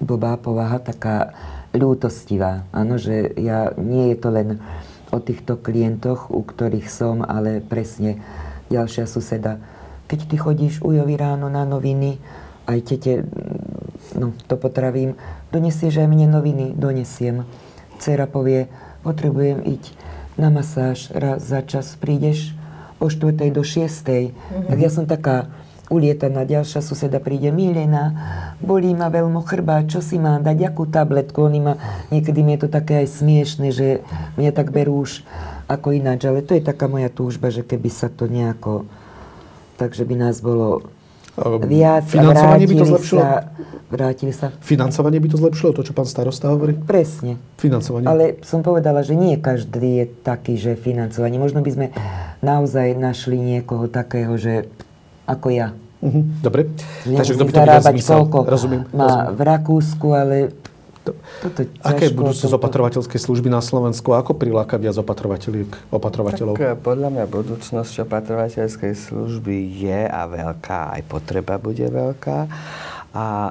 [0.00, 1.34] blbá povaha, taká
[1.70, 2.66] ľútostivá.
[2.74, 4.48] Áno, že ja, nie je to len
[5.10, 8.22] o týchto klientoch, u ktorých som, ale presne
[8.70, 9.58] ďalšia suseda
[10.10, 12.18] keď ty chodíš ujovi ráno na noviny,
[12.66, 13.22] aj tete,
[14.18, 15.14] no to potravím,
[15.54, 17.46] donesieš aj mne noviny, donesiem.
[18.02, 18.66] Cera povie,
[19.06, 19.94] potrebujem ísť
[20.34, 22.58] na masáž, raz za čas prídeš
[22.98, 23.54] o 4.
[23.54, 23.86] do 6.
[23.86, 24.66] Mm-hmm.
[24.66, 25.46] Tak ja som taká
[25.90, 28.14] ulietaná, ďalšia suseda príde, Milena,
[28.62, 31.74] bolí ma veľmi chrba, čo si mám dať, akú tabletku, oni ma,
[32.14, 34.02] niekedy mi je to také aj smiešne, že
[34.38, 35.26] mňa tak berú už
[35.66, 38.86] ako ináč, ale to je taká moja túžba, že keby sa to nejako
[39.80, 40.84] takže by nás bolo
[41.64, 43.20] viac Financovanie by to zlepšilo?
[43.24, 43.48] Sa,
[43.88, 44.52] vrátili sa.
[44.60, 46.76] Financovanie by to zlepšilo, to, čo pán starosta hovorí?
[46.76, 47.40] Presne.
[47.56, 48.06] Financovanie.
[48.06, 51.40] Ale som povedala, že nie každý je taký, že financovanie.
[51.40, 51.86] Možno by sme
[52.44, 54.68] naozaj našli niekoho takého, že
[55.24, 55.68] ako ja.
[56.00, 56.24] Uh-huh.
[56.40, 56.72] Dobre.
[57.04, 58.20] Takže kto by to videl zmysel?
[58.28, 58.82] Rozumiem.
[58.96, 59.36] Má rozumiem.
[59.36, 60.36] v Rakúsku, ale
[61.04, 64.12] toto Aké je budúcnosť opatrovateľskej služby na Slovensku?
[64.12, 66.54] Ako priláka viac opatrovateľov?
[66.60, 72.38] Tak, eh, podľa mňa budúcnosť opatrovateľskej služby je a veľká, aj potreba bude veľká
[73.10, 73.50] a,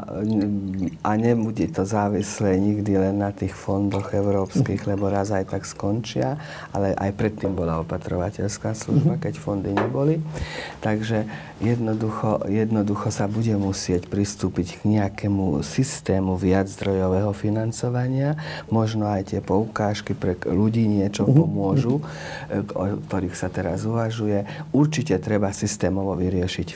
[1.04, 6.40] a nebude to závislé nikdy len na tých fondoch európskych, lebo raz aj tak skončia,
[6.72, 10.24] ale aj predtým bola opatrovateľská služba, keď fondy neboli.
[10.80, 11.28] Takže
[11.60, 18.40] jednoducho, jednoducho sa bude musieť pristúpiť k nejakému systému viaczdrojového financovania.
[18.72, 21.36] Možno aj tie poukážky pre ľudí niečo mhm.
[21.36, 22.00] pomôžu,
[22.80, 24.48] o ktorých sa teraz uvažuje.
[24.72, 26.68] Určite treba systémovo vyriešiť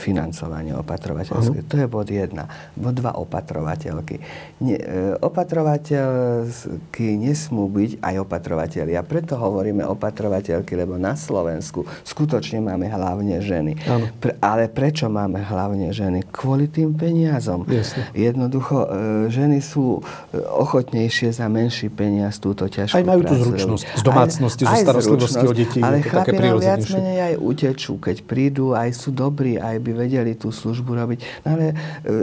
[0.00, 1.68] financovanie opatrovateľské.
[1.68, 2.46] To je bod jeden jedna,
[2.78, 4.22] bo dva opatrovateľky.
[4.62, 8.94] Nie, e, opatrovateľky nesmú byť aj opatrovateľi.
[8.94, 13.74] A preto hovoríme opatrovateľky, lebo na Slovensku skutočne máme hlavne ženy.
[14.22, 16.22] Pre, ale prečo máme hlavne ženy?
[16.30, 17.66] Kvôli tým peniazom.
[17.66, 18.06] Jasne.
[18.14, 18.88] Jednoducho, e,
[19.34, 19.98] ženy sú
[20.30, 25.44] e, ochotnejšie za menší peniaz túto ťažkú Aj majú tú zručnosť z domácnosti, zo starostlivosti
[25.44, 25.82] o deti.
[25.82, 30.36] Ale chlapi nám viac menej aj utečú, keď prídu, aj sú dobrí, aj by vedeli
[30.36, 31.18] tú službu robiť.
[31.42, 31.74] No ale e,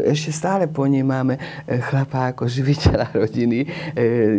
[0.06, 3.64] ešte stále ponímame e, chlapa ako živiteľa rodiny.
[3.64, 3.68] E,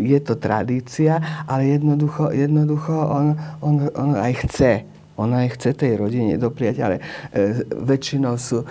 [0.04, 3.26] je to tradícia, ale jednoducho, jednoducho on,
[3.62, 4.72] on, on aj chce
[5.18, 7.02] on aj chce tej rodine dopriať, ale
[7.34, 8.66] e, väčšinou sú e,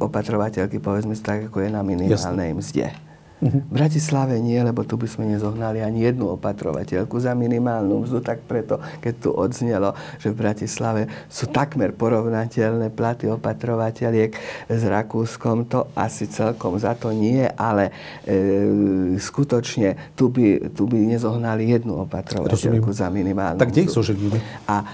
[0.00, 3.05] opatrovateľky, povedzme tak, ako je na minimálnej mzde.
[3.36, 8.40] V Bratislave nie, lebo tu by sme nezohnali ani jednu opatrovateľku za minimálnu mzdu, tak
[8.48, 14.30] preto, keď tu odznelo, že v Bratislave sú takmer porovnateľné platy opatrovateľiek
[14.72, 17.92] s Rakúskom, to asi celkom za to nie, ale
[18.24, 18.40] e,
[19.20, 22.96] skutočne tu by, tu by nezohnali jednu opatrovateľku Rozumiem.
[22.96, 24.38] za minimálnu Tak kde ich zoženíme?
[24.64, 24.88] A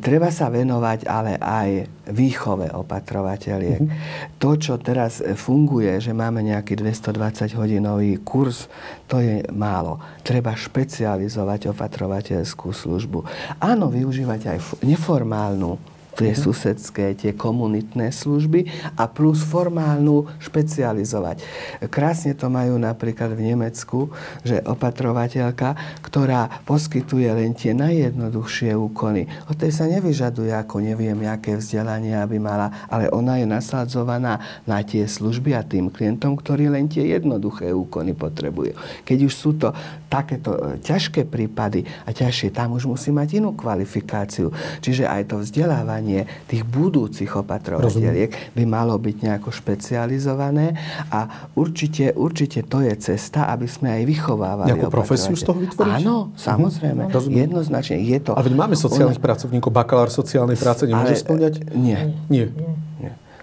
[0.00, 1.68] treba sa venovať ale aj
[2.08, 3.80] výchove opatrovateľiek.
[3.82, 4.38] Mm-hmm.
[4.40, 8.70] To, čo teraz funguje, že máme nejaký 220-hodinový kurz,
[9.10, 10.00] to je málo.
[10.24, 13.18] Treba špecializovať opatrovateľskú službu.
[13.60, 18.66] Áno, využívať aj neformálnu tie susedské, tie komunitné služby
[18.96, 21.44] a plus formálnu špecializovať.
[21.92, 24.10] Krásne to majú napríklad v Nemecku,
[24.42, 31.60] že opatrovateľka, ktorá poskytuje len tie najjednoduchšie úkony, od tej sa nevyžaduje ako neviem, aké
[31.60, 36.88] vzdelanie aby mala, ale ona je nasadzovaná na tie služby a tým klientom, ktorí len
[36.88, 38.72] tie jednoduché úkony potrebujú.
[39.04, 39.76] Keď už sú to
[40.06, 44.54] takéto e, ťažké prípady a ťažšie, tam už musí mať inú kvalifikáciu.
[44.80, 50.78] Čiže aj to vzdelávanie tých budúcich opatrovateľiek by malo byť nejako špecializované
[51.10, 56.02] a určite, určite to je cesta, aby sme aj vychovávali Nejakú profesiu z toho vytvoriť?
[56.02, 57.10] Áno, samozrejme.
[57.10, 57.30] Mhm.
[57.30, 57.98] Jednoznačne.
[58.00, 58.34] Je to...
[58.34, 61.54] Ale veď máme sociálnych ona- pracovníkov, bakalár sociálnej práce nemôže Ale, splňať?
[61.74, 62.14] Nie.
[62.30, 62.46] Nie.
[62.54, 62.86] Nie.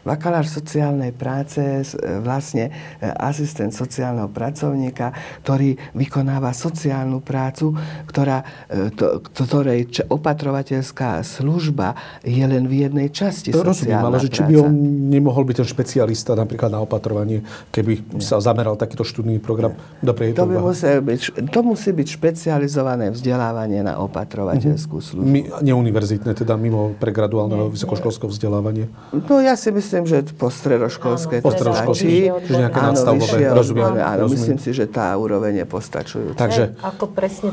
[0.04, 1.84] Bakalár sociálnej práce, e,
[2.20, 2.68] vlastne
[3.00, 5.16] e, asistent sociálneho pracovníka,
[5.48, 7.72] ktorý vykonáva sociálnu prácu,
[8.04, 14.30] ktorá, e, to, ktorej opatrovateľská služba je len v jednej časti Rozumiem, sociálna ale že
[14.30, 14.74] či by on
[15.08, 17.40] nemohol byť ten špecialista napríklad na opatrovanie,
[17.72, 19.72] keby sa zameral takýto študijný program.
[20.04, 25.24] Dobre, je to, to, by musel byť, to musí byť špecializované vzdelávanie na opatrovateľskú službu.
[25.24, 28.92] Mi, neuniverzitné, teda mimo pregraduálneho vysokoškolského vzdelávania.
[29.14, 32.18] No ja si myslím, že po stredoškolské Áno, to Postredoškolské, stačí.
[32.50, 33.38] čiže nejaké Áno, nadstavbové.
[33.38, 34.34] vyššie Rozumiem, Áno, rozumiem.
[34.34, 36.40] myslím si, že tá úroveň je postačujúca.
[36.42, 37.50] Takže ako presne,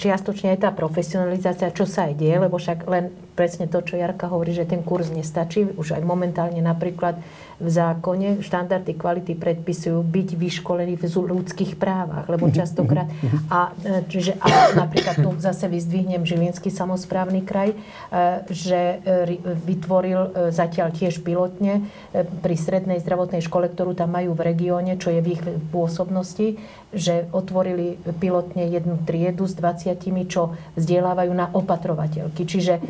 [0.00, 4.28] čiastočne aj tá profesionalizácia, čo sa aj deje, lebo však len presne to, čo Jarka
[4.28, 5.64] hovorí, že ten kurz nestačí.
[5.76, 7.20] Už aj momentálne napríklad
[7.62, 13.06] v zákone štandardy kvality predpisujú byť vyškolení v ľudských právach, lebo častokrát
[13.46, 17.76] a, e, čiže, a napríklad tu zase vyzdvihnem Žilinský samozprávny kraj, e,
[18.50, 24.42] že e, ri- vytvoril zatiaľ tiež pilotne pri strednej zdravotnej škole, ktorú tam majú v
[24.42, 26.58] regióne, čo je v ich pôsobnosti,
[26.90, 32.42] že otvorili pilotne jednu triedu s 20, čo vzdelávajú na opatrovateľky.
[32.44, 32.82] Čiže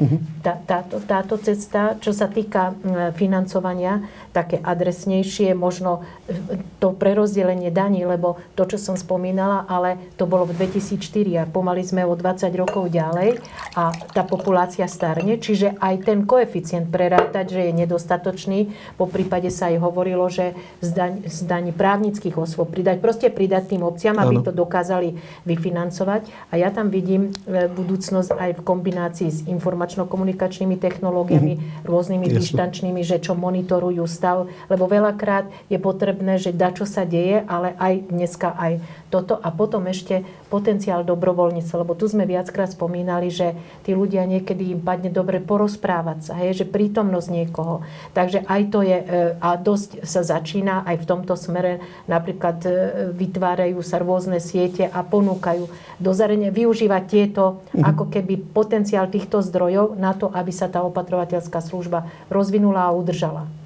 [0.43, 4.03] tá, táto, táto cesta, čo sa týka mm, financovania,
[4.33, 10.49] také adresnejšie, možno e, to prerozdelenie daní, lebo to, čo som spomínala, ale to bolo
[10.49, 13.39] v 2004 a pomaly sme o 20 rokov ďalej
[13.77, 18.59] a tá populácia starne, čiže aj ten koeficient prerátať, že je nedostatočný,
[18.97, 23.77] po prípade sa aj hovorilo, že z daň, z daní právnických osôb pridať, proste pridať
[23.77, 24.45] tým obciam, aby Áno.
[24.45, 26.29] to dokázali vyfinancovať.
[26.49, 32.39] A ja tam vidím e, budúcnosť aj v kombinácii s informačno-komunikačnými technológiami, rôznymi Jasne.
[32.41, 37.75] dištančnými, že čo monitorujú stav, lebo veľakrát je potrebné, že da čo sa deje, ale
[37.75, 38.79] aj dneska aj
[39.11, 44.73] toto a potom ešte potenciál dobrovoľníctva, lebo tu sme viackrát spomínali, že tí ľudia niekedy
[44.73, 47.85] im padne dobre porozprávať sa, hej, že prítomnosť niekoho.
[48.17, 52.71] Takže aj to je, e, a dosť sa začína aj v tomto smere, napríklad e,
[53.13, 55.69] vytvárajú sa rôzne siete a ponúkajú
[56.01, 62.09] dozarenie, využívať tieto ako keby potenciál týchto zdrojov na to, aby sa tá opatrovateľská služba
[62.33, 63.62] rozvinula a udržala.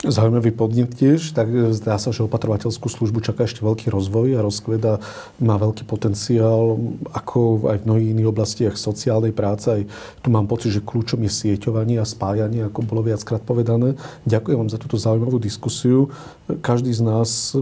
[0.00, 4.80] Zaujímavý podnet tiež, tak zdá sa, že opatrovateľskú službu čaká ešte veľký rozvoj a rozkvet
[4.88, 4.96] a
[5.44, 6.80] má veľký potenciál,
[7.12, 9.68] ako aj v mnohých iných oblastiach sociálnej práce.
[9.68, 9.82] Aj
[10.24, 13.92] tu mám pocit, že kľúčom je sieťovanie a spájanie, ako bolo viackrát povedané.
[14.24, 16.08] Ďakujem vám za túto zaujímavú diskusiu.
[16.48, 17.52] Každý z nás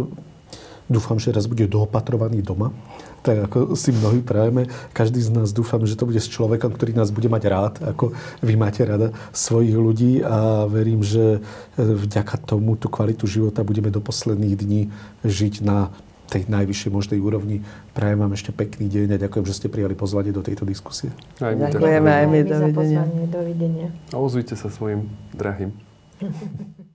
[0.87, 2.71] dúfam, že raz bude doopatrovaný doma
[3.29, 4.65] tak ako si mnohí prajeme.
[4.97, 8.17] Každý z nás dúfam, že to bude s človekom, ktorý nás bude mať rád, ako
[8.41, 11.45] vy máte rada svojich ľudí a verím, že
[11.77, 14.83] vďaka tomu tú kvalitu života budeme do posledných dní
[15.29, 15.93] žiť na
[16.29, 17.65] tej najvyššej možnej úrovni.
[17.93, 21.13] Prajem vám ešte pekný deň a ďakujem, že ste prijali pozvanie do tejto diskusie.
[21.41, 22.41] Aj my Ďakujeme aj my.
[22.45, 23.03] Dovidenia.
[23.29, 23.89] Dovidenia.
[24.13, 25.73] A ozvite sa svojim drahým.